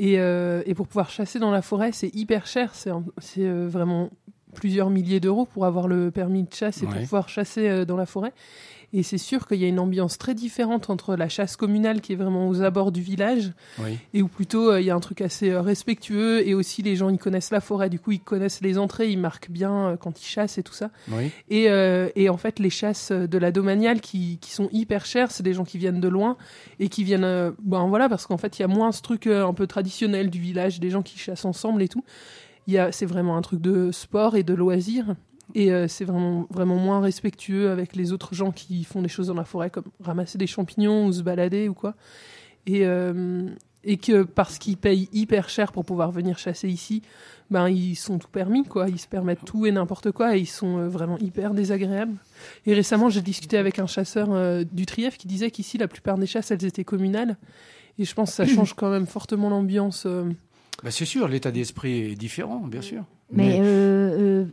Euh, 0.00 0.62
et, 0.66 0.74
pour 0.74 0.86
pouvoir 0.86 1.10
chasser 1.10 1.38
dans 1.38 1.50
la 1.50 1.62
forêt, 1.62 1.92
c'est 1.92 2.14
hyper 2.14 2.46
cher. 2.46 2.74
C'est 2.74 2.90
euh, 3.38 3.68
vraiment 3.68 4.10
plusieurs 4.54 4.90
milliers 4.90 5.20
d'euros 5.20 5.46
pour 5.46 5.64
avoir 5.64 5.88
le 5.88 6.10
permis 6.10 6.42
de 6.42 6.52
chasse 6.52 6.82
et 6.82 6.86
pour 6.86 6.98
pouvoir 6.98 7.28
chasser 7.28 7.68
euh, 7.68 7.84
dans 7.84 7.96
la 7.96 8.06
forêt. 8.06 8.32
Et 8.94 9.02
c'est 9.02 9.16
sûr 9.18 9.46
qu'il 9.46 9.58
y 9.58 9.64
a 9.64 9.68
une 9.68 9.78
ambiance 9.78 10.18
très 10.18 10.34
différente 10.34 10.90
entre 10.90 11.16
la 11.16 11.28
chasse 11.28 11.56
communale 11.56 12.02
qui 12.02 12.12
est 12.12 12.16
vraiment 12.16 12.46
aux 12.48 12.60
abords 12.60 12.92
du 12.92 13.00
village 13.00 13.52
Oui. 13.82 13.98
et 14.12 14.20
où 14.20 14.28
plutôt 14.28 14.70
euh, 14.70 14.80
il 14.82 14.86
y 14.86 14.90
a 14.90 14.94
un 14.94 15.00
truc 15.00 15.22
assez 15.22 15.50
euh, 15.50 15.62
respectueux 15.62 16.46
et 16.46 16.52
aussi 16.52 16.82
les 16.82 16.94
gens 16.94 17.08
ils 17.08 17.16
connaissent 17.18 17.50
la 17.52 17.62
forêt, 17.62 17.88
du 17.88 17.98
coup 17.98 18.12
ils 18.12 18.20
connaissent 18.20 18.60
les 18.60 18.76
entrées, 18.76 19.10
ils 19.10 19.18
marquent 19.18 19.50
bien 19.50 19.72
euh, 19.88 19.96
quand 19.96 20.20
ils 20.20 20.26
chassent 20.26 20.58
et 20.58 20.62
tout 20.62 20.74
ça. 20.74 20.90
Oui. 21.10 21.30
Et, 21.48 21.68
et 22.16 22.28
en 22.28 22.36
fait, 22.36 22.58
les 22.58 22.68
chasses 22.70 23.12
de 23.12 23.38
la 23.38 23.50
domaniale 23.50 24.00
qui, 24.00 24.38
qui 24.40 24.50
sont 24.52 24.68
hyper 24.72 25.06
chères, 25.06 25.30
c'est 25.30 25.42
des 25.42 25.54
gens 25.54 25.64
qui 25.64 25.78
viennent 25.78 26.00
de 26.00 26.08
loin 26.08 26.36
et 26.78 26.88
qui 26.88 27.02
viennent. 27.04 27.52
ben 27.62 27.86
voilà, 27.88 28.08
parce 28.08 28.26
qu'en 28.26 28.36
fait, 28.36 28.58
il 28.58 28.62
y 28.62 28.64
a 28.64 28.68
moins 28.68 28.92
ce 28.92 29.00
truc 29.00 29.26
un 29.26 29.54
peu 29.54 29.66
traditionnel 29.66 30.28
du 30.30 30.38
village, 30.40 30.80
des 30.80 30.90
gens 30.90 31.02
qui 31.02 31.18
chassent 31.18 31.44
ensemble 31.44 31.82
et 31.82 31.88
tout. 31.88 32.04
C'est 32.90 33.06
vraiment 33.06 33.36
un 33.36 33.42
truc 33.42 33.60
de 33.60 33.90
sport 33.90 34.36
et 34.36 34.42
de 34.42 34.54
loisir. 34.54 35.14
Et 35.54 35.72
euh, 35.72 35.86
c'est 35.88 36.04
vraiment, 36.04 36.46
vraiment 36.50 36.76
moins 36.76 37.00
respectueux 37.00 37.70
avec 37.70 37.94
les 37.94 38.12
autres 38.12 38.34
gens 38.34 38.52
qui 38.52 38.84
font 38.84 39.02
des 39.02 39.08
choses 39.08 39.26
dans 39.26 39.34
la 39.34 39.44
forêt, 39.44 39.70
comme 39.70 39.84
ramasser 40.02 40.38
des 40.38 40.46
champignons 40.46 41.06
ou 41.06 41.12
se 41.12 41.22
balader 41.22 41.68
ou 41.68 41.74
quoi. 41.74 41.94
Et, 42.66 42.86
euh, 42.86 43.48
et 43.84 43.96
que 43.96 44.22
parce 44.22 44.58
qu'ils 44.58 44.76
payent 44.76 45.08
hyper 45.12 45.48
cher 45.48 45.72
pour 45.72 45.84
pouvoir 45.84 46.10
venir 46.12 46.38
chasser 46.38 46.68
ici, 46.68 47.02
ben 47.50 47.68
ils 47.68 47.96
sont 47.96 48.18
tout 48.18 48.28
permis, 48.28 48.64
quoi. 48.64 48.88
Ils 48.88 49.00
se 49.00 49.08
permettent 49.08 49.44
tout 49.44 49.66
et 49.66 49.72
n'importe 49.72 50.12
quoi 50.12 50.36
et 50.36 50.40
ils 50.40 50.46
sont 50.46 50.78
euh, 50.78 50.88
vraiment 50.88 51.18
hyper 51.18 51.52
désagréables. 51.52 52.14
Et 52.64 52.72
récemment, 52.74 53.10
j'ai 53.10 53.20
discuté 53.20 53.58
avec 53.58 53.78
un 53.78 53.86
chasseur 53.86 54.28
euh, 54.30 54.64
du 54.70 54.86
Trièvre 54.86 55.16
qui 55.16 55.26
disait 55.26 55.50
qu'ici, 55.50 55.76
la 55.76 55.88
plupart 55.88 56.16
des 56.16 56.26
chasses, 56.26 56.50
elles 56.50 56.64
étaient 56.64 56.84
communales. 56.84 57.36
Et 57.98 58.04
je 58.04 58.14
pense 58.14 58.30
que 58.30 58.36
ça 58.36 58.46
change 58.54 58.74
quand 58.74 58.90
même 58.90 59.06
fortement 59.06 59.50
l'ambiance. 59.50 60.04
euh. 60.06 60.30
Bah, 60.82 60.90
c'est 60.90 61.04
sûr, 61.04 61.28
l'état 61.28 61.50
d'esprit 61.50 62.12
est 62.12 62.14
différent, 62.14 62.60
bien 62.60 62.80
sûr. 62.80 63.04
Mais 63.30 63.58
euh, 63.60 63.64
euh, 63.64 64.44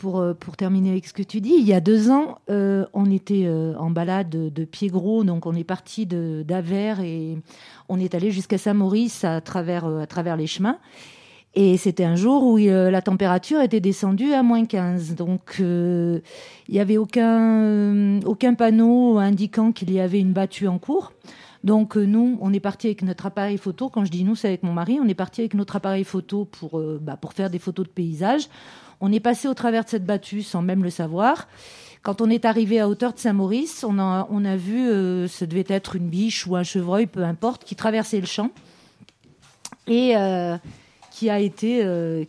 pour, 0.00 0.18
euh, 0.18 0.32
pour 0.32 0.56
terminer 0.56 0.92
avec 0.92 1.06
ce 1.06 1.12
que 1.12 1.22
tu 1.22 1.42
dis, 1.42 1.56
il 1.58 1.66
y 1.66 1.74
a 1.74 1.80
deux 1.80 2.10
ans, 2.10 2.38
euh, 2.48 2.86
on 2.94 3.10
était 3.10 3.44
euh, 3.44 3.74
en 3.76 3.90
balade 3.90 4.30
de, 4.30 4.48
de 4.48 4.64
pied 4.64 4.88
gros, 4.88 5.24
donc 5.24 5.44
on 5.44 5.54
est 5.54 5.64
parti 5.64 6.06
d'Avers 6.06 7.00
et 7.00 7.36
on 7.90 8.00
est 8.00 8.14
allé 8.14 8.30
jusqu'à 8.30 8.56
Saint-Maurice 8.56 9.24
à 9.24 9.42
travers, 9.42 9.86
les 10.38 10.46
chemins. 10.46 10.78
Et 11.54 11.76
c'était 11.76 12.04
un 12.04 12.16
jour 12.16 12.44
où 12.44 12.56
la 12.56 13.02
température 13.02 13.60
était 13.60 13.80
descendue 13.80 14.32
à 14.32 14.42
moins 14.42 14.64
15. 14.64 15.16
Donc 15.16 15.56
il 15.58 16.22
n'y 16.68 16.78
avait 16.78 16.96
aucun, 16.96 18.20
panneau 18.56 19.18
indiquant 19.18 19.72
qu'il 19.72 19.92
y 19.92 19.98
avait 19.98 20.20
une 20.20 20.32
battue 20.32 20.68
en 20.68 20.78
cours. 20.78 21.12
Donc 21.64 21.96
nous, 21.96 22.38
on 22.40 22.52
est 22.52 22.60
parti 22.60 22.86
avec 22.86 23.02
notre 23.02 23.26
appareil 23.26 23.58
photo. 23.58 23.88
Quand 23.88 24.04
je 24.04 24.12
dis 24.12 24.22
nous, 24.22 24.36
c'est 24.36 24.46
avec 24.46 24.62
mon 24.62 24.72
mari. 24.72 25.00
On 25.02 25.08
est 25.08 25.14
parti 25.14 25.40
avec 25.40 25.54
notre 25.54 25.74
appareil 25.74 26.04
photo 26.04 26.44
pour, 26.44 26.80
bah, 27.00 27.16
pour 27.16 27.32
faire 27.32 27.50
des 27.50 27.58
photos 27.58 27.84
de 27.84 27.90
paysages. 27.90 28.48
On 29.00 29.12
est 29.12 29.20
passé 29.20 29.48
au 29.48 29.54
travers 29.54 29.84
de 29.84 29.88
cette 29.88 30.04
battue 30.04 30.42
sans 30.42 30.62
même 30.62 30.82
le 30.82 30.90
savoir. 30.90 31.48
Quand 32.02 32.20
on 32.20 32.30
est 32.30 32.44
arrivé 32.44 32.80
à 32.80 32.88
hauteur 32.88 33.12
de 33.12 33.18
Saint-Maurice, 33.18 33.84
on 33.84 33.98
a, 33.98 34.56
vu, 34.56 34.88
euh, 34.88 35.28
ce 35.28 35.44
devait 35.44 35.64
être 35.68 35.96
une 35.96 36.08
biche 36.08 36.46
ou 36.46 36.56
un 36.56 36.62
chevreuil, 36.62 37.06
peu 37.06 37.22
importe, 37.22 37.64
qui 37.64 37.76
traversait 37.76 38.20
le 38.20 38.26
champ 38.26 38.50
et 39.86 40.14
qui 41.10 41.28
a 41.28 41.40
été, 41.40 42.26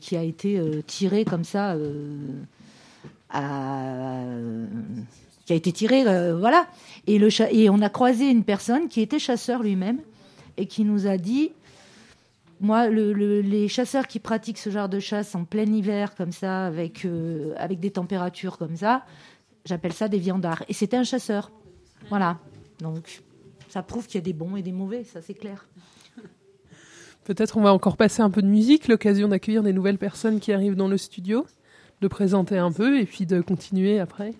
tiré 0.87 1.25
comme 1.25 1.43
ça, 1.43 1.75
qui 5.45 5.53
a 5.53 5.55
été 5.55 5.71
tiré, 5.71 6.03
voilà. 6.33 6.67
Et 7.07 7.69
on 7.69 7.81
a 7.81 7.89
croisé 7.89 8.29
une 8.29 8.43
personne 8.43 8.87
qui 8.89 9.01
était 9.01 9.19
chasseur 9.19 9.63
lui-même 9.63 9.99
et 10.57 10.65
qui 10.65 10.83
nous 10.83 11.07
a 11.07 11.17
dit 11.17 11.51
moi, 12.61 12.87
le- 12.87 13.11
le- 13.11 13.41
les 13.41 13.67
chasseurs 13.67 14.07
qui 14.07 14.19
pratiquent 14.19 14.57
ce 14.59 14.69
genre 14.69 14.87
de 14.87 14.99
chasse 14.99 15.35
en 15.35 15.43
plein 15.43 15.65
hiver, 15.65 16.15
comme 16.15 16.31
ça, 16.31 16.65
avec, 16.67 17.03
euh, 17.05 17.53
avec 17.57 17.79
des 17.81 17.91
températures 17.91 18.57
comme 18.57 18.75
ça, 18.77 19.03
j'appelle 19.65 19.93
ça 19.93 20.07
des 20.07 20.19
viandards. 20.19 20.63
Et 20.69 20.73
c'était 20.73 20.95
un 20.97 21.03
chasseur. 21.03 21.51
Voilà. 22.09 22.39
Donc, 22.79 23.21
ça 23.69 23.83
prouve 23.83 24.05
qu'il 24.07 24.15
y 24.15 24.17
a 24.19 24.25
des 24.25 24.33
bons 24.33 24.55
et 24.55 24.61
des 24.61 24.71
mauvais, 24.71 25.03
ça 25.03 25.21
c'est 25.21 25.33
clair. 25.33 25.67
Peut-être 27.23 27.57
on 27.57 27.61
va 27.61 27.71
encore 27.73 27.97
passer 27.97 28.21
un 28.21 28.29
peu 28.31 28.41
de 28.41 28.47
musique, 28.47 28.87
l'occasion 28.87 29.27
d'accueillir 29.27 29.61
des 29.63 29.73
nouvelles 29.73 29.99
personnes 29.99 30.39
qui 30.39 30.51
arrivent 30.53 30.75
dans 30.75 30.87
le 30.87 30.97
studio, 30.97 31.45
de 32.01 32.07
présenter 32.07 32.57
un 32.57 32.71
peu 32.71 32.99
et 32.99 33.05
puis 33.05 33.25
de 33.27 33.41
continuer 33.41 33.99
après. 33.99 34.33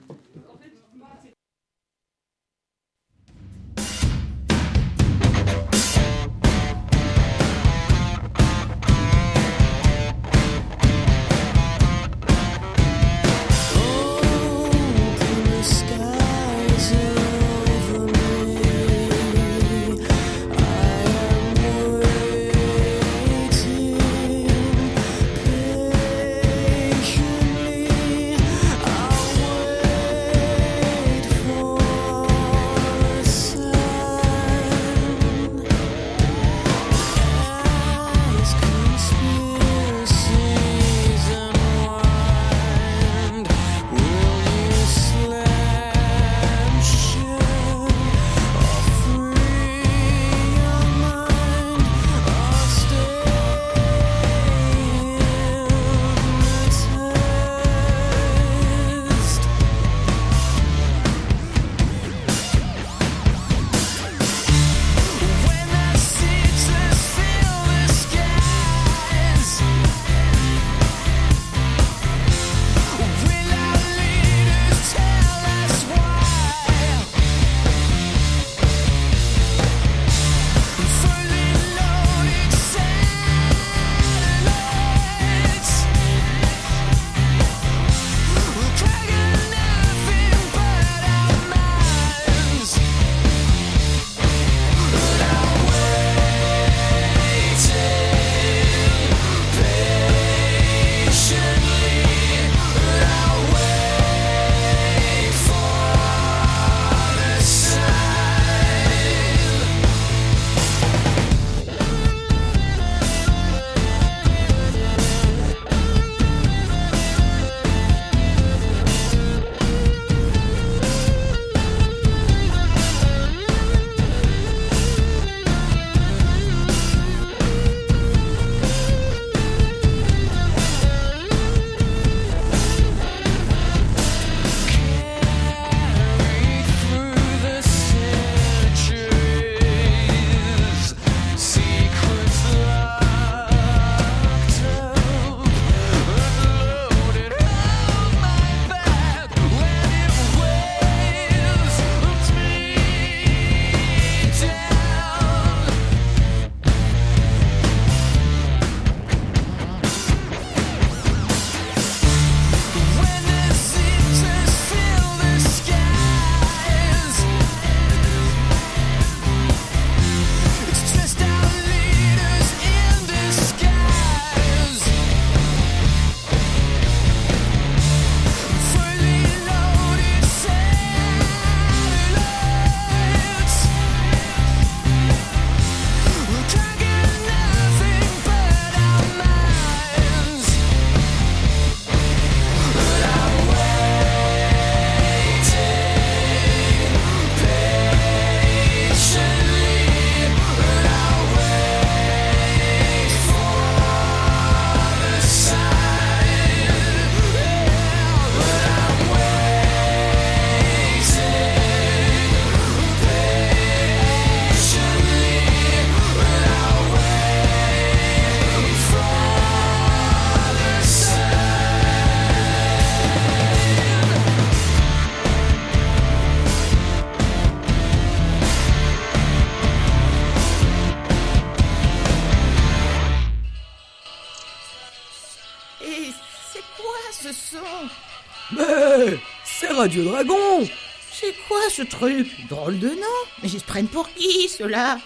Radio 239.70 240.04
Dragon. 240.04 240.68
C'est 241.12 241.36
quoi 241.48 241.62
ce 241.70 241.84
truc? 241.84 242.28
Drôle 242.50 242.80
de 242.80 242.90
nom. 242.90 243.20
Mais 243.42 243.50
ils 243.50 243.60
se 243.60 243.66
prennent 243.66 243.88
pour 243.88 244.10
qui, 244.14 244.50
ceux-là? 244.50 244.98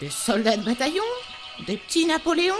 Des 0.00 0.10
soldats 0.10 0.56
de 0.56 0.64
bataillon? 0.64 1.04
Des 1.66 1.76
petits 1.76 2.06
Napoléons? 2.06 2.54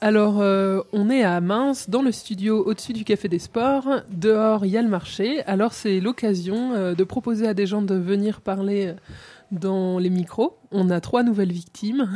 Alors, 0.00 0.40
euh, 0.40 0.80
on 0.92 1.10
est 1.10 1.24
à 1.24 1.40
Mince, 1.40 1.90
dans 1.90 2.02
le 2.02 2.12
studio 2.12 2.64
au-dessus 2.64 2.92
du 2.92 3.02
Café 3.02 3.26
des 3.26 3.40
Sports. 3.40 3.88
Dehors, 4.10 4.64
il 4.64 4.70
y 4.70 4.76
a 4.76 4.82
le 4.82 4.88
marché. 4.88 5.42
Alors, 5.46 5.72
c'est 5.72 5.98
l'occasion 5.98 6.72
euh, 6.72 6.94
de 6.94 7.02
proposer 7.02 7.48
à 7.48 7.54
des 7.54 7.66
gens 7.66 7.82
de 7.82 7.96
venir 7.96 8.40
parler 8.40 8.86
euh, 8.86 8.94
dans 9.50 9.98
les 9.98 10.08
micros. 10.08 10.56
On 10.70 10.88
a 10.90 11.00
trois 11.00 11.24
nouvelles 11.24 11.50
victimes. 11.50 12.08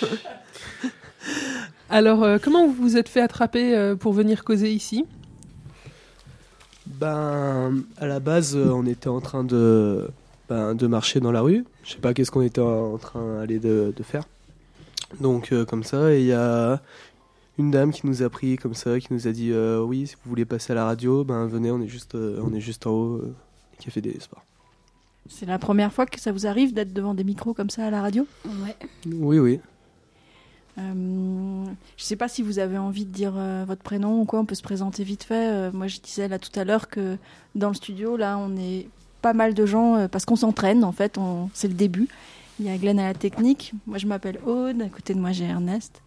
Alors, 1.90 2.40
comment 2.40 2.66
vous 2.66 2.72
vous 2.72 2.96
êtes 2.96 3.10
fait 3.10 3.20
attraper 3.20 3.94
pour 4.00 4.14
venir 4.14 4.42
causer 4.42 4.72
ici? 4.72 5.04
Ben, 6.86 7.82
à 7.98 8.06
la 8.06 8.20
base, 8.20 8.56
on 8.56 8.86
était 8.86 9.08
en 9.08 9.20
train 9.20 9.44
de, 9.44 10.08
ben, 10.52 10.74
de 10.74 10.86
marcher 10.86 11.18
dans 11.18 11.32
la 11.32 11.40
rue. 11.40 11.64
Je 11.82 11.92
sais 11.92 11.98
pas 11.98 12.12
qu'est-ce 12.12 12.30
qu'on 12.30 12.42
était 12.42 12.60
en 12.60 12.98
train 12.98 13.38
d'aller 13.38 13.58
de, 13.58 13.94
de 13.96 14.02
faire. 14.02 14.24
Donc, 15.18 15.50
euh, 15.50 15.64
comme 15.64 15.82
ça, 15.82 16.12
et 16.12 16.20
il 16.20 16.26
y 16.26 16.32
a 16.34 16.82
une 17.58 17.70
dame 17.70 17.90
qui 17.90 18.06
nous 18.06 18.22
a 18.22 18.28
pris 18.28 18.56
comme 18.56 18.74
ça, 18.74 19.00
qui 19.00 19.14
nous 19.14 19.26
a 19.26 19.32
dit 19.32 19.50
euh, 19.50 19.80
Oui, 19.80 20.06
si 20.08 20.14
vous 20.16 20.28
voulez 20.28 20.44
passer 20.44 20.72
à 20.72 20.74
la 20.74 20.84
radio, 20.84 21.24
ben 21.24 21.46
venez, 21.46 21.70
on 21.70 21.80
est 21.80 21.88
juste, 21.88 22.16
euh, 22.16 22.38
on 22.44 22.52
est 22.52 22.60
juste 22.60 22.86
en 22.86 22.90
haut, 22.90 23.16
euh, 23.16 23.34
Café 23.82 24.02
des 24.02 24.20
Sports. 24.20 24.44
C'est 25.26 25.46
la 25.46 25.58
première 25.58 25.90
fois 25.90 26.04
que 26.04 26.20
ça 26.20 26.32
vous 26.32 26.46
arrive 26.46 26.74
d'être 26.74 26.92
devant 26.92 27.14
des 27.14 27.24
micros 27.24 27.54
comme 27.54 27.70
ça 27.70 27.86
à 27.86 27.90
la 27.90 28.02
radio? 28.02 28.26
Ouais. 28.44 28.76
Oui, 29.06 29.38
oui. 29.38 29.58
Euh, 30.78 31.64
je 31.96 32.04
sais 32.04 32.16
pas 32.16 32.28
si 32.28 32.42
vous 32.42 32.58
avez 32.58 32.76
envie 32.76 33.06
de 33.06 33.10
dire 33.10 33.34
euh, 33.36 33.64
votre 33.66 33.82
prénom 33.82 34.20
ou 34.20 34.24
quoi, 34.26 34.40
on 34.40 34.44
peut 34.44 34.54
se 34.54 34.62
présenter 34.62 35.02
vite 35.04 35.24
fait. 35.24 35.50
Euh, 35.50 35.70
moi, 35.72 35.86
je 35.86 36.00
disais 36.00 36.28
là 36.28 36.38
tout 36.38 36.58
à 36.58 36.64
l'heure 36.64 36.88
que 36.88 37.16
dans 37.54 37.68
le 37.68 37.74
studio, 37.74 38.16
là, 38.16 38.38
on 38.38 38.56
est 38.56 38.88
pas 39.22 39.32
mal 39.32 39.54
de 39.54 39.64
gens 39.64 39.96
euh, 39.96 40.08
parce 40.08 40.24
qu'on 40.24 40.36
s'entraîne, 40.36 40.84
en 40.84 40.92
fait, 40.92 41.16
on... 41.16 41.48
c'est 41.54 41.68
le 41.68 41.74
début. 41.74 42.08
Il 42.60 42.66
y 42.66 42.68
a 42.70 42.76
Glenn 42.76 42.98
à 42.98 43.04
la 43.04 43.14
technique, 43.14 43.72
moi 43.86 43.96
je 43.98 44.06
m'appelle 44.06 44.38
Aude, 44.44 44.82
à 44.82 44.88
côté 44.88 45.14
de 45.14 45.18
moi 45.20 45.32
j'ai 45.32 45.44
Ernest. 45.44 46.02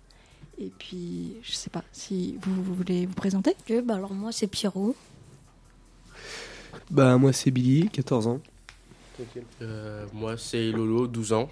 Et 0.59 0.71
puis, 0.77 1.33
je 1.41 1.53
sais 1.53 1.69
pas 1.69 1.83
si 1.91 2.37
vous, 2.41 2.63
vous 2.63 2.75
voulez 2.75 3.07
vous 3.07 3.13
présenter 3.15 3.55
bah 3.83 3.95
Alors 3.95 4.13
moi 4.13 4.31
c'est 4.31 4.47
Pierrot. 4.47 4.95
Ben, 6.91 7.17
moi, 7.17 7.33
c'est 7.33 7.51
Billy, 7.51 7.89
14 7.89 8.27
ans. 8.27 8.39
Euh, 9.61 10.05
moi, 10.13 10.37
c'est 10.37 10.71
Lolo, 10.71 11.07
12 11.07 11.33
ans. 11.33 11.49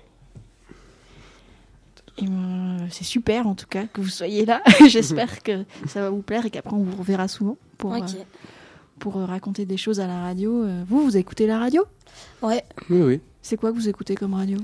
Et, 2.20 2.26
euh, 2.26 2.78
c'est 2.92 3.04
super 3.04 3.48
en 3.48 3.56
tout 3.56 3.66
cas 3.66 3.86
que 3.88 4.00
vous 4.00 4.10
soyez 4.10 4.46
là. 4.46 4.62
J'espère 4.88 5.42
que 5.42 5.66
ça 5.88 6.02
va 6.02 6.10
vous 6.12 6.22
plaire 6.22 6.46
et 6.46 6.52
qu'après 6.52 6.76
on 6.76 6.84
vous 6.84 6.98
reverra 6.98 7.28
souvent 7.28 7.58
pour, 7.80 7.92
Ok. 7.92 8.04
euh, 8.04 8.24
pour 9.04 9.18
euh, 9.18 9.26
raconter 9.26 9.66
des 9.66 9.76
choses 9.76 10.00
à 10.00 10.08
la 10.08 10.22
radio. 10.22 10.64
Euh, 10.64 10.84
Vous, 10.88 11.04
vous 11.04 11.18
écoutez 11.18 11.46
la 11.46 11.60
radio? 11.60 11.84
Ouais. 12.42 12.64
Oui, 12.90 13.02
oui. 13.02 13.20
C'est 13.42 13.58
quoi 13.58 13.72
que 13.72 13.76
vous 13.76 13.90
écoutez 13.90 14.16
comme 14.16 14.34
radio? 14.34 14.58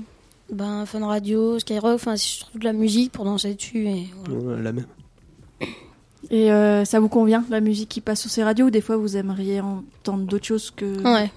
Ben 0.50 0.86
Fun 0.86 1.06
Radio, 1.06 1.58
Skyrock, 1.58 1.94
enfin 1.94 2.16
c'est 2.16 2.26
surtout 2.38 2.58
de 2.58 2.64
la 2.64 2.72
musique 2.72 3.12
pour 3.12 3.24
danser 3.26 3.54
dessus 3.54 3.86
et 3.86 4.06
voilà. 4.24 4.56
Ouais, 4.56 4.62
la 4.62 4.72
même. 4.72 4.86
Et 6.30 6.50
euh, 6.50 6.84
ça 6.84 7.00
vous 7.00 7.08
convient 7.08 7.44
la 7.50 7.60
musique 7.60 7.88
qui 7.90 8.00
passe 8.00 8.20
sur 8.22 8.30
ces 8.30 8.42
radios? 8.42 8.66
Ou 8.66 8.70
des 8.70 8.80
fois 8.80 8.96
vous 8.96 9.16
aimeriez 9.16 9.60
entendre 9.60 10.24
d'autres 10.24 10.46
choses 10.46 10.70
que, 10.70 10.86
Ouais. 11.04 11.30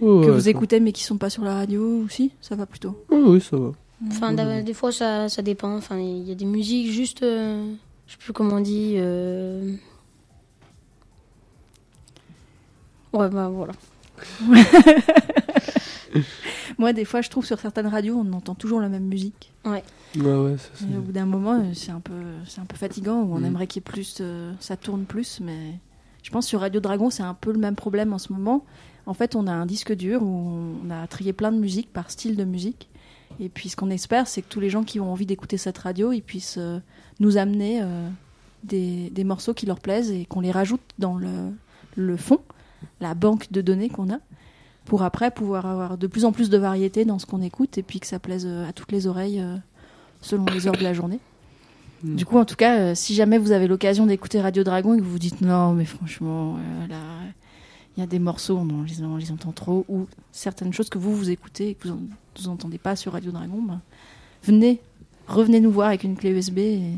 Oh, 0.00 0.20
vous 0.32 0.48
écoutez 0.48 0.78
mais 0.78 0.92
qui 0.92 1.02
sont 1.04 1.16
pas 1.18 1.30
sur 1.30 1.42
la 1.42 1.54
radio 1.54 2.02
aussi? 2.04 2.30
Ça 2.40 2.54
va 2.54 2.64
plutôt? 2.66 2.96
Oui, 3.10 3.18
oui, 3.26 3.40
ça 3.40 3.56
va. 3.56 3.72
Enfin 4.08 4.32
des 4.62 4.74
fois 4.74 4.92
ça, 4.92 5.28
ça 5.28 5.42
dépend. 5.42 5.74
Enfin 5.76 5.98
il 5.98 6.28
y 6.28 6.32
a 6.32 6.34
des 6.34 6.44
musiques 6.44 6.90
juste, 6.92 7.22
euh, 7.22 7.72
je 8.06 8.12
sais 8.12 8.18
plus 8.18 8.32
comment 8.32 8.56
on 8.56 8.60
dit. 8.60 8.94
euh, 8.96 9.74
Ouais 13.16 13.28
bah 13.28 13.48
voilà. 13.48 13.72
Moi, 16.78 16.92
des 16.92 17.04
fois, 17.04 17.20
je 17.22 17.28
trouve 17.30 17.44
sur 17.44 17.58
certaines 17.60 17.86
radios, 17.86 18.16
on 18.16 18.32
entend 18.32 18.54
toujours 18.54 18.80
la 18.80 18.88
même 18.88 19.04
musique. 19.04 19.52
Ouais. 19.64 19.82
Ouais, 20.16 20.34
ouais, 20.34 20.56
ça, 20.58 20.68
Et 20.92 20.96
au 20.96 21.00
bout 21.00 21.12
d'un 21.12 21.26
moment, 21.26 21.54
euh, 21.60 21.72
c'est 21.74 21.90
un 21.90 22.00
peu, 22.00 22.12
c'est 22.46 22.60
un 22.60 22.64
peu 22.64 22.76
fatigant. 22.76 23.22
Où 23.22 23.34
on 23.34 23.40
Mm. 23.40 23.44
aimerait 23.46 23.66
qu'il 23.66 23.80
y 23.80 23.84
ait 23.84 23.90
plus, 23.92 24.18
euh, 24.20 24.52
ça 24.60 24.76
tourne 24.76 25.04
plus, 25.04 25.40
mais 25.40 25.78
je 26.22 26.30
pense 26.30 26.46
que 26.46 26.50
sur 26.50 26.60
Radio 26.60 26.80
Dragon, 26.80 27.10
c'est 27.10 27.22
un 27.22 27.34
peu 27.34 27.52
le 27.52 27.58
même 27.58 27.74
problème 27.76 28.12
en 28.12 28.18
ce 28.18 28.32
moment. 28.32 28.64
En 29.06 29.14
fait, 29.14 29.36
on 29.36 29.46
a 29.46 29.52
un 29.52 29.66
disque 29.66 29.94
dur 29.94 30.22
où 30.22 30.26
on 30.84 30.90
a 30.90 31.06
trié 31.06 31.32
plein 31.32 31.52
de 31.52 31.58
musique 31.58 31.92
par 31.92 32.10
style 32.10 32.36
de 32.36 32.44
musique. 32.44 32.88
Et 33.40 33.48
puis, 33.48 33.68
ce 33.68 33.76
qu'on 33.76 33.90
espère, 33.90 34.26
c'est 34.26 34.42
que 34.42 34.48
tous 34.48 34.60
les 34.60 34.70
gens 34.70 34.82
qui 34.82 34.98
ont 35.00 35.10
envie 35.12 35.26
d'écouter 35.26 35.58
cette 35.58 35.78
radio, 35.78 36.12
ils 36.12 36.22
puissent 36.22 36.58
euh, 36.58 36.78
nous 37.20 37.36
amener 37.36 37.80
euh, 37.82 38.08
des, 38.64 39.10
des 39.10 39.24
morceaux 39.24 39.54
qui 39.54 39.66
leur 39.66 39.80
plaisent 39.80 40.10
et 40.10 40.24
qu'on 40.24 40.40
les 40.40 40.50
rajoute 40.52 40.80
dans 40.98 41.16
le, 41.16 41.28
le 41.96 42.16
fond, 42.16 42.40
la 43.00 43.14
banque 43.14 43.50
de 43.52 43.60
données 43.60 43.88
qu'on 43.88 44.10
a, 44.12 44.18
pour 44.84 45.02
après 45.02 45.30
pouvoir 45.30 45.66
avoir 45.66 45.98
de 45.98 46.06
plus 46.06 46.24
en 46.24 46.32
plus 46.32 46.48
de 46.50 46.58
variété 46.58 47.04
dans 47.04 47.18
ce 47.18 47.26
qu'on 47.26 47.42
écoute 47.42 47.76
et 47.78 47.82
puis 47.82 48.00
que 48.00 48.06
ça 48.06 48.18
plaise 48.18 48.44
euh, 48.46 48.68
à 48.68 48.72
toutes 48.72 48.92
les 48.92 49.06
oreilles 49.06 49.40
euh, 49.40 49.56
selon 50.20 50.44
les 50.46 50.66
heures 50.66 50.76
de 50.76 50.82
la 50.84 50.92
journée. 50.94 51.18
Mm. 52.04 52.14
Du 52.16 52.24
coup, 52.26 52.38
en 52.38 52.44
tout 52.44 52.56
cas, 52.56 52.78
euh, 52.78 52.94
si 52.94 53.14
jamais 53.14 53.38
vous 53.38 53.52
avez 53.52 53.66
l'occasion 53.66 54.06
d'écouter 54.06 54.40
Radio 54.40 54.62
Dragon 54.64 54.94
et 54.94 54.98
que 54.98 55.02
vous 55.02 55.10
vous 55.10 55.18
dites 55.18 55.40
non, 55.40 55.72
mais 55.72 55.84
franchement, 55.86 56.56
euh, 56.56 56.86
là, 56.88 56.96
il 57.96 58.00
y 58.00 58.02
a 58.02 58.06
des 58.06 58.18
morceaux, 58.18 58.58
on 58.58 58.82
les, 58.82 59.02
on 59.02 59.16
les 59.16 59.32
entend 59.32 59.52
trop, 59.52 59.84
ou 59.88 60.06
certaines 60.30 60.72
choses 60.72 60.88
que 60.90 60.98
vous 60.98 61.16
vous 61.16 61.30
écoutez 61.30 61.70
et 61.70 61.74
que 61.74 61.88
vous 61.88 61.94
en- 61.94 62.00
vous 62.38 62.48
entendez 62.48 62.76
pas 62.78 62.94
sur 62.94 63.12
Radio 63.12 63.32
Dragon, 63.32 63.60
ben, 63.62 63.80
venez, 64.44 64.80
revenez 65.26 65.58
nous 65.60 65.70
voir 65.70 65.88
avec 65.88 66.04
une 66.04 66.14
clé 66.16 66.30
USB 66.30 66.58
et, 66.58 66.92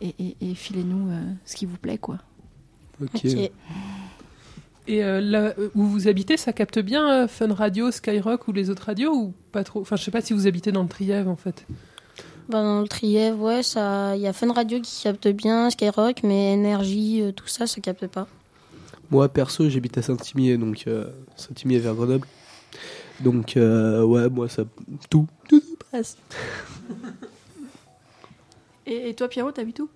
et, 0.00 0.14
et- 0.20 0.36
et 0.40 0.54
filez-nous 0.54 1.08
euh, 1.10 1.20
ce 1.44 1.56
qui 1.56 1.66
vous 1.66 1.76
plaît, 1.76 1.98
quoi. 1.98 2.18
Ok. 3.02 3.26
Et 4.88 5.02
euh, 5.02 5.20
là 5.20 5.54
euh, 5.58 5.68
où 5.74 5.84
vous 5.84 6.08
habitez, 6.08 6.36
ça 6.36 6.52
capte 6.52 6.78
bien 6.78 7.24
euh, 7.24 7.28
Fun 7.28 7.52
Radio, 7.52 7.90
Skyrock 7.90 8.46
ou 8.48 8.52
les 8.52 8.70
autres 8.70 8.84
radios 8.84 9.12
ou 9.12 9.34
pas 9.52 9.64
trop? 9.64 9.80
Enfin, 9.80 9.96
je 9.96 10.04
sais 10.04 10.10
pas 10.10 10.20
si 10.20 10.32
vous 10.32 10.46
habitez 10.46 10.70
dans 10.70 10.82
le 10.82 10.88
Trièvre 10.88 11.30
en 11.30 11.36
fait. 11.36 11.66
Bah, 12.48 12.62
dans 12.62 12.80
le 12.80 12.86
Trièvre, 12.86 13.40
ouais, 13.40 13.62
ça, 13.64 14.14
il 14.14 14.22
y 14.22 14.28
a 14.28 14.32
Fun 14.32 14.52
Radio 14.52 14.80
qui 14.80 15.02
capte 15.02 15.26
bien, 15.26 15.68
Skyrock, 15.70 16.22
mais 16.22 16.52
énergie, 16.52 17.20
euh, 17.20 17.32
tout 17.32 17.48
ça, 17.48 17.66
ça 17.66 17.80
capte 17.80 18.06
pas. 18.06 18.28
Moi, 19.10 19.28
perso, 19.28 19.68
j'habite 19.68 19.98
à 19.98 20.02
Saint-Imier, 20.02 20.56
donc 20.56 20.84
euh, 20.86 21.06
Saint-Imier 21.34 21.80
vers 21.80 21.94
Grenoble. 21.94 22.26
Donc, 23.20 23.56
euh, 23.56 24.04
ouais, 24.04 24.28
moi, 24.28 24.48
ça. 24.48 24.62
Tout. 25.10 25.26
Tout 25.48 25.62
passe. 25.90 26.16
Et, 28.86 29.10
et 29.10 29.14
toi, 29.14 29.26
Pierrot, 29.28 29.50
t'habites 29.50 29.80
où? 29.80 29.88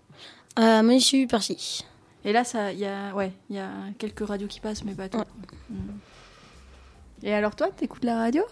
Euh, 0.58 0.82
moi, 0.82 0.98
je 0.98 1.04
suis 1.04 1.26
Percy. 1.28 1.84
Et 2.24 2.32
là, 2.32 2.44
ça, 2.44 2.72
il 2.72 2.78
y 2.78 2.84
a, 2.86 3.14
ouais, 3.14 3.32
il 3.48 3.56
y 3.56 3.58
a 3.58 3.70
quelques 3.98 4.26
radios 4.26 4.46
qui 4.48 4.60
passent, 4.60 4.84
mais 4.84 4.94
pas 4.94 5.08
tout. 5.08 5.22
Mm. 5.70 5.74
Et 7.22 7.32
alors 7.32 7.56
toi, 7.56 7.68
t'écoutes 7.74 8.04
la 8.04 8.16
radio? 8.16 8.42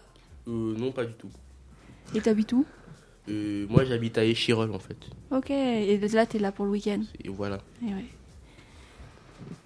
Euh, 0.46 0.74
non, 0.76 0.90
pas 0.92 1.04
du 1.04 1.12
tout. 1.14 1.30
Et 2.14 2.20
t'habites 2.20 2.52
où? 2.52 2.64
Euh, 3.28 3.66
moi, 3.68 3.84
j'habite 3.84 4.16
à 4.16 4.24
Échirol, 4.24 4.72
en 4.74 4.78
fait. 4.78 4.96
Ok. 5.30 5.50
Et 5.50 5.98
là, 6.08 6.24
t'es 6.24 6.38
là 6.38 6.50
pour 6.52 6.64
le 6.64 6.70
week-end? 6.72 7.02
Et 7.22 7.28
voilà. 7.28 7.60
Et 7.82 7.92
ouais. 7.92 8.04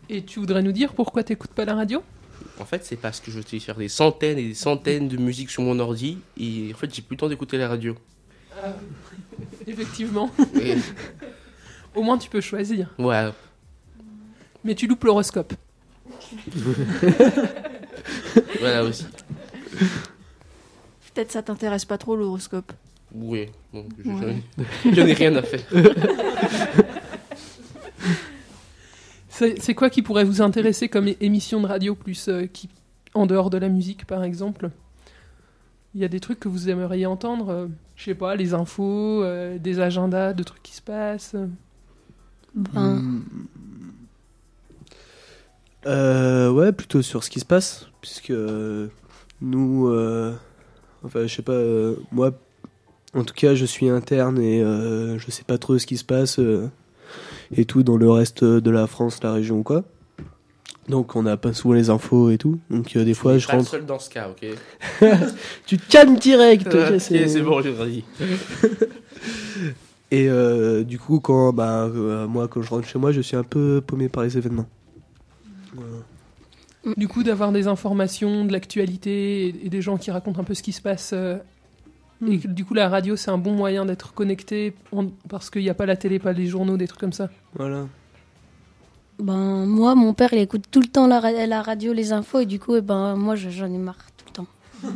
Et 0.08 0.24
tu 0.24 0.40
voudrais 0.40 0.62
nous 0.62 0.72
dire 0.72 0.94
pourquoi 0.94 1.22
t'écoutes 1.22 1.52
pas 1.52 1.64
la 1.64 1.74
radio? 1.76 2.02
En 2.58 2.64
fait, 2.64 2.84
c'est 2.84 2.96
parce 2.96 3.20
que 3.20 3.30
je 3.30 3.40
télécharge 3.40 3.78
des 3.78 3.88
centaines 3.88 4.38
et 4.38 4.48
des 4.48 4.54
centaines 4.54 5.08
de 5.08 5.16
musiques 5.16 5.50
sur 5.50 5.62
mon 5.62 5.78
ordi. 5.78 6.18
Et 6.38 6.72
en 6.74 6.76
fait, 6.76 6.92
j'ai 6.92 7.02
plus 7.02 7.14
le 7.14 7.18
temps 7.20 7.28
d'écouter 7.28 7.56
la 7.56 7.68
radio. 7.68 7.94
Effectivement. 9.66 10.30
Et- 10.60 10.76
Au 11.94 12.02
moins 12.02 12.18
tu 12.18 12.28
peux 12.28 12.40
choisir. 12.40 12.92
Ouais. 12.98 13.30
Mais 14.64 14.74
tu 14.74 14.86
loupes 14.86 15.04
l'horoscope. 15.04 15.54
voilà 18.60 18.84
aussi. 18.84 19.06
Peut-être 21.14 21.32
ça 21.32 21.42
t'intéresse 21.42 21.84
pas 21.84 21.98
trop 21.98 22.16
l'horoscope. 22.16 22.72
Oui. 23.14 23.48
Bon, 23.72 23.86
je- 24.04 24.10
Ouais. 24.10 24.36
j'en- 24.92 25.06
ai 25.06 25.12
rien 25.14 25.34
à 25.36 25.42
faire. 25.42 25.60
C'est 29.28 29.74
quoi 29.74 29.90
qui 29.90 30.02
pourrait 30.02 30.24
vous 30.24 30.40
intéresser 30.42 30.88
comme 30.88 31.08
émission 31.20 31.60
de 31.60 31.66
radio 31.66 31.94
plus 31.94 32.28
euh, 32.28 32.46
qui 32.46 32.68
en 33.14 33.26
dehors 33.26 33.50
de 33.50 33.58
la 33.58 33.68
musique 33.68 34.06
par 34.06 34.22
exemple? 34.24 34.70
Il 35.94 36.00
y 36.00 36.04
a 36.04 36.08
des 36.08 36.20
trucs 36.20 36.38
que 36.40 36.48
vous 36.48 36.70
aimeriez 36.70 37.04
entendre, 37.06 37.48
euh, 37.50 37.66
je 37.96 38.04
sais 38.04 38.14
pas, 38.14 38.34
les 38.36 38.54
infos, 38.54 39.22
euh, 39.22 39.58
des 39.58 39.80
agendas 39.80 40.32
de 40.32 40.42
trucs 40.42 40.62
qui 40.62 40.74
se 40.74 40.80
passent. 40.82 41.34
Ben. 42.54 43.22
Euh, 45.86 46.50
ouais, 46.50 46.72
plutôt 46.72 47.02
sur 47.02 47.24
ce 47.24 47.30
qui 47.30 47.40
se 47.40 47.44
passe, 47.44 47.88
puisque 48.00 48.32
nous, 49.40 49.88
euh, 49.88 50.32
enfin, 51.04 51.26
je 51.26 51.34
sais 51.34 51.42
pas, 51.42 51.52
euh, 51.52 51.96
moi, 52.12 52.32
En 53.14 53.24
tout 53.24 53.34
cas, 53.34 53.54
je 53.54 53.64
suis 53.66 53.88
interne 53.90 54.40
et 54.40 54.62
euh, 54.62 55.18
je 55.18 55.30
sais 55.30 55.44
pas 55.44 55.58
trop 55.58 55.78
ce 55.78 55.86
qui 55.86 55.96
se 55.98 56.04
passe 56.04 56.38
euh, 56.38 56.70
et 57.54 57.64
tout 57.66 57.82
dans 57.82 57.96
le 57.98 58.10
reste 58.10 58.42
de 58.44 58.70
la 58.70 58.86
France, 58.86 59.22
la 59.22 59.32
région 59.32 59.58
ou 59.58 59.62
quoi. 59.62 59.84
Donc 60.88 61.14
on 61.14 61.22
n'a 61.22 61.36
pas 61.36 61.52
souvent 61.52 61.74
les 61.74 61.90
infos 61.90 62.30
et 62.30 62.38
tout. 62.38 62.58
Donc 62.70 62.96
euh, 62.96 63.04
des 63.04 63.12
fois, 63.14 63.34
Tu 63.34 63.40
je 63.40 63.46
pas 63.48 63.52
rentre. 63.58 63.68
seul 63.68 63.84
dans 63.84 63.98
ce 63.98 64.08
cas, 64.08 64.30
ok 64.30 64.46
tu 65.66 65.78
te 65.78 65.90
calmes 65.90 66.16
direct. 66.16 66.66
ok, 66.74 66.98
c'est 66.98 67.40
bon, 67.42 67.60
j'ai 67.60 67.72
dit. 67.86 68.04
Et 70.10 70.28
euh, 70.28 70.82
du 70.84 70.98
coup, 70.98 71.20
quand 71.20 71.52
bah, 71.52 71.84
euh, 71.84 72.26
moi, 72.26 72.46
quand 72.48 72.60
je 72.62 72.68
rentre 72.70 72.86
chez 72.86 72.98
moi, 72.98 73.12
je 73.12 73.20
suis 73.20 73.36
un 73.36 73.44
peu 73.44 73.82
paumé 73.86 74.08
par 74.08 74.24
les 74.24 74.36
événements. 74.36 74.66
Du 76.96 77.06
coup, 77.08 77.22
d'avoir 77.22 77.52
des 77.52 77.68
informations, 77.68 78.44
de 78.44 78.52
l'actualité 78.52 79.46
et, 79.48 79.66
et 79.66 79.68
des 79.68 79.80
gens 79.82 79.96
qui 79.96 80.10
racontent 80.10 80.40
un 80.40 80.44
peu 80.44 80.54
ce 80.54 80.62
qui 80.62 80.72
se 80.72 80.82
passe. 80.82 81.12
euh, 81.12 81.38
Et 82.28 82.38
que, 82.38 82.48
du 82.48 82.64
coup, 82.64 82.74
la 82.74 82.88
radio, 82.88 83.14
c'est 83.16 83.30
un 83.30 83.38
bon 83.38 83.52
moyen 83.52 83.84
d'être 83.84 84.14
connecté 84.14 84.74
en- 84.92 85.06
parce 85.28 85.48
qu'il 85.50 85.62
n'y 85.62 85.70
a 85.70 85.74
pas 85.74 85.86
la 85.86 85.96
télé, 85.96 86.18
pas 86.18 86.32
les 86.32 86.46
journaux, 86.46 86.76
des 86.76 86.88
trucs 86.88 87.00
comme 87.00 87.12
ça. 87.12 87.30
Voilà. 87.54 87.86
Ben, 89.18 89.66
moi, 89.66 89.94
mon 89.94 90.14
père, 90.14 90.32
il 90.32 90.40
écoute 90.40 90.64
tout 90.70 90.80
le 90.80 90.86
temps 90.88 91.06
la, 91.06 91.46
la 91.46 91.62
radio, 91.62 91.92
les 91.92 92.12
infos, 92.12 92.40
et 92.40 92.46
du 92.46 92.58
coup, 92.58 92.74
eh 92.76 92.80
ben, 92.80 93.14
moi, 93.16 93.36
je- 93.36 93.50
j'en 93.50 93.66
ai 93.72 93.78
marre 93.78 94.06
tout 94.16 94.24
le 94.26 94.32
temps. 94.32 94.46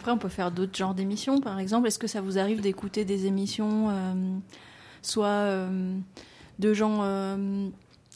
Après, 0.00 0.10
on 0.12 0.18
peut 0.18 0.28
faire 0.28 0.50
d'autres 0.50 0.76
genres 0.76 0.94
d'émissions, 0.94 1.40
par 1.40 1.58
exemple. 1.58 1.86
Est-ce 1.86 1.98
que 1.98 2.08
ça 2.08 2.20
vous 2.20 2.38
arrive 2.38 2.60
d'écouter 2.60 3.04
des 3.04 3.26
émissions, 3.26 3.88
euh, 3.90 4.14
soit 5.00 5.26
euh, 5.28 5.94
de 6.58 6.74
gens 6.74 6.98
euh, 7.02 7.68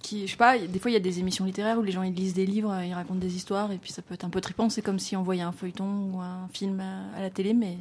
qui, 0.07 0.27
je 0.27 0.31
sais 0.31 0.37
pas, 0.37 0.57
des 0.57 0.79
fois 0.79 0.91
il 0.91 0.95
y 0.95 0.97
a 0.97 1.01
des 1.01 1.19
émissions 1.19 1.45
littéraires 1.45 1.79
où 1.79 1.83
les 1.83 1.91
gens 1.91 2.03
ils 2.03 2.15
lisent 2.15 2.35
des 2.35 2.47
livres, 2.47 2.73
ils 2.85 2.95
racontent 2.95 3.19
des 3.19 3.35
histoires, 3.35 3.73
et 3.73 3.79
puis 3.79 3.91
ça 3.91 4.03
peut 4.03 4.15
être 4.15 4.25
un 4.25 4.31
peu 4.31 4.41
trippant. 4.41 4.71
C'est 4.71 4.83
comme 4.83 5.01
si 5.01 5.17
on 5.17 5.23
voyait 5.25 5.43
un 5.43 5.51
feuilleton 5.51 6.13
ou 6.13 6.21
un 6.21 6.49
film 6.53 6.79
à, 6.79 7.19
à 7.19 7.23
la 7.23 7.31
télé, 7.31 7.55
mais 7.55 7.77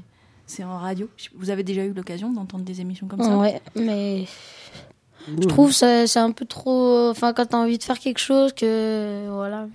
c'est 0.48 0.64
en 0.64 0.80
radio. 0.80 1.08
Vous 1.36 1.52
avez 1.52 1.62
déjà 1.62 1.86
eu 1.86 1.94
l'occasion 1.94 2.32
d'entendre 2.32 2.64
des 2.64 2.82
émissions 2.82 3.06
comme 3.06 3.22
ça? 3.22 3.38
Ouais, 3.38 3.62
mais 3.76 4.26
je 5.28 5.48
trouve 5.48 5.72
ça 5.72 6.08
c'est 6.08 6.20
un 6.20 6.32
peu 6.32 6.46
trop. 6.46 7.10
Enfin, 7.10 7.32
quand 7.32 7.46
t'as 7.46 7.58
envie 7.58 7.78
de 7.78 7.84
faire 7.84 8.00
quelque 8.00 8.20
chose, 8.20 8.54
que 8.54 9.28
voilà, 9.30 9.68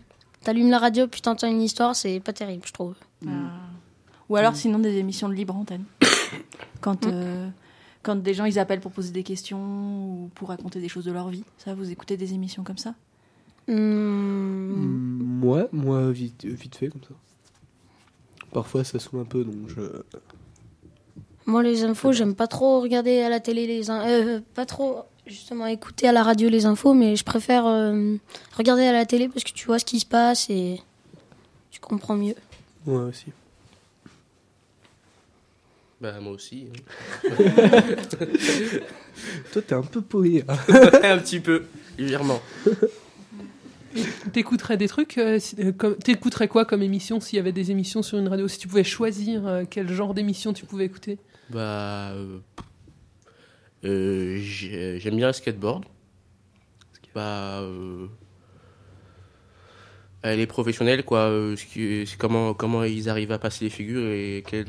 t'allumes 0.42 0.70
la 0.70 0.78
radio 0.78 1.06
puis 1.06 1.20
t'entends 1.20 1.48
une 1.48 1.62
histoire, 1.62 1.94
c'est 1.94 2.18
pas 2.18 2.32
terrible, 2.32 2.64
je 2.66 2.72
trouve. 2.72 2.94
Ah. 3.28 3.30
Ou 4.28 4.34
alors 4.36 4.56
sinon 4.56 4.80
des 4.80 4.96
émissions 4.96 5.28
de 5.28 5.34
libre 5.34 5.54
antenne. 5.54 5.84
quand, 6.80 7.06
euh, 7.06 7.48
quand 8.02 8.16
des 8.16 8.34
gens 8.34 8.44
ils 8.46 8.58
appellent 8.58 8.80
pour 8.80 8.92
poser 8.92 9.10
des 9.12 9.22
questions 9.22 9.58
ou 9.60 10.30
pour 10.34 10.48
raconter 10.48 10.80
des 10.80 10.88
choses 10.88 11.04
de 11.04 11.12
leur 11.12 11.28
vie. 11.28 11.44
Ça, 11.58 11.74
vous 11.74 11.90
écoutez 11.90 12.16
des 12.16 12.32
émissions 12.34 12.62
comme 12.64 12.78
ça? 12.78 12.94
Hmm. 13.68 15.38
Moi, 15.40 15.68
moi 15.72 16.10
vite, 16.10 16.44
vite 16.44 16.76
fait 16.76 16.88
comme 16.88 17.02
ça. 17.02 17.14
Parfois, 18.52 18.84
ça 18.84 18.98
saoule 18.98 19.20
un 19.20 19.24
peu, 19.24 19.44
donc 19.44 19.68
je. 19.68 19.80
Moi, 21.46 21.62
les 21.62 21.84
infos, 21.84 22.12
j'aime 22.12 22.34
pas 22.34 22.46
trop 22.46 22.80
regarder 22.80 23.20
à 23.20 23.28
la 23.28 23.40
télé 23.40 23.66
les 23.66 23.90
in- 23.90 24.06
euh, 24.08 24.40
pas 24.54 24.66
trop 24.66 25.02
justement 25.26 25.66
écouter 25.66 26.08
à 26.08 26.12
la 26.12 26.22
radio 26.22 26.48
les 26.48 26.66
infos, 26.66 26.94
mais 26.94 27.16
je 27.16 27.24
préfère 27.24 27.66
euh, 27.66 28.16
regarder 28.56 28.84
à 28.84 28.92
la 28.92 29.06
télé 29.06 29.28
parce 29.28 29.44
que 29.44 29.52
tu 29.52 29.66
vois 29.66 29.78
ce 29.78 29.84
qui 29.84 30.00
se 30.00 30.06
passe 30.06 30.48
et 30.50 30.80
tu 31.70 31.80
comprends 31.80 32.16
mieux. 32.16 32.34
Ouais, 32.86 32.96
aussi. 33.04 33.26
Bah, 36.00 36.18
moi 36.20 36.32
aussi. 36.32 36.68
Toi, 39.52 39.62
t'es 39.62 39.74
un 39.74 39.82
peu 39.82 40.00
pourri. 40.00 40.42
hein. 40.48 40.56
un 41.02 41.18
petit 41.18 41.40
peu, 41.40 41.64
légèrement. 41.98 42.40
T'écouterais 44.32 44.76
des 44.76 44.88
trucs 44.88 45.18
euh, 45.18 45.38
si- 45.38 45.56
euh, 45.60 45.72
comme- 45.72 45.96
T'écouterais 45.96 46.48
quoi 46.48 46.64
comme 46.64 46.80
émission 46.82 47.20
s'il 47.20 47.36
y 47.36 47.40
avait 47.40 47.52
des 47.52 47.70
émissions 47.70 48.02
sur 48.02 48.18
une 48.18 48.28
radio 48.28 48.46
Si 48.48 48.58
tu 48.58 48.68
pouvais 48.68 48.84
choisir 48.84 49.46
euh, 49.46 49.64
quel 49.68 49.88
genre 49.92 50.14
d'émission 50.14 50.52
tu 50.52 50.64
pouvais 50.64 50.84
écouter? 50.86 51.18
Bah. 51.50 52.12
euh, 52.12 52.38
euh, 53.84 54.38
j'ai- 54.40 55.00
J'aime 55.00 55.16
bien 55.16 55.26
le 55.26 55.32
skateboard. 55.32 55.84
Bah. 57.14 57.62
Elle 60.22 60.40
est 60.40 60.46
professionnelle, 60.46 61.04
quoi. 61.04 61.20
euh, 61.20 61.56
ce 61.56 61.64
qui- 61.64 62.06
c'est 62.06 62.16
comment, 62.18 62.52
comment 62.54 62.84
ils 62.84 63.08
arrivent 63.08 63.32
à 63.32 63.38
passer 63.38 63.64
les 63.64 63.70
figures 63.70 64.06
et 64.10 64.42
quel, 64.46 64.66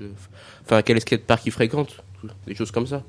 enfin, 0.63 0.81
quel 0.81 0.99
skatepark 1.01 1.45
ils 1.45 1.51
fréquentent. 1.51 1.97
Des 2.47 2.55
choses 2.55 2.71
comme 2.71 2.87
ça. 2.87 3.03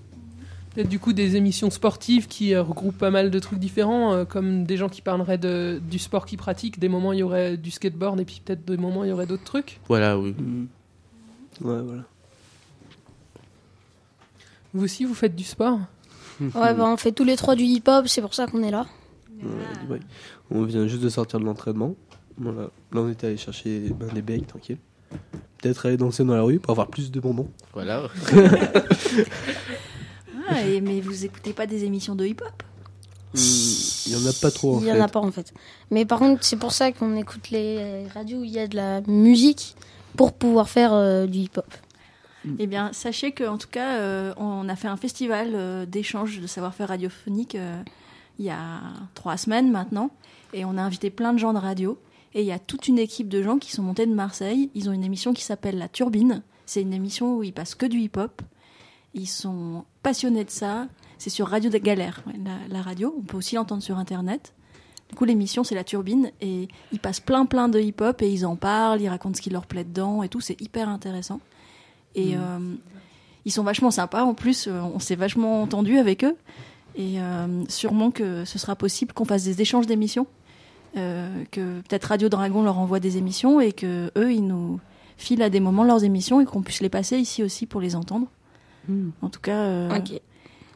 Peut-être 0.75 0.89
du 0.89 0.99
coup 0.99 1.13
des 1.13 1.37
émissions 1.37 1.69
sportives 1.71 2.27
qui 2.29 2.55
euh, 2.55 2.63
regroupent 2.63 2.97
pas 2.97 3.11
mal 3.11 3.31
de 3.31 3.39
trucs 3.39 3.59
différents, 3.59 4.15
euh, 4.15 4.25
comme 4.25 4.65
des 4.65 4.79
gens 4.79 4.89
qui 4.89 5.03
parleraient 5.03 5.37
de, 5.37 5.79
du 5.91 5.99
sport 5.99 6.25
qu'ils 6.25 6.39
pratiquent. 6.39 6.79
Des 6.79 6.89
moments 6.89 7.13
il 7.13 7.19
y 7.19 7.23
aurait 7.23 7.59
du 7.59 7.71
skateboard 7.71 8.19
et 8.21 8.25
puis 8.25 8.41
peut-être 8.43 8.65
des 8.65 8.79
moments 8.79 9.05
il 9.05 9.11
y 9.11 9.13
aurait 9.13 9.27
d'autres 9.27 9.45
trucs. 9.45 9.81
Voilà, 9.87 10.19
oui. 10.19 10.35
Ouais, 11.61 11.81
voilà. 11.83 12.05
Vous 14.75 14.85
aussi 14.85 15.05
vous 15.05 15.15
faites 15.15 15.37
du 15.37 15.45
sport? 15.45 15.79
Ouais, 16.41 16.75
bah, 16.75 16.87
on 16.87 16.97
fait 16.97 17.13
tous 17.13 17.25
les 17.25 17.37
trois 17.37 17.55
du 17.55 17.63
hip-hop, 17.65 18.09
c'est 18.09 18.23
pour 18.23 18.35
ça 18.35 18.47
qu'on 18.47 18.63
est 18.65 18.71
là. 18.71 18.87
Ouais, 19.43 19.51
ouais. 19.91 20.01
On 20.51 20.63
vient 20.65 20.89
juste 20.89 21.03
de 21.03 21.09
sortir 21.11 21.39
de 21.39 21.45
l'entraînement. 21.45 21.95
Voilà. 22.39 22.63
Là, 22.93 23.01
on 23.01 23.09
était 23.11 23.27
allé 23.29 23.37
chercher 23.37 23.91
ben, 23.99 24.09
des 24.13 24.23
becs, 24.23 24.47
tranquille. 24.47 24.79
Peut-être 25.59 25.87
aller 25.87 25.97
danser 25.97 26.25
dans 26.25 26.35
la 26.35 26.43
rue 26.43 26.59
pour 26.59 26.71
avoir 26.73 26.89
plus 26.89 27.11
de 27.11 27.21
bonbons. 27.21 27.49
Voilà. 27.75 28.09
Ah, 30.49 30.63
et- 30.67 30.81
mais 30.81 31.01
vous 31.01 31.25
écoutez 31.25 31.53
pas 31.53 31.67
des 31.67 31.85
émissions 31.85 32.15
de 32.15 32.27
hip-hop? 32.27 32.63
Hmm, 33.35 33.39
Il 34.07 34.13
y 34.13 34.17
en 34.17 34.27
a 34.29 34.33
pas 34.41 34.51
trop 34.51 34.77
en 34.77 34.79
Il 34.81 34.85
fait. 34.85 34.89
y 34.89 34.93
en 34.93 35.01
a 35.03 35.09
pas 35.09 35.21
en 35.21 35.31
fait. 35.31 35.55
Mais 35.91 36.05
par 36.05 36.19
contre, 36.19 36.45
c'est 36.45 36.57
pour 36.59 36.73
ça 36.73 36.93
qu'on 36.93 37.17
écoute 37.17 37.51
les 37.51 38.07
radios 38.09 38.41
où 38.41 38.45
il 38.45 38.51
y 38.51 38.59
a 38.59 38.67
de 38.67 38.77
la 38.77 39.01
musique 39.03 39.77
pour 40.17 40.33
pouvoir 40.33 40.69
faire 40.69 40.93
euh, 40.93 41.27
du 41.27 41.39
hip-hop. 41.39 41.73
Eh 42.59 42.67
bien, 42.67 42.93
sachez 42.93 43.31
qu'en 43.31 43.57
tout 43.57 43.69
cas, 43.71 43.99
euh, 43.99 44.35
on 44.37 44.69
a 44.69 44.75
fait 44.75 44.89
un 44.89 44.97
festival 44.97 45.53
euh, 45.55 45.87
d'échange 45.87 46.41
de 46.41 46.47
savoir-faire 46.49 46.89
radiophonique 46.89 47.55
euh, 47.55 47.81
il 48.41 48.45
y 48.45 48.51
a 48.51 48.81
trois 49.15 49.37
semaines 49.37 49.71
maintenant. 49.71 50.11
Et 50.53 50.65
on 50.65 50.77
a 50.77 50.83
invité 50.83 51.09
plein 51.11 51.33
de 51.33 51.39
gens 51.39 51.53
de 51.53 51.59
radio. 51.59 51.97
Et 52.35 52.41
il 52.41 52.47
y 52.47 52.53
a 52.53 52.59
toute 52.59 52.89
une 52.89 52.99
équipe 52.99 53.29
de 53.29 53.43
gens 53.43 53.59
qui 53.59 53.73
sont 53.73 53.83
montés 53.83 54.07
de 54.07 54.15
Marseille. 54.15 54.71
Ils 54.75 54.89
ont 54.89 54.93
une 54.93 55.05
émission 55.05 55.33
qui 55.35 55.43
s'appelle 55.43 55.79
La 55.79 55.89
Turbine. 55.89 56.43
C'est 56.67 56.81
une 56.83 56.95
émission 56.95 57.37
où 57.37 57.43
ils 57.43 57.53
passent 57.53 57.75
que 57.75 57.87
du 57.87 57.99
hip-hop. 57.99 58.41
Ils 59.15 59.27
sont 59.29 59.85
passionnés 60.03 60.45
de 60.45 60.51
ça. 60.51 60.89
C'est 61.19 61.31
sur 61.31 61.49
Radio 61.49 61.71
de 61.71 61.79
Galère, 61.79 62.23
la, 62.45 62.57
la 62.69 62.83
radio. 62.83 63.15
On 63.19 63.23
peut 63.23 63.37
aussi 63.37 63.55
l'entendre 63.57 63.83
sur 63.83 63.99
Internet. 63.99 64.55
Du 65.11 65.15
coup, 65.15 65.27
l'émission, 65.27 65.63
c'est 65.63 65.75
La 65.75 65.85
Turbine. 65.85 66.31
Et 66.41 66.69
ils 66.93 66.99
passent 66.99 67.21
plein, 67.21 67.45
plein 67.45 67.69
de 67.69 67.79
hip-hop. 67.79 68.23
Et 68.23 68.33
ils 68.33 68.47
en 68.47 68.57
parlent, 68.57 69.03
ils 69.03 69.09
racontent 69.09 69.35
ce 69.37 69.43
qui 69.43 69.51
leur 69.51 69.67
plaît 69.67 69.85
dedans 69.85 70.23
et 70.23 70.29
tout. 70.31 70.41
C'est 70.41 70.59
hyper 70.61 70.89
intéressant. 70.89 71.41
Et 72.15 72.35
Mm. 72.37 72.41
euh, 72.41 72.75
ils 73.45 73.53
sont 73.53 73.63
vachement 73.65 73.91
sympas. 73.91 74.25
En 74.25 74.33
plus, 74.35 74.69
euh, 74.69 74.81
on 74.81 74.99
s'est 75.01 75.17
vachement 75.17 75.61
entendu 75.63 75.99
avec 75.99 76.25
eux. 76.25 76.37
Et 76.97 77.21
euh, 77.21 77.65
sûrement 77.69 78.11
que 78.11 78.45
ce 78.47 78.59
sera 78.59 78.75
possible 78.77 79.13
qu'on 79.13 79.25
fasse 79.27 79.45
des 79.45 79.61
échanges 79.61 79.87
d'émissions. 79.87 80.27
Euh, 80.97 81.45
que 81.51 81.81
peut-être 81.81 82.05
Radio 82.05 82.29
Dragon 82.29 82.63
leur 82.63 82.79
envoie 82.79 83.01
des 83.01 83.17
émissions 83.17 83.61
et 83.61 83.73
que 83.73 84.11
eux, 84.17 84.33
ils 84.33 84.47
nous 84.47 84.79
filent 85.17 85.43
à 85.43 85.49
des 85.51 85.61
moments 85.61 85.85
leurs 85.85 86.05
émissions 86.05 86.41
et 86.41 86.45
qu'on 86.45 86.63
puisse 86.63 86.81
les 86.83 86.89
passer 86.91 87.17
ici 87.17 87.43
aussi 87.43 87.65
pour 87.67 87.81
les 87.81 87.95
entendre. 87.97 88.27
En 89.23 89.29
tout 89.31 89.41
cas, 89.41 89.57
euh, 89.59 89.97
Ok. 89.97 90.21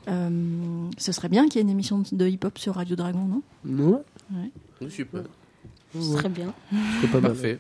euh, 0.09 0.89
ce 0.97 1.13
serait 1.13 1.29
bien 1.29 1.45
qu'il 1.49 1.57
y 1.57 1.59
ait 1.59 1.63
une 1.63 1.71
émission 1.71 2.03
de 2.13 2.27
hip-hop 2.29 2.57
sur 2.57 2.77
Radio 2.77 2.97
Dragon, 2.97 3.25
non? 3.25 3.43
Non 3.65 4.05
Ouais. 4.33 4.89
Super. 4.89 5.23
Ce 5.95 6.01
serait 6.01 6.29
bien. 6.29 6.55
C'est 7.01 7.11
pas 7.11 7.21
mal. 7.21 7.33
Parfait. 7.33 7.59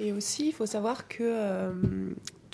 Et 0.00 0.12
aussi, 0.12 0.48
il 0.48 0.52
faut 0.52 0.66
savoir 0.66 1.08
que 1.08 1.22
euh, 1.22 1.72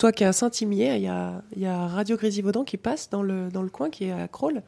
toi 0.01 0.11
qui 0.11 0.23
es 0.23 0.25
à 0.25 0.33
Saint-Imier, 0.33 0.95
il 0.95 1.03
y 1.03 1.07
a, 1.07 1.43
il 1.55 1.61
y 1.61 1.67
a 1.67 1.85
Radio 1.85 2.17
Grésivaudan 2.17 2.63
qui 2.63 2.77
passe 2.77 3.11
dans 3.11 3.21
le, 3.21 3.49
dans 3.49 3.61
le 3.61 3.69
coin, 3.69 3.91
qui 3.91 4.05
est 4.05 4.11
à 4.11 4.27
Crawl. 4.27 4.63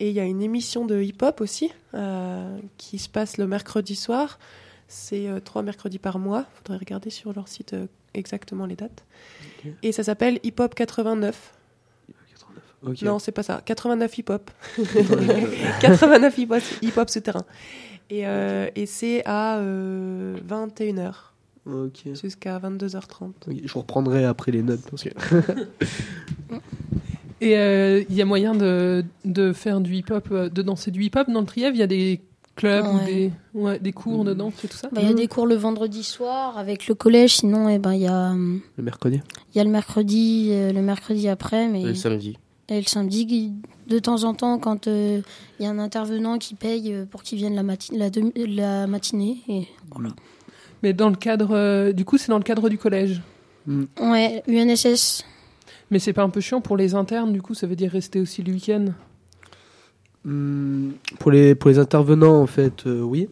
Et 0.00 0.08
il 0.08 0.12
y 0.12 0.18
a 0.18 0.24
une 0.24 0.42
émission 0.42 0.84
de 0.84 1.00
hip-hop 1.00 1.40
aussi 1.40 1.70
euh, 1.94 2.58
qui 2.76 2.98
se 2.98 3.08
passe 3.08 3.38
le 3.38 3.46
mercredi 3.46 3.94
soir. 3.94 4.40
C'est 4.88 5.28
euh, 5.28 5.38
trois 5.38 5.62
mercredis 5.62 6.00
par 6.00 6.18
mois. 6.18 6.46
Il 6.48 6.56
faudrait 6.58 6.78
regarder 6.78 7.10
sur 7.10 7.32
leur 7.32 7.46
site 7.46 7.74
euh, 7.74 7.86
exactement 8.12 8.66
les 8.66 8.74
dates. 8.74 9.04
Et 9.84 9.92
ça 9.92 10.02
s'appelle 10.02 10.40
Hip 10.42 10.54
Hop 10.58 10.74
89. 10.74 11.52
Ok. 12.82 13.02
Non, 13.02 13.20
c'est 13.20 13.30
pas 13.30 13.44
ça. 13.44 13.62
89 13.64 14.18
hip-hop. 14.18 14.50
89 15.80 16.38
hip-hop 16.38 16.62
hip-hop 16.82 17.08
souterrain. 17.08 17.44
Et, 18.10 18.26
euh, 18.26 18.68
et 18.74 18.86
c'est 18.86 19.22
à 19.26 19.58
euh, 19.58 20.36
21h. 20.48 21.14
Jusqu'à 22.22 22.58
22h30. 22.58 23.24
Ok, 23.48 23.56
Je 23.64 23.74
reprendrai 23.78 24.24
après 24.24 24.52
les 24.52 24.62
notes 24.62 24.82
parce 24.90 25.02
que. 25.02 25.10
Et 27.40 27.56
euh, 27.58 28.02
il 28.08 28.14
y 28.16 28.22
a 28.22 28.24
moyen 28.24 28.54
de, 28.54 29.04
de 29.26 29.52
faire 29.52 29.80
du 29.80 29.94
hip-hop, 29.94 30.28
euh, 30.32 30.48
de 30.48 30.62
danser 30.62 30.90
du 30.90 31.02
hip-hop 31.04 31.28
dans 31.30 31.40
le 31.40 31.46
Trièvre? 31.46 31.74
Il 31.76 31.80
y 31.80 31.82
a 31.82 31.86
des 31.86 32.22
clubs 32.54 32.86
ou 32.86 33.04
des, 33.04 33.30
ouais, 33.52 33.78
des 33.78 33.92
cours 33.92 34.24
de 34.24 34.32
danse 34.32 34.64
et 34.64 34.68
tout 34.68 34.76
ça? 34.76 34.88
Bah, 34.90 35.02
Il 35.02 35.08
y 35.08 35.10
a 35.10 35.14
des 35.14 35.26
cours 35.28 35.46
le 35.46 35.54
vendredi 35.54 36.02
soir 36.02 36.56
avec 36.56 36.86
le 36.88 36.94
collège, 36.94 37.36
sinon 37.36 37.68
eh 37.68 37.78
ben, 37.78 37.92
il 37.92 38.00
y, 38.00 38.06
a, 38.06 38.32
Le 38.32 38.82
mercredi. 38.82 39.20
il 39.54 39.58
y 39.58 39.60
a 39.60 39.64
le 39.64 39.70
mercredi, 39.70 40.48
euh, 40.52 40.72
le 40.72 40.80
mercredi 40.80 41.28
après. 41.28 41.68
Mais 41.68 41.82
Et 41.82 41.86
le 41.88 41.94
samedi. 41.94 42.38
Et 42.70 42.80
le 42.80 42.86
samedi, 42.86 43.52
de 43.86 43.98
temps 43.98 44.24
en 44.24 44.32
temps, 44.32 44.58
quand 44.58 44.86
euh, 44.88 45.20
il 45.60 45.64
y 45.64 45.66
a 45.66 45.70
un 45.70 45.78
intervenant 45.78 46.38
qui 46.38 46.54
paye 46.54 46.92
euh, 46.94 47.04
pour 47.04 47.22
qu'il 47.22 47.36
vienne 47.36 47.54
la, 47.54 47.62
mati- 47.62 47.94
la, 47.96 48.08
demi- 48.08 48.32
la 48.46 48.86
matinée. 48.86 49.36
Et 49.48 49.68
voilà. 49.92 50.08
Mais 50.82 50.92
dans 50.92 51.08
le 51.10 51.16
cadre, 51.16 51.50
euh, 51.56 51.92
du 51.92 52.04
coup, 52.04 52.18
c'est 52.18 52.28
dans 52.28 52.38
le 52.38 52.44
cadre 52.44 52.68
du 52.68 52.78
collège. 52.78 53.22
Ouais, 54.00 54.42
UNSS. 54.46 55.24
Mais 55.90 55.98
c'est 55.98 56.12
pas 56.12 56.22
un 56.22 56.30
peu 56.30 56.40
chiant 56.40 56.60
pour 56.60 56.76
les 56.76 56.94
internes, 56.94 57.32
du 57.32 57.42
coup, 57.42 57.54
ça 57.54 57.66
veut 57.66 57.76
dire 57.76 57.90
rester 57.90 58.20
aussi 58.20 58.42
le 58.42 58.52
week-end? 58.52 58.86
Hum, 60.24 60.92
pour, 61.18 61.30
les, 61.30 61.54
pour 61.54 61.70
les 61.70 61.78
intervenants, 61.78 62.40
en 62.42 62.46
fait, 62.46 62.86
euh, 62.86 63.00
oui. 63.00 63.28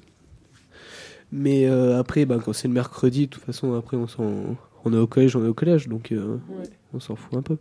Mais 1.33 1.67
euh, 1.67 1.99
après, 1.99 2.25
ben, 2.27 2.39
quand 2.39 2.53
c'est 2.53 2.69
le 2.69 2.75
mercredi, 2.75 3.27
de 3.27 3.31
toute 3.31 3.43
façon, 3.43 3.75
après, 3.75 3.97
on, 3.97 4.07
s'en- 4.07 4.57
on 4.85 4.93
est 4.93 4.97
au 4.97 5.07
collège, 5.09 5.35
on 5.35 5.45
est 5.45 5.49
au 5.49 5.55
collège, 5.55 5.89
donc 5.89 6.13
euh, 6.13 6.37
Ouais. 6.49 6.69
on 6.93 7.01
s'en 7.01 7.17
fout 7.17 7.35
un 7.37 7.43
peu. 7.43 7.57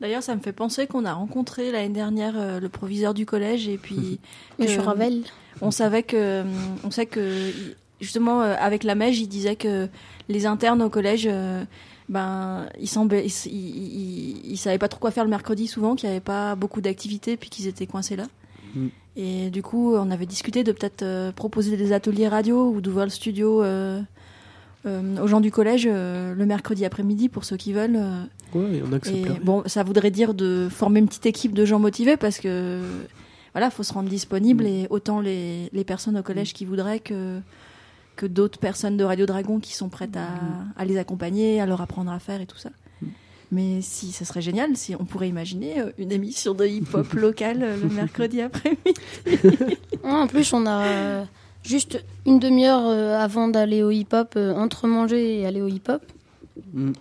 D'ailleurs, 0.00 0.22
ça 0.22 0.34
me 0.34 0.40
fait 0.40 0.52
penser 0.52 0.86
qu'on 0.86 1.04
a 1.04 1.12
rencontré 1.14 1.70
l'année 1.72 1.94
dernière 1.94 2.34
euh, 2.36 2.60
le 2.60 2.68
proviseur 2.68 3.14
du 3.14 3.24
collège 3.24 3.68
et 3.68 3.78
puis 3.78 4.18
Monsieur 4.58 4.80
Ravel. 4.80 5.22
On 5.62 5.70
savait 5.70 6.02
que, 6.02 6.42
on 6.84 6.90
sait 6.90 7.06
que 7.06 7.50
justement 8.00 8.42
euh, 8.42 8.54
avec 8.58 8.84
la 8.84 8.94
mèche, 8.94 9.18
il 9.18 9.28
disait 9.28 9.56
que 9.56 9.88
les 10.28 10.46
internes 10.46 10.82
au 10.82 10.90
collège, 10.90 11.28
euh, 11.30 11.64
ben 12.08 12.66
ils 12.80 12.88
ils, 13.46 14.50
ils, 14.52 14.56
savaient 14.56 14.78
pas 14.78 14.88
trop 14.88 15.00
quoi 15.00 15.10
faire 15.10 15.24
le 15.24 15.30
mercredi 15.30 15.66
souvent, 15.66 15.94
qu'il 15.96 16.08
y 16.08 16.12
avait 16.12 16.20
pas 16.20 16.54
beaucoup 16.54 16.80
d'activités 16.80 17.36
puis 17.36 17.50
qu'ils 17.50 17.66
étaient 17.66 17.86
coincés 17.86 18.16
là. 18.16 18.24
Mm. 18.74 18.86
Et 19.16 19.50
du 19.50 19.62
coup, 19.62 19.94
on 19.94 20.10
avait 20.10 20.26
discuté 20.26 20.62
de 20.62 20.72
peut-être 20.72 21.02
euh, 21.02 21.32
proposer 21.32 21.76
des 21.76 21.92
ateliers 21.92 22.28
radio 22.28 22.68
ou 22.70 22.80
d'ouvrir 22.80 23.04
le 23.06 23.10
studio 23.10 23.62
euh, 23.62 24.02
aux 24.86 25.26
gens 25.26 25.40
du 25.40 25.50
collège 25.50 25.88
euh, 25.90 26.34
le 26.34 26.46
mercredi 26.46 26.84
après-midi 26.84 27.28
pour 27.28 27.44
ceux 27.44 27.56
qui 27.56 27.72
veulent. 27.72 27.96
euh, 27.96 28.24
Ouais, 28.54 28.76
et 28.76 29.00
plairait. 29.00 29.40
bon, 29.42 29.62
ça 29.66 29.82
voudrait 29.82 30.12
dire 30.12 30.32
de 30.32 30.68
former 30.70 31.00
une 31.00 31.08
petite 31.08 31.26
équipe 31.26 31.52
de 31.52 31.64
gens 31.64 31.80
motivés 31.80 32.16
parce 32.16 32.38
que 32.38 32.80
voilà, 33.52 33.70
faut 33.70 33.82
se 33.82 33.92
rendre 33.92 34.08
disponible 34.08 34.64
Mm. 34.64 34.66
et 34.68 34.86
autant 34.90 35.20
les, 35.20 35.68
les 35.72 35.84
personnes 35.84 36.16
au 36.16 36.22
collège 36.22 36.52
qui 36.52 36.64
voudraient 36.64 37.00
que 37.00 37.40
que 38.16 38.26
d'autres 38.26 38.58
personnes 38.58 38.96
de 38.96 39.04
Radio 39.04 39.26
Dragon 39.26 39.60
qui 39.60 39.74
sont 39.74 39.88
prêtes 39.88 40.16
à, 40.16 40.26
Mm. 40.28 40.72
à 40.76 40.84
les 40.84 40.96
accompagner, 40.98 41.60
à 41.60 41.66
leur 41.66 41.80
apprendre 41.80 42.10
à 42.10 42.18
faire 42.18 42.40
et 42.40 42.46
tout 42.46 42.58
ça. 42.58 42.70
Mais 43.52 43.80
si, 43.80 44.10
ça 44.10 44.24
serait 44.24 44.42
génial 44.42 44.76
si 44.76 44.96
on 44.98 45.04
pourrait 45.04 45.28
imaginer 45.28 45.80
euh, 45.80 45.90
une 45.98 46.10
émission 46.10 46.52
de 46.54 46.66
hip-hop 46.66 47.12
local 47.12 47.62
euh, 47.62 47.76
le 47.76 47.88
mercredi 47.88 48.40
après-midi. 48.40 48.94
En 50.02 50.26
plus, 50.26 50.52
on 50.52 50.66
a 50.66 51.24
juste 51.62 52.02
une 52.26 52.38
demi-heure 52.40 52.86
euh, 52.86 53.16
avant 53.18 53.46
d'aller 53.48 53.82
au 53.84 53.90
hip-hop, 53.92 54.36
entre 54.36 54.86
manger 54.88 55.40
et 55.40 55.46
aller 55.46 55.60
au 55.62 55.68
hip-hop. 55.68 56.02
Mm. 56.74 56.92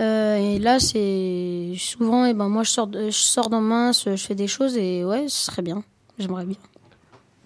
Euh, 0.00 0.36
et 0.36 0.58
là, 0.58 0.78
c'est 0.78 1.72
souvent, 1.78 2.24
et 2.26 2.34
ben 2.34 2.48
moi, 2.48 2.62
je 2.62 2.70
sors, 2.70 2.86
de- 2.86 3.06
je 3.06 3.10
sors 3.16 3.48
dans 3.50 3.62
mince, 3.62 4.04
je 4.06 4.16
fais 4.16 4.34
des 4.34 4.46
choses 4.46 4.76
et 4.76 5.04
ouais, 5.04 5.26
ce 5.28 5.46
serait 5.46 5.62
bien. 5.62 5.82
J'aimerais 6.18 6.44
bien. 6.46 6.58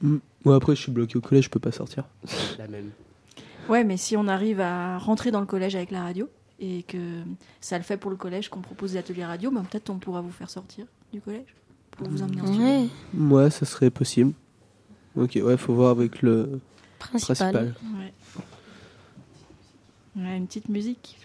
Mm. 0.02 0.16
Moi, 0.44 0.54
après, 0.56 0.74
je 0.74 0.80
suis 0.82 0.92
bloqué 0.92 1.18
au 1.18 1.20
collège, 1.20 1.44
je 1.44 1.50
peux 1.50 1.60
pas 1.60 1.72
sortir. 1.72 2.04
La 2.58 2.66
même. 2.68 2.90
Ouais, 3.68 3.84
mais 3.84 3.96
si 3.96 4.16
on 4.16 4.26
arrive 4.26 4.60
à 4.60 4.98
rentrer 4.98 5.30
dans 5.30 5.40
le 5.40 5.46
collège 5.46 5.76
avec 5.76 5.90
la 5.90 6.02
radio 6.02 6.28
et 6.58 6.82
que 6.82 6.98
ça 7.60 7.76
le 7.78 7.84
fait 7.84 7.96
pour 7.96 8.10
le 8.10 8.16
collège 8.16 8.48
qu'on 8.48 8.60
propose 8.60 8.92
des 8.92 8.98
ateliers 8.98 9.24
radio, 9.24 9.50
ben 9.50 9.62
peut-être 9.62 9.90
on 9.90 9.98
pourra 9.98 10.20
vous 10.20 10.30
faire 10.32 10.50
sortir 10.50 10.86
du 11.12 11.20
collège 11.20 11.54
pour 11.92 12.08
vous 12.08 12.22
emmener 12.22 12.40
en 12.40 12.46
studio. 12.46 12.64
Ouais. 12.64 12.88
Ouais, 13.44 13.50
ça 13.50 13.64
serait 13.66 13.90
possible. 13.90 14.32
Ok, 15.16 15.38
ouais, 15.42 15.56
faut 15.56 15.74
voir 15.74 15.90
avec 15.90 16.22
le 16.22 16.60
Principal. 16.98 17.36
principal. 17.36 17.74
Ouais. 20.16 20.22
Ouais, 20.22 20.36
une 20.36 20.46
petite 20.46 20.68
musique. 20.68 21.18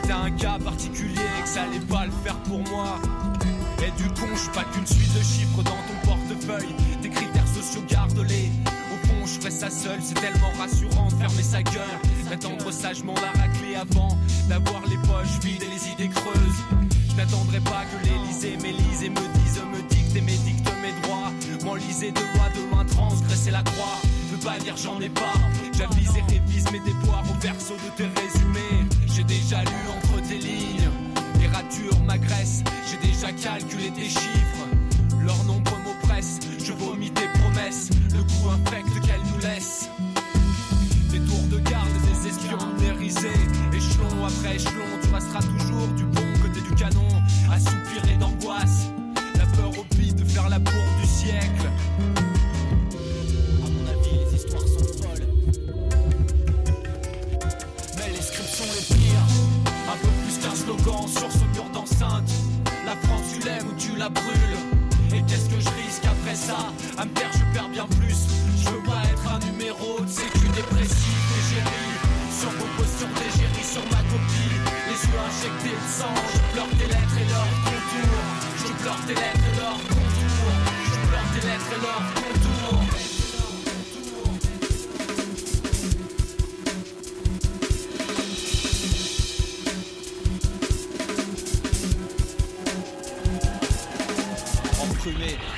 J'étais 0.00 0.12
un 0.12 0.30
cas 0.30 0.58
particulier, 0.58 1.20
que 1.42 1.48
ça 1.48 1.62
allait 1.62 1.80
pas 1.80 2.06
le 2.06 2.12
faire 2.24 2.36
pour 2.42 2.60
moi. 2.70 2.98
Et 3.78 3.90
du 4.02 4.08
con, 4.10 4.28
je 4.34 4.50
pas 4.50 4.64
qu'une 4.64 4.86
suite 4.86 5.12
de 5.14 5.22
chiffres 5.22 5.62
dans 5.62 5.70
ton 5.70 6.08
portefeuille. 6.08 6.74
Tes 7.02 7.08
critères 7.08 7.48
sociaux, 7.48 7.82
garde-les. 7.88 8.50
Au 8.66 9.06
fond, 9.06 9.26
je 9.26 9.40
ferais 9.40 9.50
ça 9.50 9.70
seul, 9.70 9.98
c'est 10.02 10.14
tellement 10.14 10.52
rassurant 10.58 11.08
de 11.08 11.14
fermer 11.14 11.42
sa 11.42 11.62
gueule. 11.62 11.98
D'attendre 12.28 12.70
sagement 12.70 13.14
la 13.14 13.40
raclée 13.40 13.76
avant 13.76 14.18
d'avoir 14.48 14.82
les 14.86 14.96
poches 14.96 15.38
vides 15.42 15.62
et 15.62 15.66
les 15.66 15.92
idées 15.92 16.12
creuses. 16.14 16.60
Je 17.08 17.16
n'attendrai 17.16 17.60
pas 17.60 17.84
que 17.90 18.06
l'Elysée 18.06 18.56
m'élise 18.62 19.02
et 19.02 19.10
me 19.10 19.16
dise, 19.16 19.60
me 19.72 19.88
dicte 19.88 20.16
et 20.16 20.20
m'édicte 20.20 20.70
mes 20.82 21.00
droits. 21.02 21.32
M'enliser 21.64 22.12
de 22.12 22.20
loi, 22.20 22.48
de 22.54 22.90
transgresser 22.90 23.50
la 23.50 23.62
croix. 23.62 24.00
Pas 24.42 24.56
j'en 24.74 24.98
ai 25.00 25.10
pas. 25.10 25.34
J'avise 25.76 26.16
et 26.16 26.32
révise 26.32 26.64
mes 26.72 26.80
déboires 26.80 27.24
au 27.30 27.38
verso 27.40 27.74
de 27.74 27.90
tes 27.96 28.08
résumés. 28.20 28.88
J'ai 29.06 29.24
déjà 29.24 29.62
lu 29.62 29.80
entre 29.98 30.26
tes 30.28 30.38
lignes. 30.38 30.88
Les 31.40 31.46
ratures 31.48 32.00
m'agressent. 32.06 32.62
J'ai 32.88 32.96
déjà 33.06 33.32
calculé 33.32 33.90
tes 33.90 34.08
chiffres. 34.08 34.66
Leur 35.22 35.44
nombre 35.44 35.76
m'oppresse. 35.84 36.40
Je 36.58 36.72
vomis 36.72 37.10
tes 37.10 37.28
promesses. 37.40 37.90
Le 38.14 38.22
goût 38.22 38.50
infect 38.50 38.88
qu'elles 39.06 39.20
nous 39.34 39.40
laissent. 39.46 39.90
Des 41.10 41.20
tours 41.20 41.48
de 41.50 41.58
garde, 41.68 41.88
des 42.08 42.28
espions 42.28 42.58
mérisés. 42.80 43.28
Échelon 43.74 44.24
après 44.24 44.56
échelon, 44.56 44.88
tu 45.02 45.14
resteras 45.14 45.42
toujours 45.42 45.88
du 45.96 46.04
bon 46.04 46.26
côté 46.40 46.60
du 46.62 46.74
canon. 46.76 47.08
À 47.52 47.60
soupirer 47.60 48.16
d'angoisse. 48.18 48.88
La 49.36 49.44
peur 49.46 49.70
au 49.78 49.84
de 50.12 50.24
faire 50.24 50.48
la 50.48 50.58
bourre 50.58 50.94
du 51.00 51.06
siècle. 51.06 51.68
Qu'un 60.50 60.56
slogan 60.56 61.08
sur 61.08 61.30
ce 61.30 61.44
mur 61.54 61.68
d'enceinte. 61.72 62.30
La 62.84 62.96
France, 63.06 63.34
tu 63.34 63.46
l'aimes 63.46 63.66
ou 63.68 63.74
tu 63.78 63.96
la 63.96 64.08
brûles. 64.08 64.58
Et 65.12 65.22
qu'est-ce 65.22 65.48
que 65.48 65.60
je 65.60 65.68
risque 65.84 66.04
après 66.04 66.34
ça? 66.34 66.58
À 66.98 67.04
me 67.04 67.10
taire, 67.10 67.30
je 67.32 67.44
perds 67.54 67.68
bien 67.68 67.86
plus. 67.98 68.26
Je 68.58 68.68
veux 68.70 68.82
pas 68.82 69.02
être 69.10 69.26
un 69.28 69.38
numéro 69.50 70.00
de 70.00 70.08
sécu 70.08 70.48
dépressif. 70.54 71.18
Égérie 71.40 71.94
sur 72.38 72.50
vos 72.50 72.70
postures 72.76 73.14
d'égérie 73.18 73.64
sur 73.64 73.84
ma 73.90 74.02
copie. 74.10 74.54
Les 74.86 74.98
yeux 75.06 75.20
injectés 75.28 75.76
de 75.76 75.88
sang. 75.88 76.14
Je 76.32 76.52
pleure 76.52 76.70
tes 76.78 76.88
lettres 76.88 77.18
et 77.20 77.28
leurs 77.30 77.54
contours. 77.66 78.26
Je 78.56 78.72
pleure 78.82 79.00
tes 79.06 79.14
lettres 79.14 79.46
et 79.52 79.56
leurs 79.60 79.82
contours. 79.88 80.56
Je 80.86 81.08
pleure 81.08 81.28
tes 81.34 81.46
lettres 81.46 81.72
et 81.76 81.82
leurs 81.82 82.14
contours. 82.14 82.19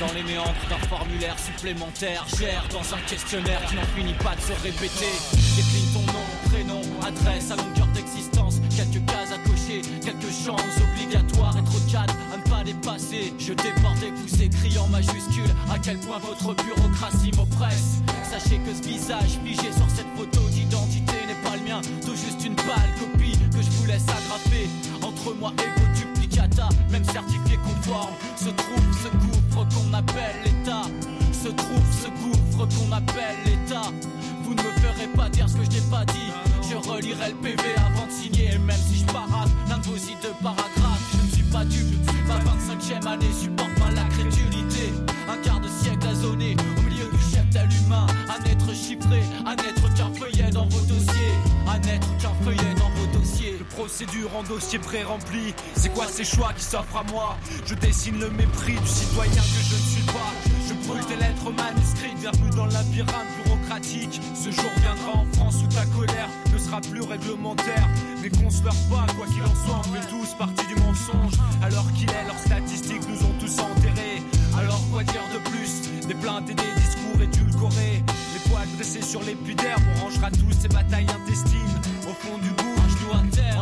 Dans 0.02 0.12
les 0.14 0.22
méandres 0.24 0.66
d'un 0.68 0.82
formulaire 0.88 1.38
supplémentaire 1.38 2.26
Gère 2.36 2.66
dans 2.72 2.82
un 2.94 3.00
questionnaire 3.06 3.62
qui 3.66 3.76
n'en 3.76 3.86
finit 3.94 4.18
pas 4.18 4.34
de 4.34 4.40
se 4.40 4.52
répéter. 4.62 5.12
Décline 5.54 5.92
ton 5.94 6.04
nom, 6.12 6.26
prénom, 6.50 6.80
adresse 7.06 7.50
à 7.52 7.56
longueur 7.56 7.86
d'existence 7.94 8.58
Quelques 8.74 9.04
cases 9.06 9.30
à 9.30 9.38
cocher, 9.48 9.82
quelques 10.02 10.32
chances 10.32 10.76
obligatoires 10.82 11.54
de 11.54 11.92
cadres 11.92 12.16
à 12.32 12.36
ne 12.36 12.42
pas 12.50 12.64
dépasser. 12.64 13.32
Je 13.38 13.52
déborde 13.52 14.02
et 14.02 14.10
vous 14.10 14.42
écris 14.42 14.76
en 14.78 14.88
majuscule 14.88 15.52
À 15.70 15.78
quel 15.78 15.98
point 15.98 16.18
votre 16.18 16.54
bureaucratie 16.64 17.30
m'oppresse. 17.36 18.02
Sachez 18.24 18.58
que 18.58 18.74
ce 18.74 18.82
visage 18.82 19.38
figé 19.44 19.70
sur 19.70 19.88
cette 19.94 20.10
photo 20.16 20.40
d'identité 20.50 21.14
n'est 21.28 21.48
pas 21.48 21.56
le 21.56 21.62
mien 21.62 21.80
Tout 22.04 22.16
juste 22.16 22.44
une 22.44 22.56
pâle 22.56 22.90
copie 22.98 23.38
que 23.54 23.62
je 23.62 23.70
vous 23.70 23.86
laisse 23.86 24.08
agrafer. 24.08 24.68
Entre 25.02 25.34
moi 25.34 25.52
et 25.58 25.80
vos 25.80 26.11
même 26.90 27.04
certifié 27.04 27.58
conforme 27.64 28.14
Se 28.36 28.48
trouve 28.48 28.92
ce 29.02 29.08
gouffre 29.08 29.66
qu'on 29.74 29.92
appelle 29.94 30.36
l'État 30.44 30.82
Se 31.32 31.48
trouve 31.48 31.92
ce 31.92 32.08
gouffre 32.08 32.68
qu'on 32.76 32.92
appelle 32.92 33.36
l'État 33.44 33.90
Vous 34.42 34.54
ne 34.54 34.62
me 34.62 34.70
ferez 34.80 35.08
pas 35.14 35.28
dire 35.28 35.48
ce 35.48 35.56
que 35.56 35.64
je 35.64 35.70
n'ai 35.70 35.90
pas 35.90 36.04
dit. 36.06 36.32
Je 36.68 36.76
relirai 36.76 37.30
le 37.30 37.36
PV 37.36 37.62
avant 37.76 38.06
de 38.06 38.12
signer. 38.12 38.50
Et 38.54 38.58
même 38.58 38.76
si 38.76 39.00
je 39.00 39.04
parade 39.06 39.48
l'un 39.68 39.78
de 39.78 39.84
vos 39.84 39.94
deux 39.94 40.34
paragraphes, 40.42 41.16
je 41.16 41.26
ne 41.26 41.30
suis 41.32 41.52
pas 41.52 41.64
dupe. 41.64 42.10
Ma 42.26 42.38
25e 42.38 43.06
année 43.06 43.32
supporte 43.32 43.78
mal 43.78 43.94
la 43.94 44.04
crédulité. 44.04 44.92
Un 45.28 45.36
quart 45.38 45.60
de 45.60 45.68
siècle 45.68 46.06
à 46.08 46.14
zoner 46.14 46.56
au 46.76 46.82
milieu 46.82 47.10
du 47.12 47.18
cheptel 47.30 47.68
humain. 47.84 48.06
À 48.28 48.38
n'être 48.42 48.74
chiffré, 48.74 49.22
à 49.46 49.54
n'être 49.56 49.94
qu'un 49.94 50.12
feuillet 50.12 50.50
dans 50.50 50.66
vos 50.66 50.80
dossiers. 50.86 51.34
À 51.66 51.78
n'être 51.78 52.16
qu'un 52.18 52.34
feuillet 52.44 52.74
dans 52.78 52.81
vos 53.42 53.50
dossiers. 53.50 53.58
Le 53.58 53.64
procédure 53.64 54.36
en 54.36 54.42
dossier 54.42 54.78
pré-rempli. 54.78 55.54
C'est 55.74 55.92
quoi 55.92 56.06
ces 56.06 56.24
choix 56.24 56.52
qui 56.56 56.64
s'offrent 56.64 56.96
à 56.96 57.04
moi? 57.04 57.36
Je 57.66 57.74
dessine 57.74 58.18
le 58.18 58.30
mépris 58.30 58.74
du 58.74 58.86
citoyen 58.86 59.32
que 59.32 59.62
je 59.70 59.74
ne 59.74 59.80
suis 59.80 60.02
pas. 60.02 60.32
Je 60.68 60.74
brûle 60.86 61.04
tes 61.06 61.16
lettres 61.16 61.50
manuscrites. 61.50 62.18
Bienvenue 62.20 62.50
dans 62.50 62.66
le 62.66 62.72
labyrinthe 62.72 63.26
bureaucratique. 63.44 64.20
Ce 64.34 64.50
jour 64.50 64.70
viendra 64.78 65.20
en 65.20 65.26
France 65.34 65.56
où 65.62 65.66
ta 65.68 65.84
colère 65.86 66.28
ne 66.52 66.58
sera 66.58 66.80
plus 66.80 67.02
réglementaire. 67.02 67.88
Mais 68.22 68.30
qu'on 68.30 68.50
se 68.50 68.62
leurre 68.62 68.88
pas, 68.90 69.12
quoi 69.14 69.26
qu'il 69.26 69.42
en 69.42 69.54
soit, 69.66 69.80
on 69.80 69.82
fait 69.82 70.08
tous 70.08 70.34
partie 70.38 70.66
du 70.66 70.76
mensonge. 70.76 71.34
Alors 71.62 71.90
qu'il 71.92 72.10
est, 72.10 72.24
leurs 72.26 72.38
statistiques 72.38 73.08
nous 73.08 73.26
ont 73.26 73.34
tous 73.40 73.58
enterrés. 73.58 74.22
Alors 74.56 74.80
quoi 74.90 75.02
dire 75.02 75.22
de 75.32 75.50
plus? 75.50 76.06
Des 76.06 76.14
plaintes 76.14 76.48
et 76.50 76.54
des 76.54 76.62
discours 76.76 77.22
édulcorés. 77.22 78.02
Les 78.34 78.50
poils 78.50 78.68
dressés 78.76 79.02
sur 79.02 79.22
l'épiderme, 79.22 79.82
on 79.96 80.04
rangera 80.04 80.30
tous 80.30 80.52
ces 80.60 80.68
batailles 80.68 81.06
intestines. 81.08 81.80
Au 82.08 82.12
fond 82.12 82.38
du 82.38 82.61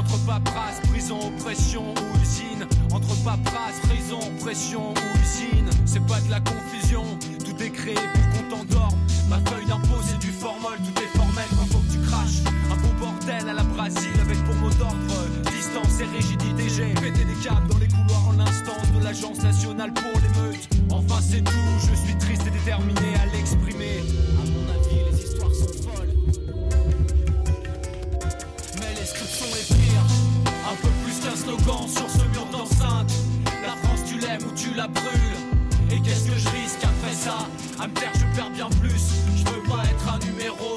Entre 0.00 0.16
paperasse, 0.24 0.80
prison, 0.88 1.18
oppression 1.20 1.82
ou 1.92 2.22
usine. 2.22 2.66
Entre 2.90 3.14
paperasse, 3.22 3.80
prison, 3.82 4.18
oppression 4.18 4.94
ou 4.94 5.20
usine. 5.20 5.68
C'est 5.84 6.04
pas 6.06 6.18
de 6.22 6.30
la 6.30 6.40
confusion, 6.40 7.04
tout 7.44 7.62
est 7.62 7.68
créé 7.68 7.94
pour 7.94 8.32
qu'on 8.32 8.56
t'endorme. 8.56 8.98
Ma 9.28 9.36
feuille 9.50 9.66
d'impôt 9.66 10.00
c'est 10.02 10.18
du 10.18 10.32
formol, 10.32 10.78
tout 10.78 11.02
est 11.02 11.18
formel 11.18 11.44
quand 11.50 11.66
faut 11.66 11.80
que 11.80 11.92
tu. 11.92 11.98
Un 12.72 12.76
beau 12.76 12.92
bordel 12.98 13.46
à 13.46 13.52
la 13.52 13.62
Brésil 13.62 14.10
avec 14.22 14.42
pour 14.44 14.54
mot 14.54 14.70
d'ordre 14.70 14.96
distance 15.52 16.00
et 16.00 16.16
rigidité. 16.16 16.68
J'ai 16.74 16.94
pété 16.94 17.26
des 17.26 17.46
câbles 17.46 17.68
dans 17.68 17.78
les 17.78 17.88
couloirs 17.88 18.28
en 18.28 18.32
l'instance 18.32 18.90
de 18.98 19.04
l'Agence 19.04 19.42
nationale 19.42 19.92
pour 19.92 20.18
l'émeute. 20.22 20.66
Enfin 20.88 21.20
c'est 21.20 21.44
tout, 21.44 21.78
je 21.78 21.94
suis 21.94 22.16
triste 22.16 22.46
et 22.46 22.50
déterminé 22.50 23.16
à 23.22 23.26
l'exprimer. 23.36 24.00
Slogan 31.40 31.88
sur 31.88 32.08
ce 32.08 32.24
mur 32.32 32.46
d'enceinte. 32.52 33.12
La 33.62 33.74
France, 33.82 34.00
tu 34.06 34.18
l'aimes 34.18 34.44
ou 34.46 34.54
tu 34.54 34.74
la 34.74 34.86
brûles. 34.88 35.40
Et 35.90 36.00
qu'est-ce 36.00 36.26
que 36.30 36.38
je 36.38 36.48
risque 36.48 36.84
après 36.84 37.14
ça? 37.14 37.38
À 37.78 37.88
me 37.88 37.94
taire, 37.94 38.12
je 38.14 38.36
perds 38.36 38.50
bien 38.50 38.68
plus. 38.80 39.00
Je 39.36 39.44
veux 39.50 39.62
pas 39.62 39.82
être 39.84 40.14
un 40.14 40.18
numéro, 40.26 40.69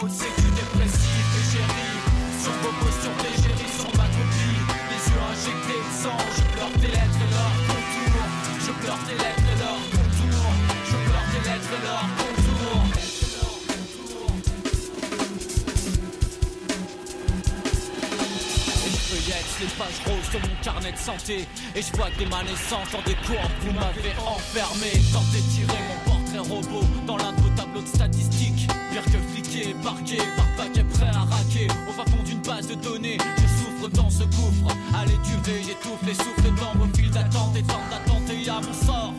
Et 21.30 21.82
je 21.82 21.95
vois 21.95 22.09
que 22.09 22.19
des 22.19 22.26
naissances 22.26 22.91
dans 22.91 23.01
des 23.03 23.15
courbes 23.15 23.55
Vous 23.61 23.71
m'avez 23.71 24.13
enfermé. 24.28 24.91
Tentez 25.13 25.38
de 25.38 25.49
tirer 25.55 25.80
mon 25.88 26.11
portrait 26.11 26.39
robot 26.39 26.86
Dans 27.07 27.15
l'un 27.15 27.32
de 27.32 27.41
vos 27.41 27.49
tableaux 27.55 27.82
de 27.82 27.88
statistiques. 27.88 28.67
Pire 28.91 29.05
que 29.05 29.17
fliqué, 29.32 29.74
parqué 29.82 30.17
Par 30.17 30.65
paquet 30.65 30.84
prêt 30.84 31.11
à 31.13 31.21
raquer. 31.21 31.67
Au 31.88 31.93
fin 31.93 32.03
fond 32.11 32.24
d'une 32.26 32.41
base 32.41 32.67
de 32.67 32.76
données 32.76 33.17
Je 33.38 33.63
souffre 33.63 33.89
dans 33.89 34.09
ce 34.09 34.24
gouffre. 34.24 34.76
Allez 34.93 35.17
tu 35.24 35.49
veux, 35.49 35.61
j'étouffe 35.61 36.03
les 36.05 36.13
souffles 36.13 36.51
dans 36.59 36.78
vos 36.78 36.93
files 36.93 37.11
d'attente. 37.11 37.55
Et 37.55 37.63
tente 37.63 37.89
d'attenter 37.89 38.49
à 38.49 38.59
mon 38.59 38.74
sort 38.86 39.13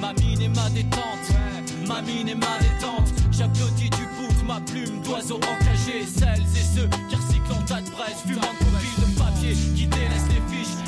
Ma 0.00 0.12
mine 0.14 0.42
et 0.42 0.48
ma 0.48 0.68
détente. 0.70 1.30
Ma 1.86 2.02
mine 2.02 2.28
et 2.28 2.34
ma 2.34 2.58
détente 2.58 3.08
J'applaudis 3.30 3.90
du 3.90 4.06
bout 4.18 4.32
de 4.40 4.46
ma 4.46 4.60
plume 4.60 5.00
d'oiseau 5.02 5.36
engagé 5.36 6.04
Celles 6.06 6.42
et 6.42 6.76
ceux 6.76 6.88
qui 7.08 7.14
recyclent 7.14 7.52
en 7.52 7.62
tas 7.62 7.80
de 7.82 7.90
braise 7.90 8.16
Fumant 8.26 8.40
de 8.40 9.18
papier 9.18 9.54
fiches 9.54 9.88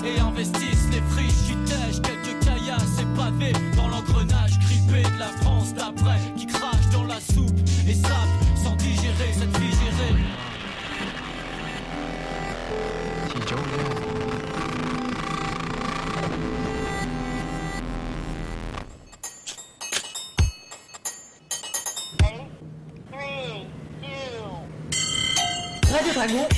et 0.05 0.21
investissent 0.21 0.89
les 0.93 1.01
friches 1.13 1.49
tèchent 1.67 2.03
quelques 2.03 2.45
caillasses 2.45 3.01
et 3.01 3.17
pavés 3.17 3.53
Dans 3.77 3.89
l'engrenage 3.89 4.59
grippé 4.61 5.03
de 5.03 5.19
la 5.19 5.29
France 5.43 5.75
d'après 5.75 6.21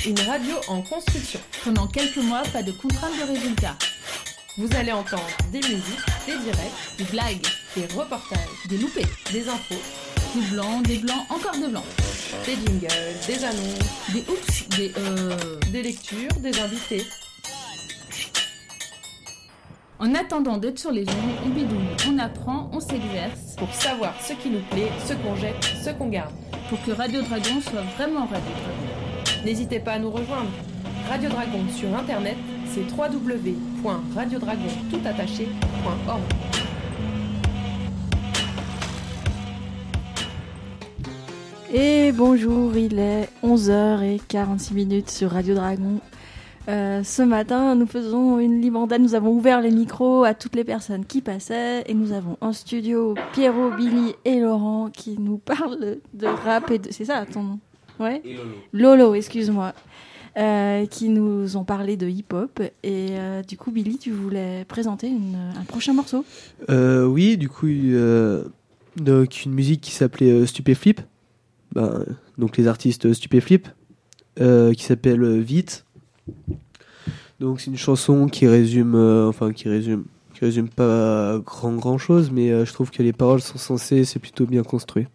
une 0.05 0.19
radio 0.21 0.55
en 0.67 0.81
construction. 0.81 1.39
Pendant 1.63 1.87
quelques 1.87 2.17
mois, 2.17 2.41
pas 2.51 2.63
de 2.63 2.71
contrainte 2.71 3.13
de 3.19 3.33
résultat. 3.33 3.75
Vous 4.57 4.67
allez 4.75 4.91
entendre 4.91 5.27
des 5.51 5.59
musiques, 5.59 6.05
des 6.25 6.37
directs, 6.37 6.97
des 6.97 7.03
blagues, 7.05 7.47
des 7.75 7.85
reportages, 7.93 8.39
des 8.67 8.77
loupés, 8.77 9.05
des 9.31 9.47
infos, 9.47 9.75
des 10.35 10.41
blancs, 10.47 10.83
des 10.83 10.97
blancs, 10.97 11.25
encore 11.29 11.53
des 11.53 11.67
blancs, 11.67 11.85
des 12.45 12.55
jingles, 12.55 12.87
des 13.27 13.43
annonces, 13.43 14.13
des 14.13 14.21
oups, 14.21 14.69
des 14.69 14.91
euh, 14.97 15.59
des 15.71 15.83
lectures, 15.83 16.33
des 16.39 16.59
invités. 16.59 17.05
En 19.99 20.15
attendant 20.15 20.57
d'être 20.57 20.79
sur 20.79 20.91
les 20.91 21.03
ondes, 21.03 21.37
on 21.45 21.49
bidouille, 21.49 21.95
on 22.09 22.17
apprend, 22.17 22.71
on 22.73 22.79
s'exerce. 22.79 23.55
Pour 23.57 23.71
savoir 23.73 24.15
ce 24.19 24.33
qui 24.33 24.49
nous 24.49 24.63
plaît, 24.71 24.91
ce 25.05 25.13
qu'on 25.13 25.35
jette, 25.35 25.63
ce 25.83 25.91
qu'on 25.91 26.07
garde. 26.07 26.33
Pour 26.69 26.83
que 26.83 26.91
Radio 26.91 27.21
Dragon 27.21 27.61
soit 27.61 27.83
vraiment 27.97 28.25
Radio 28.25 28.41
Dragon. 28.41 28.90
N'hésitez 29.43 29.79
pas 29.79 29.93
à 29.93 29.99
nous 29.99 30.11
rejoindre. 30.11 30.51
Radio 31.09 31.29
Dragon 31.29 31.67
sur 31.75 31.95
internet, 31.97 32.37
c'est 32.67 32.83
www.radiodragon 32.95 34.69
toutattaché.org. 34.91 36.21
Et 41.73 42.11
bonjour, 42.11 42.75
il 42.77 42.99
est 42.99 43.29
11h46 43.43 44.73
minutes 44.75 45.09
sur 45.09 45.31
Radio 45.31 45.55
Dragon. 45.55 45.99
Euh, 46.69 47.01
ce 47.03 47.23
matin, 47.23 47.73
nous 47.73 47.87
faisons 47.87 48.37
une 48.37 48.75
antenne. 48.75 49.01
Nous 49.01 49.15
avons 49.15 49.31
ouvert 49.31 49.61
les 49.61 49.71
micros 49.71 50.23
à 50.23 50.35
toutes 50.35 50.55
les 50.55 50.63
personnes 50.63 51.05
qui 51.05 51.21
passaient 51.21 51.83
et 51.87 51.95
nous 51.95 52.11
avons 52.11 52.37
en 52.41 52.53
studio 52.53 53.15
Pierrot, 53.33 53.71
Billy 53.71 54.13
et 54.23 54.39
Laurent 54.39 54.91
qui 54.93 55.17
nous 55.19 55.37
parlent 55.37 55.97
de 56.13 56.27
rap 56.27 56.69
et 56.69 56.77
de. 56.77 56.91
C'est 56.91 57.05
ça 57.05 57.25
ton 57.25 57.41
nom? 57.41 57.59
Ouais 58.01 58.21
Et 58.25 58.33
Lolo. 58.33 58.55
Lolo, 58.73 59.15
excuse-moi. 59.15 59.73
Euh, 60.37 60.85
qui 60.85 61.09
nous 61.09 61.57
ont 61.57 61.65
parlé 61.65 61.97
de 61.97 62.07
hip-hop. 62.07 62.61
Et 62.83 63.07
euh, 63.11 63.41
du 63.43 63.57
coup, 63.57 63.69
Billy, 63.71 63.97
tu 63.97 64.11
voulais 64.11 64.63
présenter 64.65 65.07
une- 65.07 65.35
un 65.59 65.63
prochain 65.65 65.93
morceau 65.93 66.23
Euh, 66.69 67.05
oui, 67.05 67.35
du 67.37 67.49
coup, 67.49 67.67
euh, 67.67 68.45
donc 68.95 69.43
une 69.45 69.51
musique 69.53 69.81
qui 69.81 69.91
s'appelait 69.91 70.31
euh, 70.31 70.45
Stupéflip. 70.45 71.01
Ben, 71.73 72.05
donc 72.37 72.55
les 72.57 72.67
artistes 72.67 73.07
euh, 73.07 73.13
Stupéflip, 73.13 73.67
euh, 74.39 74.73
qui 74.73 74.83
s'appelle 74.85 75.21
euh, 75.21 75.39
Vite. 75.39 75.85
Donc 77.41 77.59
c'est 77.59 77.69
une 77.71 77.77
chanson 77.77 78.27
qui 78.27 78.47
résume, 78.47 78.95
euh, 78.95 79.27
enfin 79.27 79.51
qui 79.51 79.67
résume, 79.67 80.05
qui 80.33 80.45
résume 80.45 80.69
pas 80.69 81.39
grand 81.45 81.73
grand 81.73 81.97
chose, 81.97 82.31
mais 82.31 82.51
euh, 82.51 82.63
je 82.65 82.71
trouve 82.71 82.89
que 82.91 83.03
les 83.03 83.13
paroles 83.13 83.41
sont 83.41 83.57
sensées, 83.57 84.05
c'est 84.05 84.19
plutôt 84.19 84.45
bien 84.45 84.63
construit. 84.63 85.07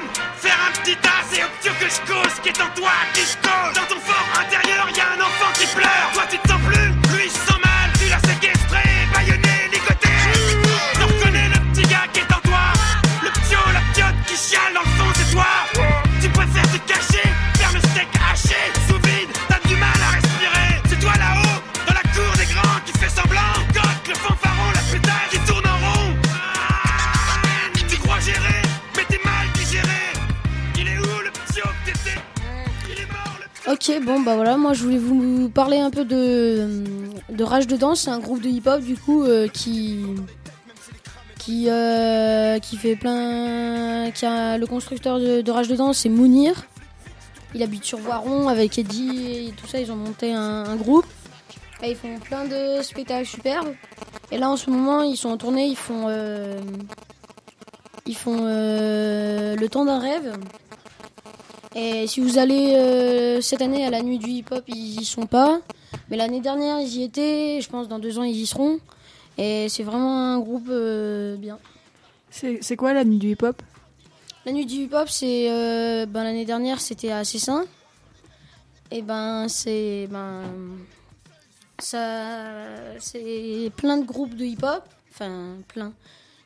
Dans 0.00 0.33
bah 34.24 34.36
voilà, 34.36 34.56
moi 34.56 34.72
je 34.72 34.82
voulais 34.82 34.98
vous 34.98 35.50
parler 35.50 35.78
un 35.78 35.90
peu 35.90 36.06
de, 36.06 36.82
de 37.28 37.44
Rage 37.44 37.66
de 37.66 37.76
Danse, 37.76 38.02
c'est 38.02 38.10
un 38.10 38.20
groupe 38.20 38.40
de 38.40 38.48
hip-hop 38.48 38.80
du 38.80 38.96
coup 38.96 39.22
euh, 39.22 39.48
qui 39.48 40.02
qui 41.38 41.68
euh, 41.68 42.58
qui 42.58 42.78
fait 42.78 42.96
plein, 42.96 44.10
qui 44.12 44.24
a 44.24 44.56
le 44.56 44.66
constructeur 44.66 45.18
de, 45.18 45.50
Rage 45.50 45.68
de 45.68 45.76
Danse, 45.76 45.98
c'est 45.98 46.08
Mounir. 46.08 46.64
Il 47.54 47.62
habite 47.62 47.84
sur 47.84 47.98
Voiron 47.98 48.48
avec 48.48 48.78
Eddie 48.78 49.48
et 49.48 49.52
tout 49.52 49.66
ça, 49.66 49.78
ils 49.78 49.92
ont 49.92 49.96
monté 49.96 50.32
un, 50.32 50.74
groupe. 50.76 51.06
Ils 51.86 51.94
font 51.94 52.18
plein 52.18 52.46
de 52.46 52.82
spectacles 52.82 53.26
superbes. 53.26 53.74
Et 54.32 54.38
là 54.38 54.48
en 54.48 54.56
ce 54.56 54.70
moment 54.70 55.02
ils 55.02 55.18
sont 55.18 55.28
en 55.28 55.36
tournée, 55.36 55.66
ils 55.66 55.76
font 55.76 56.06
euh, 56.08 56.58
ils 58.06 58.16
font 58.16 58.44
le 58.44 59.66
temps 59.66 59.84
d'un 59.84 59.98
rêve. 59.98 60.32
Et 61.74 62.06
si 62.06 62.20
vous 62.20 62.38
allez 62.38 62.74
euh, 62.76 63.40
cette 63.40 63.60
année 63.60 63.84
à 63.84 63.90
la 63.90 64.02
nuit 64.02 64.18
du 64.18 64.30
hip-hop, 64.30 64.62
ils 64.68 65.00
y 65.00 65.04
sont 65.04 65.26
pas. 65.26 65.60
Mais 66.08 66.16
l'année 66.16 66.40
dernière, 66.40 66.80
ils 66.80 66.96
y 66.98 67.02
étaient. 67.02 67.60
Je 67.60 67.68
pense 67.68 67.88
dans 67.88 67.98
deux 67.98 68.18
ans, 68.18 68.22
ils 68.22 68.36
y 68.36 68.46
seront. 68.46 68.78
Et 69.38 69.68
c'est 69.68 69.82
vraiment 69.82 70.34
un 70.34 70.38
groupe 70.38 70.68
euh, 70.70 71.36
bien. 71.36 71.58
C'est 72.30 72.76
quoi 72.76 72.92
la 72.92 73.04
nuit 73.04 73.18
du 73.18 73.30
hip-hop? 73.30 73.60
La 74.46 74.52
nuit 74.52 74.66
du 74.66 74.84
hip-hop, 74.84 75.08
c'est 75.08 75.50
euh, 75.50 76.06
ben, 76.06 76.22
l'année 76.22 76.44
dernière, 76.44 76.80
c'était 76.80 77.10
à 77.10 77.24
Cessin. 77.24 77.64
Et 78.90 79.02
ben 79.02 79.48
c'est 79.48 80.06
ben 80.10 80.42
ça 81.78 82.20
c'est 83.00 83.72
plein 83.76 83.96
de 83.96 84.04
groupes 84.04 84.36
de 84.36 84.44
hip-hop, 84.44 84.82
enfin 85.10 85.56
plein. 85.66 85.92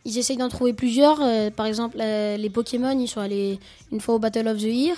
Ils 0.07 0.16
essayent 0.16 0.39
d'en 0.39 0.49
trouver 0.49 0.72
plusieurs. 0.72 1.20
euh, 1.20 1.51
par 1.51 1.66
exemple, 1.66 1.99
les 1.99 2.51
Pokémon, 2.51 2.99
ils 2.99 3.09
sont 3.09 3.20
allés 3.20 3.59
une 3.93 4.01
fois 4.01 4.14
au 4.14 4.18
Battle 4.18 4.49
of 4.49 4.57
the 4.57 4.62
Year. 4.62 4.97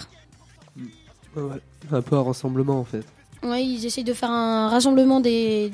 Ouais, 1.36 1.42
ouais. 1.42 1.60
Un 1.92 2.02
peu 2.02 2.16
un 2.16 2.22
rassemblement 2.22 2.78
en 2.80 2.84
fait. 2.84 3.04
Ouais, 3.42 3.64
ils 3.64 3.84
essayent 3.86 4.04
de 4.04 4.12
faire 4.14 4.30
un 4.30 4.68
rassemblement 4.68 5.20
des, 5.20 5.72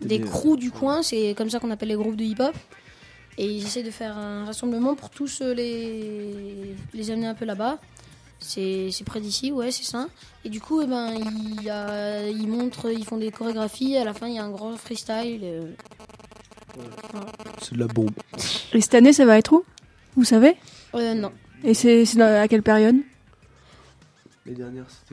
des 0.00 0.18
Des- 0.18 0.20
crews 0.24 0.56
du 0.56 0.70
coin, 0.70 1.02
c'est 1.02 1.34
comme 1.36 1.50
ça 1.50 1.58
qu'on 1.60 1.70
appelle 1.70 1.88
les 1.88 1.94
groupes 1.96 2.16
de 2.16 2.24
hip-hop. 2.24 2.54
Et 3.38 3.46
ils 3.46 3.64
essayent 3.64 3.82
de 3.84 3.90
faire 3.90 4.16
un 4.18 4.44
rassemblement 4.44 4.94
pour 4.94 5.08
tous 5.10 5.40
euh, 5.40 5.54
les, 5.54 6.74
les 6.94 7.10
amener 7.10 7.26
un 7.26 7.34
peu 7.34 7.44
là-bas. 7.44 7.78
C'est 8.38 8.88
c'est 8.90 9.04
près 9.04 9.20
d'ici, 9.20 9.52
ouais, 9.52 9.70
c'est 9.70 9.84
ça. 9.84 10.08
Et 10.44 10.48
du 10.48 10.60
coup, 10.60 10.80
eh 10.82 10.86
ben, 10.86 11.12
il 11.14 11.62
y 11.62 11.70
a- 11.70 12.26
ils 12.28 12.48
montrent, 12.48 12.90
ils 12.90 13.04
font 13.04 13.18
des 13.18 13.30
chorégraphies. 13.30 13.96
À 13.98 14.04
la 14.04 14.14
fin, 14.14 14.26
il 14.28 14.34
y 14.34 14.38
a 14.38 14.44
un 14.44 14.50
grand 14.50 14.76
freestyle. 14.76 15.40
euh. 15.42 15.70
Voilà. 17.12 17.26
C'est 17.60 17.74
de 17.74 17.78
la 17.80 17.86
bombe. 17.86 18.10
Et 18.72 18.80
cette 18.80 18.94
année, 18.94 19.12
ça 19.12 19.24
va 19.26 19.36
être 19.38 19.52
où? 19.52 19.64
Vous 20.16 20.24
savez? 20.24 20.56
Euh, 20.94 21.14
non. 21.14 21.32
Et 21.64 21.74
c'est 21.74 22.04
à 22.20 22.48
quelle 22.48 22.62
période? 22.62 22.96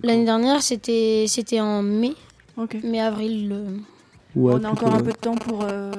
L'année 0.04 0.26
dernière, 0.26 0.62
c'était 0.62 1.26
c'était 1.28 1.60
en 1.60 1.82
mai. 1.84 2.14
Mai, 2.84 3.00
avril. 3.00 3.52
euh. 3.52 3.78
Ouais, 4.36 4.54
On 4.56 4.64
a 4.64 4.70
encore 4.70 4.94
un 4.94 5.02
peu 5.02 5.12
de 5.14 5.18
temps 5.18 5.36
pour, 5.36 5.64
euh, 5.64 5.92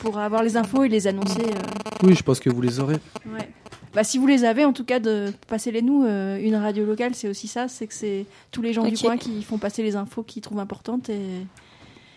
pour 0.00 0.18
avoir 0.18 0.42
les 0.42 0.56
infos 0.56 0.84
et 0.84 0.88
les 0.88 1.06
annoncer. 1.06 1.40
euh. 1.42 2.06
Oui, 2.06 2.14
je 2.14 2.22
pense 2.22 2.38
que 2.40 2.50
vous 2.50 2.60
les 2.60 2.78
aurez. 2.78 2.98
Ouais. 3.26 3.48
Bah, 3.94 4.04
si 4.04 4.18
vous 4.18 4.26
les 4.26 4.44
avez, 4.44 4.64
en 4.64 4.72
tout 4.72 4.84
cas, 4.84 5.00
de 5.00 5.32
passez-les 5.48 5.82
nous. 5.82 6.04
euh, 6.04 6.38
une 6.40 6.54
radio 6.54 6.84
locale, 6.84 7.14
c'est 7.14 7.28
aussi 7.28 7.48
ça, 7.48 7.66
c'est 7.68 7.86
que 7.88 7.94
c'est 7.94 8.26
tous 8.52 8.62
les 8.62 8.72
gens 8.72 8.84
du 8.84 8.96
coin 8.96 9.16
qui 9.16 9.42
font 9.42 9.58
passer 9.58 9.82
les 9.82 9.96
infos 9.96 10.22
qu'ils 10.22 10.42
trouvent 10.42 10.60
importantes. 10.60 11.08
Et, 11.08 11.20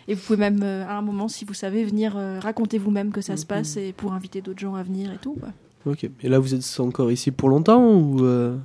et 0.06 0.14
vous 0.14 0.20
pouvez 0.22 0.38
même, 0.38 0.60
euh, 0.62 0.86
à 0.86 0.96
un 0.96 1.02
moment, 1.02 1.26
si 1.28 1.44
vous 1.44 1.54
savez, 1.54 1.84
venir 1.84 2.14
euh, 2.16 2.38
raconter 2.40 2.78
vous-même 2.78 3.10
que 3.10 3.20
ça 3.20 3.36
se 3.36 3.46
passe 3.46 3.76
et 3.76 3.92
pour 3.92 4.12
inviter 4.12 4.40
d'autres 4.42 4.60
gens 4.60 4.74
à 4.76 4.82
venir 4.84 5.12
et 5.12 5.18
tout. 5.18 5.34
quoi. 5.34 5.48
Ok. 5.86 6.08
Et 6.22 6.28
là, 6.28 6.38
vous 6.38 6.54
êtes 6.54 6.80
encore 6.80 7.10
ici 7.10 7.30
pour 7.32 7.48
longtemps 7.48 7.84
ou 7.84 8.24
euh, 8.24 8.56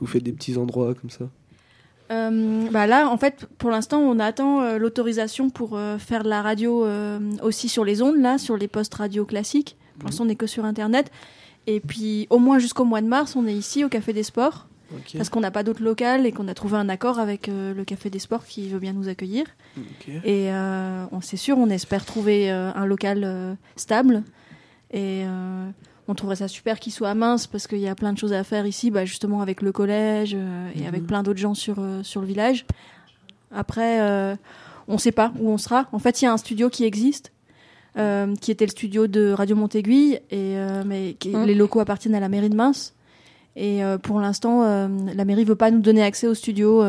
vous 0.00 0.06
faites 0.06 0.22
des 0.22 0.32
petits 0.32 0.56
endroits 0.56 0.94
comme 0.94 1.10
ça 1.10 1.28
Euh, 2.10 2.68
bah 2.70 2.86
là, 2.86 3.08
en 3.08 3.16
fait, 3.16 3.46
pour 3.58 3.70
l'instant, 3.70 3.98
on 3.98 4.18
attend 4.18 4.60
euh, 4.60 4.78
l'autorisation 4.78 5.48
pour 5.48 5.76
euh, 5.76 5.98
faire 5.98 6.22
de 6.22 6.28
la 6.28 6.42
radio 6.42 6.86
aussi 7.42 7.68
sur 7.68 7.84
les 7.84 8.02
ondes, 8.02 8.18
là, 8.18 8.38
sur 8.38 8.56
les 8.56 8.68
postes 8.68 8.94
radio 8.94 9.24
classiques. 9.24 9.76
Pour 9.98 10.08
l'instant, 10.08 10.24
on 10.24 10.26
n'est 10.26 10.36
que 10.36 10.46
sur 10.46 10.64
Internet. 10.64 11.10
Et 11.66 11.80
puis, 11.80 12.26
au 12.30 12.38
moins 12.38 12.58
jusqu'au 12.58 12.84
mois 12.84 13.00
de 13.00 13.06
mars, 13.06 13.36
on 13.36 13.46
est 13.46 13.54
ici 13.54 13.84
au 13.84 13.88
Café 13.88 14.12
des 14.12 14.22
Sports. 14.22 14.68
Parce 15.16 15.28
qu'on 15.28 15.40
n'a 15.40 15.50
pas 15.50 15.64
d'autre 15.64 15.82
local 15.82 16.24
et 16.24 16.30
qu'on 16.30 16.46
a 16.46 16.54
trouvé 16.54 16.76
un 16.76 16.88
accord 16.88 17.18
avec 17.18 17.48
le 17.48 17.82
Café 17.84 18.10
des 18.10 18.20
Sports 18.20 18.44
qui 18.44 18.68
veut 18.68 18.78
bien 18.78 18.92
nous 18.92 19.08
accueillir. 19.08 19.46
Et 20.24 20.50
on 20.52 21.20
c'est 21.20 21.38
sûr, 21.38 21.58
on 21.58 21.70
espère 21.70 22.04
trouver 22.04 22.50
un 22.50 22.84
local 22.84 23.56
stable. 23.76 24.22
Et 24.92 25.24
on 26.08 26.14
trouverait 26.14 26.36
ça 26.36 26.48
super 26.48 26.78
qu'il 26.80 26.92
soit 26.92 27.08
à 27.10 27.14
Mince 27.14 27.46
parce 27.46 27.66
qu'il 27.66 27.78
y 27.78 27.88
a 27.88 27.94
plein 27.94 28.12
de 28.12 28.18
choses 28.18 28.32
à 28.32 28.44
faire 28.44 28.66
ici, 28.66 28.90
bah, 28.90 29.04
justement 29.04 29.40
avec 29.40 29.62
le 29.62 29.72
collège 29.72 30.34
euh, 30.38 30.68
et 30.74 30.80
Mhm. 30.82 30.86
avec 30.86 31.06
plein 31.06 31.22
d'autres 31.22 31.38
gens 31.40 31.54
sur, 31.54 31.76
euh, 31.78 32.02
sur 32.02 32.20
le 32.20 32.26
village. 32.26 32.66
Après, 33.52 34.00
euh, 34.00 34.34
on 34.88 34.94
ne 34.94 34.98
sait 34.98 35.12
pas 35.12 35.32
où 35.38 35.48
on 35.48 35.58
sera. 35.58 35.86
En 35.92 35.98
fait, 35.98 36.20
il 36.20 36.24
y 36.26 36.28
a 36.28 36.32
un 36.32 36.36
studio 36.38 36.68
qui 36.70 36.84
existe. 36.84 37.30
qui 38.40 38.50
était 38.50 38.64
le 38.66 38.72
studio 38.72 39.06
de 39.06 39.30
Radio 39.30 39.54
Montéguille, 39.54 40.18
et, 40.32 40.56
mais 40.84 41.14
qui- 41.16 41.28
Mhm. 41.28 41.44
les 41.44 41.54
locaux 41.54 41.78
appartiennent 41.78 42.16
à 42.16 42.18
la 42.20 42.28
mairie 42.28 42.50
de 42.50 42.56
Mince. 42.56 42.92
Et 43.54 43.82
pour 44.02 44.18
l'instant, 44.18 44.62
la 44.88 45.24
mairie 45.24 45.44
veut 45.44 45.54
pas 45.54 45.70
nous 45.70 45.78
donner 45.78 46.02
accès 46.02 46.26
au 46.26 46.34
studio 46.34 46.82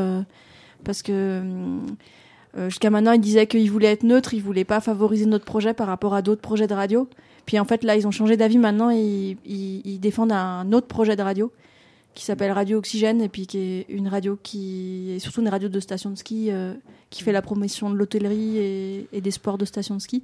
parce 0.84 1.04
que 1.04 1.44
jusqu'à 2.70 2.90
maintenant, 2.90 3.12
ils 3.12 3.22
disaient 3.22 3.46
qu'ils 3.46 3.70
voulaient 3.70 3.92
être 3.92 4.02
neutres, 4.02 4.34
ils 4.34 4.42
voulaient 4.42 4.64
pas 4.64 4.80
favoriser 4.80 5.28
notre 5.28 5.46
projet 5.46 5.76
par 5.76 5.86
rapport 5.86 6.16
à 6.16 6.24
d'autres 6.24 6.42
projets 6.42 6.66
de 6.66 6.74
radio. 6.74 7.08
Puis 7.46 7.60
en 7.60 7.66
fait, 7.66 7.84
là, 7.84 7.96
ils 7.96 8.08
ont 8.08 8.12
changé 8.12 8.38
d'avis 8.38 8.58
maintenant 8.58 8.90
et 8.92 8.98
ils, 9.00 9.38
ils- 9.46 9.82
ils 9.86 10.00
défendent 10.00 10.32
un 10.32 10.72
autre 10.74 10.88
projet 10.88 11.16
de 11.16 11.22
radio 11.22 11.52
qui 12.16 12.24
s'appelle 12.24 12.52
Radio 12.52 12.78
Oxygène 12.78 13.22
et 13.22 13.28
puis 13.30 13.46
qui 13.46 13.58
est 13.58 13.86
une 13.90 14.08
radio 14.08 14.40
qui 14.42 15.12
est 15.12 15.20
surtout 15.20 15.42
une 15.42 15.50
radio 15.50 15.68
de 15.68 15.80
station 15.82 16.10
de 16.10 16.16
ski 16.16 16.48
euh, 16.50 16.74
qui 17.10 17.24
fait 17.24 17.34
la 17.34 17.42
promotion 17.42 17.90
de 17.90 17.96
l'hôtellerie 17.96 18.58
et, 18.58 19.08
et 19.12 19.22
des 19.22 19.32
sports 19.32 19.58
de 19.58 19.66
station 19.66 19.96
de 19.96 20.02
ski. 20.02 20.24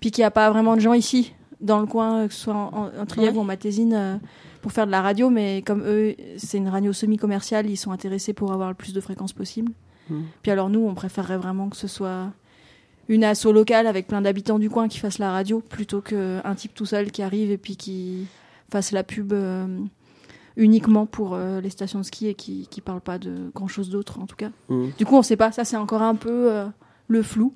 Puis 0.00 0.10
qu'il 0.10 0.22
n'y 0.22 0.26
a 0.26 0.30
pas 0.32 0.50
vraiment 0.50 0.74
de 0.74 0.80
gens 0.80 0.94
ici 0.94 1.32
dans 1.60 1.78
le 1.78 1.86
coin, 1.86 2.26
que 2.26 2.32
ce 2.34 2.40
soit 2.40 2.54
en, 2.54 2.72
en, 2.74 3.02
en 3.02 3.06
Trièvre 3.06 3.32
Ouais. 3.34 3.38
ou 3.38 3.42
en 3.42 3.44
Matésine, 3.44 3.92
euh, 3.94 4.16
pour 4.62 4.72
faire 4.72 4.86
de 4.86 4.90
la 4.90 5.02
radio, 5.02 5.28
mais 5.30 5.62
comme 5.64 5.82
eux, 5.86 6.14
c'est 6.38 6.56
une 6.58 6.68
radio 6.68 6.92
semi-commerciale, 6.92 7.68
ils 7.68 7.76
sont 7.76 7.92
intéressés 7.92 8.32
pour 8.32 8.50
avoir 8.52 8.70
le 8.70 8.74
plus 8.74 8.92
de 8.94 9.00
fréquences 9.00 9.32
possible. 9.34 9.70
Mhm. 10.08 10.24
Puis 10.42 10.50
alors 10.50 10.70
nous, 10.70 10.80
on 10.80 10.94
préférerait 10.94 11.36
vraiment 11.36 11.68
que 11.68 11.76
ce 11.76 11.86
soit 11.86 12.32
une 13.10 13.24
asso 13.24 13.46
locale 13.52 13.88
avec 13.88 14.06
plein 14.06 14.22
d'habitants 14.22 14.60
du 14.60 14.70
coin 14.70 14.86
qui 14.86 14.98
fasse 15.00 15.18
la 15.18 15.32
radio, 15.32 15.60
plutôt 15.60 16.00
qu'un 16.00 16.54
type 16.54 16.72
tout 16.74 16.86
seul 16.86 17.10
qui 17.10 17.22
arrive 17.22 17.50
et 17.50 17.58
puis 17.58 17.76
qui 17.76 18.28
fasse 18.70 18.92
la 18.92 19.02
pub 19.02 19.32
euh, 19.32 19.66
uniquement 20.56 21.06
pour 21.06 21.34
euh, 21.34 21.60
les 21.60 21.70
stations 21.70 21.98
de 21.98 22.04
ski 22.04 22.28
et 22.28 22.34
qui 22.34 22.68
qui 22.70 22.80
parle 22.80 23.00
pas 23.00 23.18
de 23.18 23.50
grand 23.52 23.66
chose 23.66 23.90
d'autre 23.90 24.20
en 24.20 24.26
tout 24.26 24.36
cas. 24.36 24.50
Mhm. 24.68 24.92
Du 24.96 25.04
coup, 25.04 25.16
on 25.16 25.22
sait 25.22 25.36
pas. 25.36 25.50
Ça, 25.50 25.64
c'est 25.64 25.76
encore 25.76 26.02
un 26.02 26.14
peu 26.14 26.52
euh, 26.52 26.66
le 27.08 27.22
flou. 27.22 27.52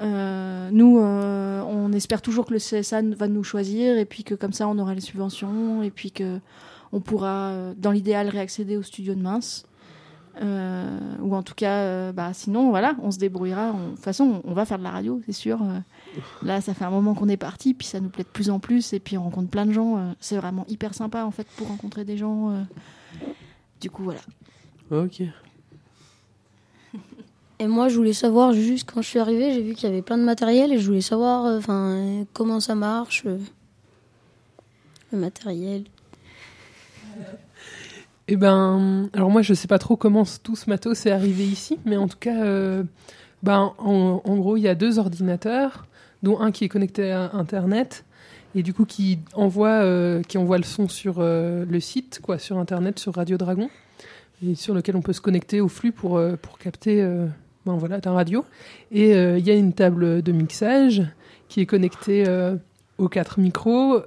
Nous, 0.00 0.98
on 1.00 1.92
espère 1.92 2.22
toujours 2.22 2.46
que 2.46 2.52
le 2.52 2.60
CSA 2.60 3.02
va 3.02 3.26
nous 3.26 3.42
choisir 3.42 3.98
et 3.98 4.04
puis 4.04 4.22
que 4.22 4.36
comme 4.36 4.52
ça, 4.52 4.68
on 4.68 4.78
aura 4.78 4.94
les 4.94 5.00
subventions 5.00 5.82
et 5.82 5.90
puis 5.90 6.12
que 6.12 6.38
on 6.92 7.00
pourra, 7.00 7.72
dans 7.76 7.90
l'idéal, 7.90 8.28
réaccéder 8.28 8.76
au 8.76 8.82
studio 8.82 9.14
de 9.14 9.20
Mince. 9.20 9.64
Euh, 10.40 10.98
ou 11.20 11.34
en 11.36 11.42
tout 11.42 11.54
cas, 11.54 11.80
euh, 11.80 12.12
bah, 12.12 12.32
sinon, 12.32 12.70
voilà, 12.70 12.96
on 13.02 13.10
se 13.10 13.18
débrouillera. 13.18 13.72
On- 13.74 13.88
De 13.90 13.94
toute 13.96 14.00
façon, 14.04 14.40
on, 14.44 14.50
on 14.50 14.54
va 14.54 14.64
faire 14.64 14.78
de 14.78 14.82
la 14.82 14.90
radio, 14.90 15.20
c'est 15.26 15.32
sûr. 15.32 15.60
Euh, 15.62 15.78
là, 16.42 16.60
ça 16.62 16.72
fait 16.72 16.84
un 16.86 16.90
moment 16.90 17.14
qu'on 17.14 17.28
est 17.28 17.36
parti, 17.36 17.74
puis 17.74 17.86
ça 17.86 18.00
nous 18.00 18.08
plaît 18.08 18.24
de 18.24 18.28
plus 18.28 18.48
en 18.48 18.58
plus, 18.58 18.94
et 18.94 18.98
puis 19.00 19.18
on 19.18 19.24
rencontre 19.24 19.50
plein 19.50 19.66
de 19.66 19.72
gens. 19.72 19.98
euh, 19.98 20.12
c'est 20.20 20.36
vraiment 20.38 20.64
hyper 20.68 20.94
sympa, 20.94 21.24
en 21.24 21.30
fait, 21.30 21.46
pour 21.56 21.68
rencontrer 21.68 22.04
des 22.04 22.16
gens. 22.16 22.50
euh. 22.50 22.62
Du 23.80 23.90
coup, 23.90 24.04
voilà. 24.04 24.20
Ok. 24.90 25.22
Et 27.58 27.66
moi, 27.66 27.88
je 27.88 27.96
voulais 27.96 28.12
savoir, 28.12 28.52
juste 28.54 28.90
quand 28.90 29.02
je 29.02 29.08
suis 29.08 29.18
arrivée, 29.18 29.52
j'ai 29.52 29.62
vu 29.62 29.74
qu'il 29.74 29.88
y 29.88 29.92
avait 29.92 30.02
plein 30.02 30.18
de 30.18 30.24
matériel 30.24 30.72
et 30.72 30.78
je 30.78 30.86
voulais 30.86 31.00
savoir 31.00 31.44
enfin, 31.58 31.90
euh, 31.90 32.24
comment 32.32 32.58
ça 32.58 32.74
marche, 32.74 33.22
euh, 33.26 33.38
le 35.12 35.18
matériel. 35.18 35.84
Eh 38.28 38.36
ben, 38.36 39.10
alors 39.12 39.30
moi 39.30 39.42
je 39.42 39.52
sais 39.52 39.68
pas 39.68 39.78
trop 39.78 39.96
comment 39.96 40.24
tout 40.42 40.56
ce 40.56 40.70
matos 40.70 41.06
est 41.06 41.10
arrivé 41.10 41.44
ici, 41.44 41.78
mais 41.84 41.96
en 41.96 42.06
tout 42.06 42.18
cas, 42.18 42.44
euh, 42.44 42.84
ben, 43.42 43.72
en, 43.78 44.36
gros 44.36 44.56
il 44.56 44.62
y 44.62 44.68
a 44.68 44.74
deux 44.74 44.98
ordinateurs, 44.98 45.86
dont 46.22 46.40
un 46.40 46.52
qui 46.52 46.64
est 46.64 46.68
connecté 46.68 47.10
à 47.10 47.32
Internet 47.34 48.04
et 48.54 48.62
du 48.62 48.72
coup 48.72 48.84
qui 48.84 49.18
envoie, 49.34 49.82
qui 50.28 50.38
envoie 50.38 50.58
le 50.58 50.64
son 50.64 50.88
sur 50.88 51.20
le 51.20 51.80
site, 51.80 52.20
quoi, 52.22 52.38
sur 52.38 52.58
Internet, 52.58 52.98
sur 52.98 53.14
Radio 53.14 53.36
Dragon, 53.38 53.68
sur 54.54 54.74
lequel 54.74 54.94
on 54.94 55.02
peut 55.02 55.14
se 55.14 55.20
connecter 55.20 55.60
au 55.60 55.68
flux 55.68 55.90
pour, 55.90 56.20
capter 56.60 57.02
ben 57.66 57.76
voilà, 57.76 57.98
d'un 57.98 58.12
radio. 58.12 58.44
Et 58.92 59.12
il 59.12 59.46
y 59.46 59.50
a 59.50 59.54
une 59.54 59.72
table 59.72 60.22
de 60.22 60.32
mixage 60.32 61.02
qui 61.48 61.60
est 61.60 61.66
connectée 61.66 62.24
aux 63.02 63.08
quatre 63.08 63.40
micros. 63.40 64.02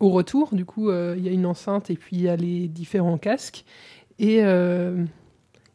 au 0.00 0.10
retour, 0.10 0.54
du 0.54 0.64
coup, 0.64 0.90
il 0.90 1.24
y 1.24 1.28
a 1.28 1.32
une 1.32 1.46
enceinte 1.46 1.90
et 1.90 1.96
puis 1.96 2.16
il 2.16 2.22
y 2.22 2.28
a 2.28 2.36
les 2.36 2.68
différents 2.68 3.18
casques. 3.18 3.64
Et, 4.18 4.42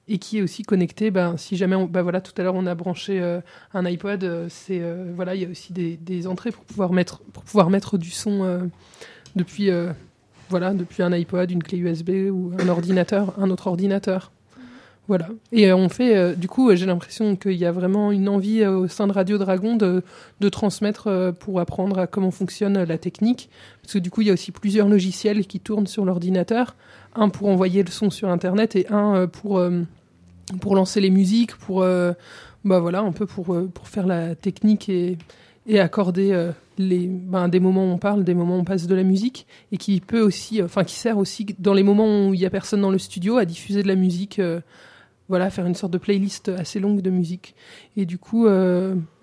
et 0.08 0.18
qui 0.18 0.38
est 0.38 0.42
aussi 0.42 0.64
connecté. 0.64 1.12
Ben, 1.12 1.38
si 1.38 1.58
jamais, 1.58 1.76
on, 1.76 1.86
ben 1.86 2.02
voilà, 2.02 2.22
tout 2.22 2.34
à 2.38 2.44
l'heure 2.44 2.56
on 2.56 2.66
a 2.66 2.76
branché 2.76 3.22
euh, 3.22 3.42
un 3.74 3.86
iPod, 3.86 4.24
euh, 4.24 4.48
c'est 4.50 4.80
euh, 4.82 5.12
voilà, 5.16 5.36
il 5.36 5.42
y 5.42 5.46
a 5.46 5.50
aussi 5.50 5.74
des, 5.74 5.98
des, 5.98 6.28
entrées 6.28 6.52
pour 6.52 6.64
pouvoir 6.64 6.94
mettre 6.94 7.22
pour 7.34 7.44
pouvoir 7.44 7.70
mettre 7.70 7.98
du 7.98 8.10
son 8.10 8.70
depuis 9.36 9.70
voilà, 10.50 10.74
depuis 10.74 11.02
un 11.02 11.12
iPod, 11.12 11.50
une 11.52 11.64
clé 11.64 11.80
USB 11.80 12.30
ou 12.32 12.52
un 12.60 12.70
ordinateur, 12.70 13.34
un 13.40 13.50
autre 13.50 13.68
ordinateur. 13.68 14.32
Voilà. 15.08 15.28
Et 15.52 15.72
on 15.72 15.88
fait, 15.88 16.36
du 16.36 16.48
coup, 16.48 16.76
j'ai 16.76 16.88
l'impression 16.88 17.36
qu'il 17.36 17.54
y 17.54 17.66
a 17.66 17.72
vraiment 17.72 18.12
une 18.12 18.28
envie 18.28 18.66
au 18.66 18.88
sein 18.88 19.06
de 19.06 19.12
Radio 19.12 19.38
Dragon 19.38 19.76
de, 19.76 20.02
transmettre 20.50 21.34
pour 21.40 21.60
apprendre 21.60 22.00
à 22.00 22.08
comment 22.08 22.32
fonctionne 22.32 22.84
la 22.84 22.98
technique. 22.98 23.50
Parce 23.84 23.94
que 23.94 24.00
du 24.00 24.10
coup, 24.10 24.22
il 24.22 24.28
y 24.28 24.30
a 24.32 24.34
aussi 24.34 24.52
plusieurs 24.52 24.88
logiciels 24.88 25.46
qui 25.46 25.60
tournent 25.60 25.86
sur 25.86 26.06
l'ordinateur. 26.06 26.76
Un 27.14 27.30
pour 27.30 27.50
envoyer 27.50 27.84
le 27.84 27.92
son 27.92 28.10
sur 28.10 28.30
Internet 28.30 28.76
et 28.76 28.88
un 28.90 29.28
pour 29.28 29.62
pour 30.60 30.76
lancer 30.76 31.02
les 31.02 31.10
musiques, 31.10 31.56
pour 31.56 31.82
euh, 31.82 32.14
bah 32.64 32.80
voilà, 32.80 33.02
un 33.02 33.12
peu 33.12 33.26
pour, 33.26 33.54
euh, 33.54 33.70
pour 33.74 33.88
faire 33.88 34.08
la 34.08 34.36
technique 34.36 34.90
et, 34.90 35.18
et 35.68 35.80
accorder 35.80 36.32
euh, 36.32 36.52
les, 36.78 37.08
ben, 37.08 37.48
des 37.48 37.60
moments 37.60 37.86
où 37.86 37.94
on 37.94 37.98
parle, 37.98 38.24
des 38.24 38.34
moments 38.34 38.58
où 38.58 38.62
on 38.62 38.66
passe 38.66 38.88
de 38.88 38.96
la 38.96 39.04
musique, 39.04 39.48
et 39.72 39.78
qui 39.78 40.00
peut 40.02 40.22
aussi, 40.22 40.62
enfin 40.62 40.84
qui 40.84 40.96
sert 40.96 41.18
aussi 41.18 41.46
dans 41.60 41.74
les 41.74 41.84
moments 41.84 42.28
où 42.28 42.34
il 42.34 42.40
y 42.40 42.46
a 42.46 42.50
personne 42.50 42.82
dans 42.82 42.92
le 42.92 43.00
studio 43.00 43.38
à 43.38 43.46
diffuser 43.46 43.84
de 43.84 43.88
la 43.88 43.96
musique, 43.96 44.42
voilà, 45.30 45.50
faire 45.50 45.66
une 45.66 45.76
sorte 45.76 45.92
de 45.92 45.98
playlist 45.98 46.50
assez 46.50 46.80
longue 46.80 47.02
de 47.02 47.10
musique. 47.10 47.56
Et 47.98 48.06
du 48.06 48.18
coup, 48.18 48.46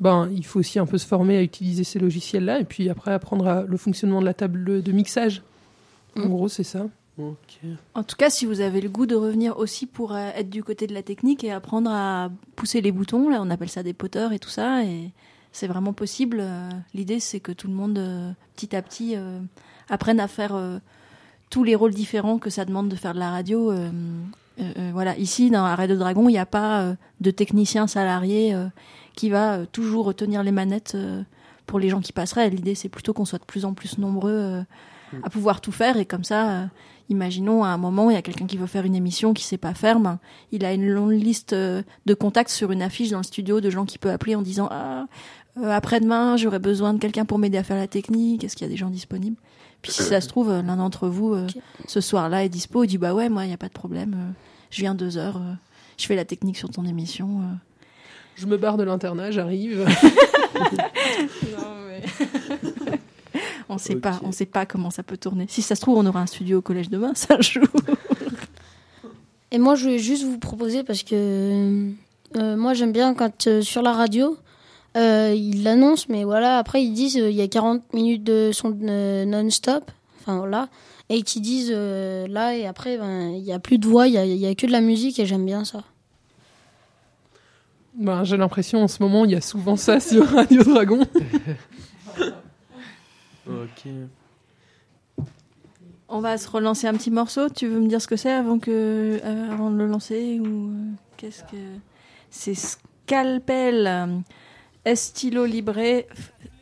ben 0.01 0.29
il 0.35 0.45
faut 0.45 0.59
aussi 0.59 0.79
un 0.79 0.87
peu 0.87 0.99
se 0.99 1.07
former 1.07 1.37
à 1.37 1.43
utiliser 1.43 1.85
ces 1.85 1.99
logiciels-là, 1.99 2.61
et 2.61 2.65
puis 2.65 2.89
après 2.91 3.13
apprendre 3.13 3.65
le 3.69 3.77
fonctionnement 3.77 4.21
de 4.21 4.27
la 4.27 4.35
table 4.35 4.83
de 4.83 4.93
mixage. 4.93 5.43
En 6.17 6.27
mm. 6.27 6.29
gros, 6.29 6.49
c'est 6.49 6.65
ça. 6.65 6.87
En 7.95 8.03
tout 8.03 8.17
cas, 8.17 8.31
si 8.31 8.47
vous 8.47 8.61
avez 8.61 8.81
le 8.81 8.89
goût 8.89 9.07
de 9.07 9.15
revenir 9.15 9.59
aussi 9.59 9.87
pour 9.87 10.13
euh, 10.13 10.31
être 10.35 10.49
du 10.49 10.65
côté 10.65 10.87
de 10.87 10.95
la 10.95 11.03
technique 11.03 11.45
et 11.45 11.53
apprendre 11.53 11.91
à 11.91 12.31
pousser 12.57 12.81
les 12.81 12.91
boutons, 12.91 13.29
là 13.29 13.39
on 13.43 13.51
appelle 13.51 13.69
ça 13.69 13.83
des 13.83 13.93
poteurs 13.93 14.33
et 14.33 14.39
tout 14.39 14.49
ça, 14.49 14.85
et 14.85 15.11
c'est 15.53 15.67
vraiment 15.67 15.93
possible. 15.93 16.39
Euh, 16.41 16.71
l'idée 16.95 17.21
c'est 17.21 17.41
que 17.41 17.53
tout 17.53 17.69
le 17.69 17.75
monde, 17.75 17.99
euh, 17.99 18.33
petit 18.57 18.75
à 18.75 18.81
petit, 18.81 19.15
apprenne 19.91 20.21
à 20.21 20.29
faire 20.29 20.59
tous 21.51 21.65
les 21.65 21.75
rôles 21.75 21.95
différents 21.95 22.39
que 22.39 22.51
ça 22.51 22.65
demande 22.65 22.89
de 22.89 22.97
faire 22.97 23.15
de 23.15 23.19
la 23.19 23.31
radio. 23.31 23.73
Voilà, 24.93 25.17
ici 25.19 25.51
dans 25.51 25.65
Arrêt 25.65 25.89
de 25.89 25.97
Dragon, 25.97 26.29
il 26.29 26.33
n'y 26.33 26.39
a 26.39 26.47
pas 26.47 26.95
de 27.21 27.31
technicien 27.31 27.87
salarié 27.87 28.55
qui 29.15 29.31
va 29.31 29.67
toujours 29.67 30.15
tenir 30.15 30.43
les 30.43 30.53
manettes 30.53 30.97
pour 31.67 31.79
les 31.79 31.89
gens 31.89 32.01
qui 32.01 32.13
passeraient. 32.13 32.51
L'idée 32.51 32.75
c'est 32.75 32.89
plutôt 32.89 33.13
qu'on 33.13 33.25
soit 33.25 33.39
de 33.39 33.45
plus 33.45 33.65
en 33.65 33.75
plus 33.75 33.99
nombreux 33.99 34.65
à 35.23 35.31
pouvoir 35.31 35.61
tout 35.61 35.73
faire. 35.73 35.97
Et 35.97 36.05
comme 36.05 36.25
ça 36.25 36.69
Imaginons 37.13 37.63
à 37.63 37.69
un 37.69 37.77
moment, 37.77 38.11
il 38.11 38.15
y 38.15 38.17
a 38.17 38.23
quelqu'un 38.23 38.47
qui 38.47 38.57
veut 38.57 38.67
faire 38.67 38.87
une 38.87 38.95
émission 38.95 39.35
qui 39.35 39.45
sait 39.45 39.59
pas 39.59 39.75
faire, 39.75 40.01
ben, 40.01 40.19
il 40.51 40.65
a 40.65 40.73
une 40.73 40.89
longue 40.89 41.13
liste 41.13 41.53
euh, 41.53 41.83
de 42.07 42.15
contacts 42.15 42.51
sur 42.51 42.73
une 42.73 42.81
affiche 42.81 43.11
dans 43.11 43.19
le 43.19 43.25
studio 43.25 43.61
de 43.61 43.69
gens 43.69 43.85
qui 43.85 43.99
peut 43.99 44.11
appeler 44.11 44.35
en 44.35 44.41
disant 44.41 44.69
ah, 44.71 45.07
euh, 45.59 45.71
après-demain, 45.71 46.39
j'aurais 46.39 46.59
besoin 46.59 46.95
de 46.95 46.99
quelqu'un 46.99 47.27
pour 47.27 47.39
m'aider 47.39 47.59
à 47.59 47.65
faire 47.65 47.77
la 47.77 47.87
technique. 47.87 48.45
Est-ce 48.45 48.57
qu'il 48.57 48.67
y 48.67 48.71
a 48.71 48.73
des 48.73 48.79
gens 48.79 48.89
disponibles? 48.89 49.37
Puis 49.83 49.93
si 49.93 50.05
ça 50.05 50.21
se 50.21 50.29
trouve, 50.29 50.49
l'un 50.51 50.77
d'entre 50.77 51.09
vous 51.09 51.35
ce 51.89 52.01
soir-là 52.01 52.45
est 52.45 52.49
dispo, 52.49 52.85
il 52.85 52.87
dit 52.87 52.99
bah 52.99 53.15
ouais, 53.15 53.29
moi 53.29 53.45
il 53.45 53.49
n'y 53.49 53.55
a 53.55 53.59
pas 53.59 53.67
de 53.67 53.73
problème, 53.73 54.33
je 54.73 54.81
viens 54.81 54.97
deux 54.97 55.17
heures, 55.17 55.41
je 55.97 56.07
fais 56.07 56.17
la 56.17 56.25
technique 56.25 56.57
sur 56.57 56.69
ton 56.69 56.85
émission. 56.85 57.43
Je 58.35 58.47
me 58.47 58.57
barre 58.57 58.77
de 58.77 58.83
l'internat, 58.83 59.31
j'arrive. 59.31 59.87
non 61.53 61.77
mais 61.87 62.03
on 63.69 63.79
sait 63.79 63.97
pas, 63.97 64.21
on 64.23 64.33
sait 64.33 64.47
pas 64.47 64.67
comment 64.67 64.91
ça 64.91 65.03
peut 65.03 65.17
tourner. 65.17 65.47
Si 65.49 65.63
ça 65.63 65.75
se 65.75 65.81
trouve, 65.81 65.99
on 65.99 66.07
aura 66.07 66.21
un 66.21 66.27
studio 66.27 66.59
au 66.59 66.63
collège 66.63 66.91
demain, 66.91 67.13
ça 67.15 67.41
joue. 67.41 67.61
Et 69.51 69.59
moi, 69.59 69.75
je 69.75 69.85
voulais 69.85 69.99
juste 69.99 70.25
vous 70.25 70.39
proposer 70.39 70.83
parce 70.83 71.03
que 71.03 71.91
euh, 72.37 72.57
moi, 72.57 72.75
j'aime 72.75 72.93
bien 72.93 73.15
quand 73.15 73.47
euh, 73.47 73.61
sur 73.61 73.83
la 73.83 73.93
radio, 73.93 74.37
euh, 74.97 75.35
ils 75.37 75.63
l'annoncent, 75.63 76.07
mais 76.09 76.25
voilà, 76.25 76.59
après 76.59 76.83
ils 76.83 76.93
disent 76.93 77.15
il 77.15 77.33
y 77.33 77.43
a 77.43 77.49
40 77.49 77.93
minutes 77.93 78.25
de 78.25 78.51
son 78.53 78.71
non-stop, 78.71 79.91
enfin 80.21 80.39
voilà, 80.39 80.69
et 81.13 81.23
qui 81.23 81.41
disent 81.41 81.71
là 81.71 82.57
et 82.57 82.67
après 82.67 82.99
ben, 82.99 83.31
il 83.31 83.45
y 83.45 83.53
a 83.53 83.59
plus 83.59 83.79
de 83.79 83.87
voix, 83.87 84.09
il 84.09 84.15
y 84.15 84.47
a, 84.47 84.55
que 84.55 84.67
de 84.67 84.73
la 84.73 84.81
musique 84.81 85.19
et 85.19 85.27
j'aime 85.27 85.47
bien 85.47 85.65
ça. 85.65 85.85
Ben, 87.95 88.25
j'ai 88.25 88.37
l'impression 88.37 88.83
en 88.83 88.89
ce 88.89 89.03
moment 89.03 89.25
il 89.25 89.33
y 89.33 89.37
a 89.37 89.41
souvent 89.41 89.77
ça 89.77 90.01
sur 90.01 90.27
Radio 90.27 90.63
Dragon. 90.65 91.01
Ok. 93.47 93.89
On 96.09 96.21
va 96.21 96.37
se 96.39 96.49
relancer 96.49 96.87
un 96.87 96.95
petit 96.95 97.11
morceau. 97.11 97.49
Tu 97.49 97.67
veux 97.67 97.81
me 97.81 97.89
dire 97.89 98.01
ce 98.01 98.07
que 98.07 98.17
c'est 98.17 98.31
avant 98.31 98.59
que, 98.59 99.19
euh, 99.25 99.51
avant 99.51 99.71
de 99.71 99.77
le 99.77 99.87
lancer 99.87 100.39
ou 100.41 100.69
euh, 100.69 100.91
qu'est-ce 101.17 101.43
que 101.45 101.57
c'est? 102.31 102.55
Scalpel, 102.55 103.87
euh, 103.87 104.19
Estilo 104.85 105.47
Libre, 105.47 106.05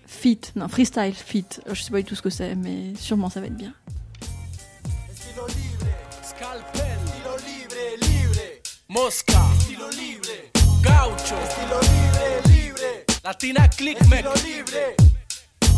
Fit, 0.07 0.40
non 0.57 0.68
freestyle 0.68 1.14
Fit. 1.14 1.46
Je 1.66 1.82
sais 1.82 1.90
pas 1.90 1.98
du 1.98 2.05
tout 2.05 2.14
ce 2.14 2.22
que 2.22 2.30
c'est, 2.30 2.55
mais 2.55 2.94
sûrement 2.94 3.28
ça 3.28 3.40
va 3.40 3.46
être 3.46 3.57
bien. 3.57 3.74
Mosca, 8.91 9.41
estilo 9.57 9.88
libre, 9.93 10.51
Gaucho, 10.82 11.36
estilo 11.45 11.80
libre, 11.80 12.53
libre, 12.53 13.05
Latina 13.22 13.68
Click 13.68 14.01
Estilo 14.01 14.34
libre. 14.34 14.97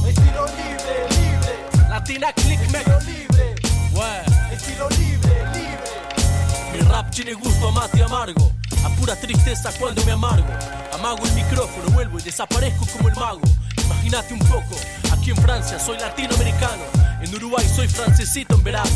Estilo 0.09 0.47
libre, 0.47 1.09
libre. 1.11 1.89
Latina 1.91 2.33
click 2.33 2.59
me. 2.71 2.79
Estilo 2.79 3.01
libre. 3.01 3.55
Ouais. 3.93 4.55
Estilo 4.55 4.89
libre, 4.89 5.45
libre. 5.53 6.73
Mi 6.73 6.79
rap 6.89 7.11
tiene 7.11 7.35
gusto 7.35 7.69
a 7.69 7.73
mate 7.73 8.03
amargo. 8.03 8.51
A 8.83 8.89
pura 8.97 9.15
tristeza 9.15 9.71
cuando 9.79 10.03
me 10.07 10.13
amargo. 10.13 10.49
Amago 10.95 11.23
el 11.27 11.33
micrófono, 11.33 11.91
vuelvo 11.91 12.19
y 12.19 12.23
desaparezco 12.23 12.87
como 12.97 13.11
el 13.11 13.15
mago. 13.17 13.43
Imagínate 13.85 14.33
un 14.33 14.41
poco, 14.41 14.75
aquí 15.13 15.33
en 15.33 15.37
Francia 15.37 15.79
soy 15.79 15.99
latinoamericano. 15.99 17.12
En 17.23 17.35
Uruguay 17.35 17.65
soy 17.75 17.87
francesito 17.89 18.55
en 18.57 18.65
verano. 18.65 18.91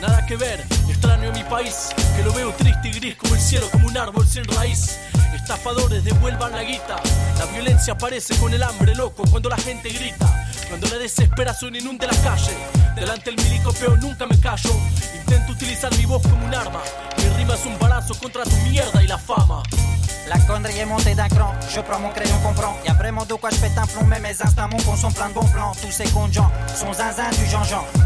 Nada 0.00 0.24
que 0.26 0.36
ver, 0.36 0.64
extraño 0.88 1.30
a 1.30 1.32
mi 1.32 1.42
país, 1.44 1.88
que 2.16 2.22
lo 2.22 2.32
veo 2.32 2.52
triste 2.52 2.88
y 2.88 2.92
gris 2.92 3.16
como 3.16 3.34
el 3.34 3.40
cielo, 3.40 3.68
como 3.70 3.88
un 3.88 3.96
árbol 3.96 4.26
sin 4.26 4.44
raíz. 4.44 4.98
Estafadores 5.34 6.04
devuelvan 6.04 6.52
la 6.52 6.62
guita. 6.62 6.96
La 7.38 7.46
violencia 7.46 7.94
aparece 7.94 8.36
con 8.36 8.54
el 8.54 8.62
hambre 8.62 8.94
loco 8.94 9.24
cuando 9.30 9.48
la 9.48 9.56
gente 9.56 9.88
grita. 9.88 10.46
Cuando 10.68 10.88
la 10.88 10.98
desesperación 10.98 11.74
inunde 11.74 12.06
la 12.06 12.16
calle. 12.22 12.56
Delante 12.94 13.30
el 13.30 13.36
milicopeo 13.36 13.96
nunca 13.96 14.26
me 14.26 14.38
callo. 14.38 14.70
Intento 15.16 15.52
utilizar 15.52 15.92
mi 15.96 16.06
voz 16.06 16.22
como 16.22 16.46
un 16.46 16.54
arma. 16.54 16.80
Mi 17.18 17.24
rima 17.36 17.54
es 17.54 17.66
un 17.66 17.76
balazo 17.78 18.14
contra 18.14 18.44
tu 18.44 18.56
mierda 18.68 19.02
y 19.02 19.08
la 19.08 19.18
fama. 19.18 19.62
La 20.28 20.38
connerie 20.46 20.78
est 20.78 20.86
montée 20.86 21.14
d'un 21.14 21.28
cran, 21.28 21.52
je 21.68 21.80
prends 21.80 21.98
mon 21.98 22.10
crayon, 22.10 22.38
comprends. 22.42 22.76
Y'a 22.86 22.94
vraiment 22.94 23.24
de 23.24 23.34
quoi 23.34 23.50
je 23.50 23.56
pète 23.56 23.76
un 23.76 23.86
plomb, 23.86 24.06
mais 24.06 24.20
mes 24.20 24.30
instincts 24.30 24.68
mon 24.68 24.78
con 24.78 24.96
sont 24.96 25.10
plein 25.10 25.28
de 25.28 25.34
bons 25.34 25.48
plans. 25.48 25.72
Tous 25.82 25.90
ces 25.90 26.06
gens 26.06 26.50
sont 26.74 26.92
zinzin 26.92 27.28
du 27.30 27.50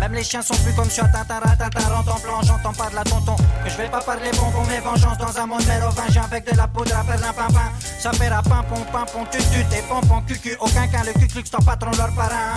Même 0.01 0.13
les 0.13 0.25
chiens 0.25 0.43
sont 0.43 0.55
plus 0.57 0.73
comme 0.75 0.91
sur 0.91 1.05
rentre 1.05 2.15
en 2.15 2.19
plan. 2.19 2.43
J'entends 2.43 2.73
pas 2.73 2.91
de 2.91 2.95
la 2.95 3.05
tonton, 3.05 3.37
que 3.37 3.71
je 3.71 3.77
vais 3.77 3.89
pas 3.89 4.01
parler 4.01 4.31
bon 4.33 4.51
pour 4.51 4.65
mes 4.67 4.81
vengeances 4.81 5.19
dans 5.19 5.39
un 5.39 5.47
monde 5.47 5.65
mérovingien 5.67 6.23
avec 6.23 6.51
de 6.51 6.57
la 6.57 6.67
poudre 6.69 6.97
à 6.97 7.05
perlin 7.05 7.33
pimpin. 7.33 7.71
Ça 7.99 8.13
fait 8.13 8.31
la 8.31 8.43
pimpon, 8.43 8.85
pimpon, 8.93 9.27
tu 9.31 9.39
tu 9.39 9.65
t'es 9.71 9.83
pompon, 9.89 10.23
cucu, 10.23 10.57
aucun 10.61 10.87
qu'un, 10.89 11.05
le 11.05 11.13
cuclux, 11.13 11.45
ton 11.45 11.59
patron, 11.59 11.91
leur 11.99 12.13
parrain 12.15 12.55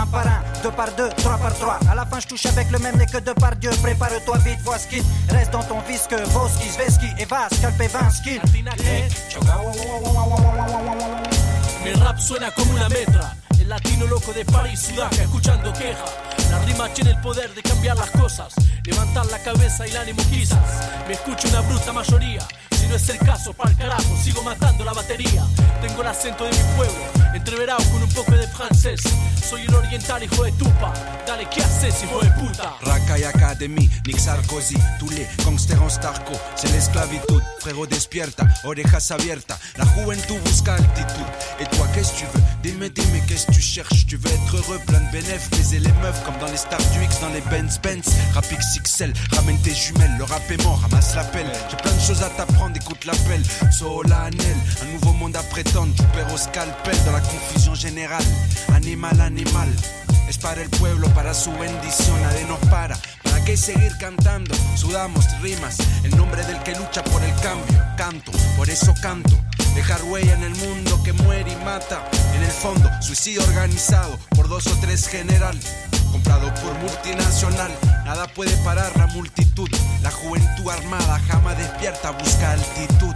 un 0.00 0.06
par 0.06 0.26
un, 0.26 0.42
deux 0.62 0.70
par 0.70 0.92
deux, 0.92 1.08
trois 1.10 1.36
par 1.38 1.54
trois. 1.54 1.78
À 1.90 1.94
la 1.94 2.06
fin, 2.06 2.20
je 2.20 2.28
touche 2.28 2.46
avec 2.46 2.70
le 2.70 2.78
même 2.78 2.96
nez 2.96 3.06
que 3.06 3.18
deux 3.18 3.34
par 3.34 3.56
Dieu. 3.56 3.70
Prépare-toi 3.82 4.38
vite, 4.38 4.60
vois 4.64 4.78
ce 4.78 4.86
reste 5.32 5.52
dans 5.52 5.62
ton 5.62 5.80
visque. 5.80 6.14
Voski, 6.28 6.70
Zveski, 6.70 7.06
Eva, 7.18 7.48
Scalpe, 7.52 7.88
Vansky. 7.90 8.40
Mi 11.84 11.92
rap 11.92 12.18
suena 12.18 12.50
como 12.52 12.72
una 12.72 12.88
metra. 12.88 13.34
El 13.58 13.68
latino 13.68 14.06
loco 14.06 14.32
de 14.32 14.44
París, 14.44 14.80
Sudaca, 14.80 15.22
escuchando 15.22 15.72
queja. 15.72 16.27
La 16.50 16.58
rima 16.64 16.88
tiene 16.92 17.10
el 17.10 17.20
poder 17.20 17.54
de 17.54 17.62
cambiar 17.62 17.96
las 17.96 18.10
cosas, 18.10 18.54
levantar 18.84 19.26
la 19.26 19.38
cabeza 19.42 19.86
y 19.86 19.90
el 19.90 19.96
ánimo 19.96 20.22
quizás. 20.30 20.88
Me 21.06 21.14
escucha 21.14 21.48
una 21.48 21.60
bruta 21.62 21.92
mayoría 21.92 22.46
no 22.86 22.96
es 22.96 23.08
el 23.08 23.18
caso, 23.18 23.52
pa'l 23.52 23.76
carajo, 23.76 24.16
sigo 24.22 24.42
matando 24.42 24.84
la 24.84 24.92
batería. 24.92 25.44
Tengo 25.80 26.02
el 26.02 26.08
de 26.08 26.50
mi 26.50 26.76
pueblo, 26.76 27.34
entreverado 27.34 27.82
con 27.90 28.02
un 28.02 28.08
poco 28.10 28.32
de 28.32 28.46
francés. 28.48 29.00
Soy 29.48 29.62
el 29.62 29.74
oriental, 29.74 30.22
hijo 30.22 30.44
de 30.44 30.52
tupa. 30.52 30.92
Dale, 31.26 31.48
¿qué 31.50 31.62
haces, 31.62 32.02
hijo 32.02 32.20
de 32.20 32.30
puta? 32.32 32.74
Raka 32.82 33.18
y 33.18 33.24
Academy, 33.24 33.88
Nick 34.06 34.18
Sarkozy, 34.18 34.76
tous 34.98 35.10
les 35.10 35.26
en 35.46 35.88
starco. 35.88 36.32
C'est 36.56 36.70
l'esclavitud, 36.72 37.42
frérot 37.60 37.86
despierta, 37.86 38.44
orejas 38.64 39.10
abiertas. 39.10 39.58
La 39.76 39.84
juventud 39.84 40.38
busca 40.44 40.74
altitud. 40.74 41.26
Et 41.60 41.66
toi, 41.76 41.86
qu'est-ce 41.94 42.12
que 42.12 42.18
tu 42.18 42.24
veux? 42.26 42.42
Dis-moi, 42.62 42.88
dis-moi, 42.88 43.20
qu'est-ce 43.26 43.46
que 43.46 43.52
tu 43.52 43.60
cherches? 43.60 44.06
Tu 44.06 44.16
veux 44.16 44.30
être 44.30 44.56
heureux, 44.56 44.80
plein 44.86 45.00
de 45.00 45.12
bénéfices, 45.12 45.50
baiser 45.50 45.78
les 45.80 45.92
meufs 46.02 46.22
comme 46.24 46.38
dans 46.38 46.50
les 46.50 46.56
stars 46.56 46.78
du 46.92 47.04
X, 47.04 47.20
dans 47.20 47.28
les 47.28 47.40
Benz 47.42 47.78
Benz. 47.82 48.04
Rapix 48.34 48.78
XL, 48.82 49.12
ramène 49.32 49.58
tes 49.62 49.74
jumelles, 49.74 50.16
le 50.18 50.24
rap 50.24 50.42
est 50.50 50.62
mort, 50.62 50.80
ramasse 50.80 51.14
l'appel. 51.14 51.46
J'ai 51.70 51.76
plein 51.76 51.92
de 51.92 52.00
choses 52.00 52.22
à 52.22 52.28
t'apprendre, 52.30 52.67
écoute 52.74 53.04
l'appel. 53.04 53.42
Solennel, 53.72 54.56
un 54.82 54.92
nouveau 54.92 55.12
monde 55.12 55.36
à 55.36 55.42
prétendre. 55.42 55.94
Tu 55.94 56.02
perds 56.14 56.32
au 56.32 56.36
scalpel 56.36 56.96
la 57.12 57.20
confusion 57.20 57.74
générale. 57.74 58.24
Animal, 58.74 59.20
animal. 59.20 59.68
Es 60.28 60.36
para 60.36 60.60
el 60.60 60.68
pueblo, 60.68 61.08
para 61.14 61.32
su 61.32 61.50
bendición, 61.52 62.20
nadie 62.20 62.44
nos 62.44 62.58
para. 62.68 62.98
¿Para 63.22 63.42
qué 63.44 63.56
seguir 63.56 63.96
cantando? 63.98 64.54
Sudamos 64.76 65.24
rimas, 65.40 65.78
el 66.04 66.14
nombre 66.16 66.44
del 66.44 66.62
que 66.64 66.74
lucha 66.74 67.02
por 67.02 67.22
el 67.22 67.34
cambio. 67.36 67.82
Canto, 67.96 68.32
por 68.56 68.68
eso 68.68 68.92
canto. 69.00 69.34
Dejar 69.74 70.02
huella 70.04 70.34
en 70.34 70.42
el 70.42 70.54
mundo 70.54 71.02
que 71.02 71.14
muere 71.14 71.50
y 71.50 71.64
mata. 71.64 72.06
En 72.34 72.42
el 72.42 72.50
fondo, 72.50 72.90
suicidio 73.00 73.42
organizado 73.42 74.18
por 74.36 74.48
dos 74.48 74.66
o 74.66 74.76
tres 74.80 75.08
general. 75.08 75.58
Comprado 76.12 76.48
por 76.62 76.74
multinacional, 76.80 77.70
nada 78.04 78.26
puede 78.34 78.52
parar 78.64 78.90
la 78.96 79.06
multitud. 79.08 79.68
La 80.02 80.10
juventud 80.10 80.70
armada 80.70 81.18
jamás 81.28 81.56
despierta, 81.56 82.12
busca 82.12 82.52
altitud. 82.52 83.14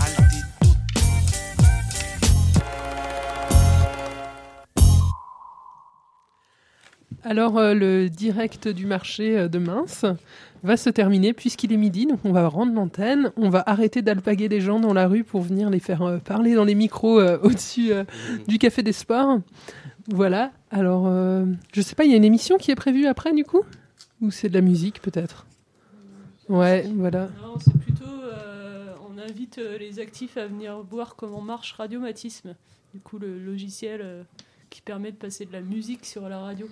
Altitud. 0.00 0.76
Alors, 7.22 7.58
euh, 7.58 7.74
le 7.74 8.08
direct 8.08 8.68
du 8.68 8.86
marché 8.86 9.38
euh, 9.38 9.48
de 9.48 9.58
Mince 9.58 10.04
va 10.64 10.78
se 10.78 10.90
terminer 10.90 11.34
puisqu'il 11.34 11.72
est 11.72 11.76
midi, 11.76 12.06
donc 12.06 12.20
on 12.24 12.32
va 12.32 12.48
rendre 12.48 12.72
l'antenne. 12.72 13.30
On 13.36 13.50
va 13.50 13.62
arrêter 13.66 14.02
d'alpaguer 14.02 14.48
les 14.48 14.60
gens 14.60 14.80
dans 14.80 14.94
la 14.94 15.06
rue 15.06 15.22
pour 15.22 15.42
venir 15.42 15.70
les 15.70 15.78
faire 15.78 16.02
euh, 16.02 16.18
parler 16.18 16.54
dans 16.54 16.64
les 16.64 16.74
micros 16.74 17.20
euh, 17.20 17.38
au-dessus 17.42 17.92
euh, 17.92 18.04
du 18.48 18.58
Café 18.58 18.82
des 18.82 18.92
Sports. 18.92 19.40
Voilà. 20.08 20.52
Alors, 20.70 21.06
euh, 21.06 21.46
je 21.72 21.80
sais 21.80 21.94
pas, 21.94 22.04
il 22.04 22.10
y 22.10 22.14
a 22.14 22.16
une 22.16 22.24
émission 22.24 22.58
qui 22.58 22.70
est 22.70 22.74
prévue 22.76 23.06
après, 23.06 23.32
du 23.32 23.44
coup? 23.44 23.62
Ou 24.20 24.30
c'est 24.30 24.48
de 24.48 24.54
la 24.54 24.60
musique, 24.60 25.00
peut-être? 25.00 25.46
Ouais, 26.48 26.86
voilà. 26.94 27.28
Non, 27.42 27.58
c'est 27.58 27.76
plutôt. 27.78 28.04
euh, 28.04 28.92
on 29.08 29.18
invite 29.18 29.58
euh, 29.58 29.78
les 29.78 29.98
actifs 30.00 30.36
à 30.36 30.46
venir 30.46 30.78
voir 30.80 31.16
comment 31.16 31.40
marche 31.40 31.72
Radiomatisme. 31.72 32.54
Du 32.92 33.00
coup, 33.00 33.18
le 33.18 33.38
logiciel 33.38 34.24
qui 34.70 34.80
permet 34.80 35.10
de 35.10 35.16
passer 35.16 35.46
de 35.46 35.52
la 35.52 35.60
musique 35.60 36.04
sur 36.04 36.28
la 36.28 36.38
radio. 36.38 36.68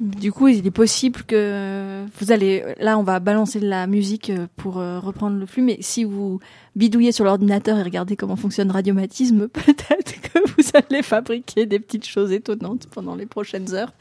Du 0.00 0.30
coup, 0.30 0.48
il 0.48 0.64
est 0.66 0.70
possible 0.70 1.22
que 1.24 2.04
vous 2.18 2.30
allez. 2.30 2.64
Là, 2.80 2.98
on 2.98 3.02
va 3.02 3.18
balancer 3.18 3.58
de 3.58 3.66
la 3.66 3.86
musique 3.86 4.30
euh, 4.30 4.46
pour 4.56 4.78
euh, 4.78 5.00
reprendre 5.00 5.36
le 5.36 5.46
flux, 5.46 5.62
mais 5.62 5.78
si 5.80 6.04
vous 6.04 6.38
bidouillez 6.76 7.10
sur 7.10 7.24
l'ordinateur 7.24 7.76
et 7.78 7.82
regardez 7.82 8.16
comment 8.16 8.36
fonctionne 8.36 8.70
Radiomatisme, 8.70 9.48
peut-être 9.52 10.20
que 10.20 10.38
vous 10.38 10.70
allez 10.74 11.02
fabriquer 11.02 11.66
des 11.66 11.80
petites 11.80 12.06
choses 12.06 12.30
étonnantes 12.30 12.86
pendant 12.86 13.16
les 13.16 13.26
prochaines 13.26 13.74
heures 13.74 13.92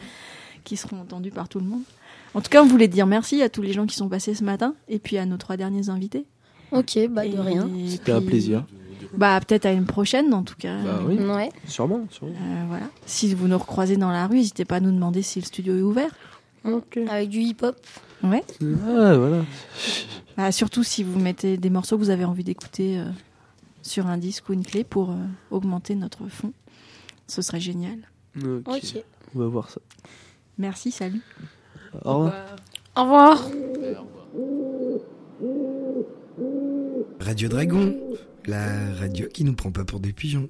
qui 0.63 0.77
seront 0.77 0.99
entendues 0.99 1.31
par 1.31 1.49
tout 1.49 1.59
le 1.59 1.65
monde. 1.65 1.83
En 2.33 2.41
tout 2.41 2.49
cas, 2.49 2.61
on 2.61 2.67
voulait 2.67 2.87
dire 2.87 3.07
merci 3.07 3.41
à 3.41 3.49
tous 3.49 3.63
les 3.63 3.73
gens 3.73 3.87
qui 3.87 3.95
sont 3.95 4.09
passés 4.09 4.35
ce 4.35 4.43
matin 4.43 4.75
et 4.87 4.99
puis 4.99 5.17
à 5.17 5.25
nos 5.25 5.37
trois 5.37 5.57
derniers 5.57 5.89
invités. 5.89 6.25
Ok, 6.71 6.99
bah 7.09 7.27
de 7.27 7.39
rien. 7.39 7.67
C'était 7.87 8.11
un 8.11 8.21
plaisir. 8.21 8.65
Bah 9.13 9.39
peut-être 9.39 9.65
à 9.65 9.71
une 9.71 9.85
prochaine 9.85 10.33
en 10.33 10.43
tout 10.43 10.55
cas. 10.57 10.77
Bah 10.83 10.99
oui. 11.05 11.17
Ouais. 11.19 11.49
Sûrement, 11.65 12.05
sûrement. 12.09 12.33
Euh, 12.33 12.65
voilà. 12.67 12.85
Si 13.05 13.33
vous 13.33 13.47
nous 13.47 13.57
recroisez 13.57 13.97
dans 13.97 14.11
la 14.11 14.27
rue, 14.27 14.37
n'hésitez 14.37 14.65
pas 14.65 14.77
à 14.77 14.79
nous 14.79 14.91
demander 14.91 15.21
si 15.21 15.39
le 15.39 15.45
studio 15.45 15.77
est 15.77 15.81
ouvert. 15.81 16.11
Avec 17.09 17.29
du 17.29 17.39
hip-hop. 17.39 17.77
Ouais. 18.23 18.43
Ah, 18.61 19.15
voilà. 19.15 19.45
Bah, 20.35 20.51
surtout 20.51 20.83
si 20.83 21.03
vous 21.03 21.19
mettez 21.19 21.57
des 21.57 21.69
morceaux 21.69 21.97
que 21.97 22.03
vous 22.03 22.09
avez 22.09 22.25
envie 22.25 22.43
d'écouter 22.43 22.99
euh, 22.99 23.05
sur 23.81 24.07
un 24.07 24.17
disque 24.17 24.49
ou 24.49 24.53
une 24.53 24.65
clé 24.65 24.83
pour 24.83 25.11
euh, 25.11 25.15
augmenter 25.49 25.95
notre 25.95 26.27
fond. 26.27 26.51
Ce 27.27 27.41
serait 27.41 27.59
génial. 27.59 27.99
Ok. 28.65 29.03
On 29.35 29.39
va 29.39 29.47
voir 29.47 29.69
ça. 29.69 29.81
Merci, 30.57 30.91
salut. 30.91 31.21
Au 32.03 32.13
revoir. 32.15 32.33
Au 32.95 33.03
revoir. 33.03 33.49
Radio 37.19 37.49
Dragon, 37.49 37.95
la 38.47 38.93
radio 38.99 39.27
qui 39.27 39.43
nous 39.43 39.53
prend 39.53 39.71
pas 39.71 39.85
pour 39.85 39.99
des 39.99 40.13
pigeons. 40.13 40.49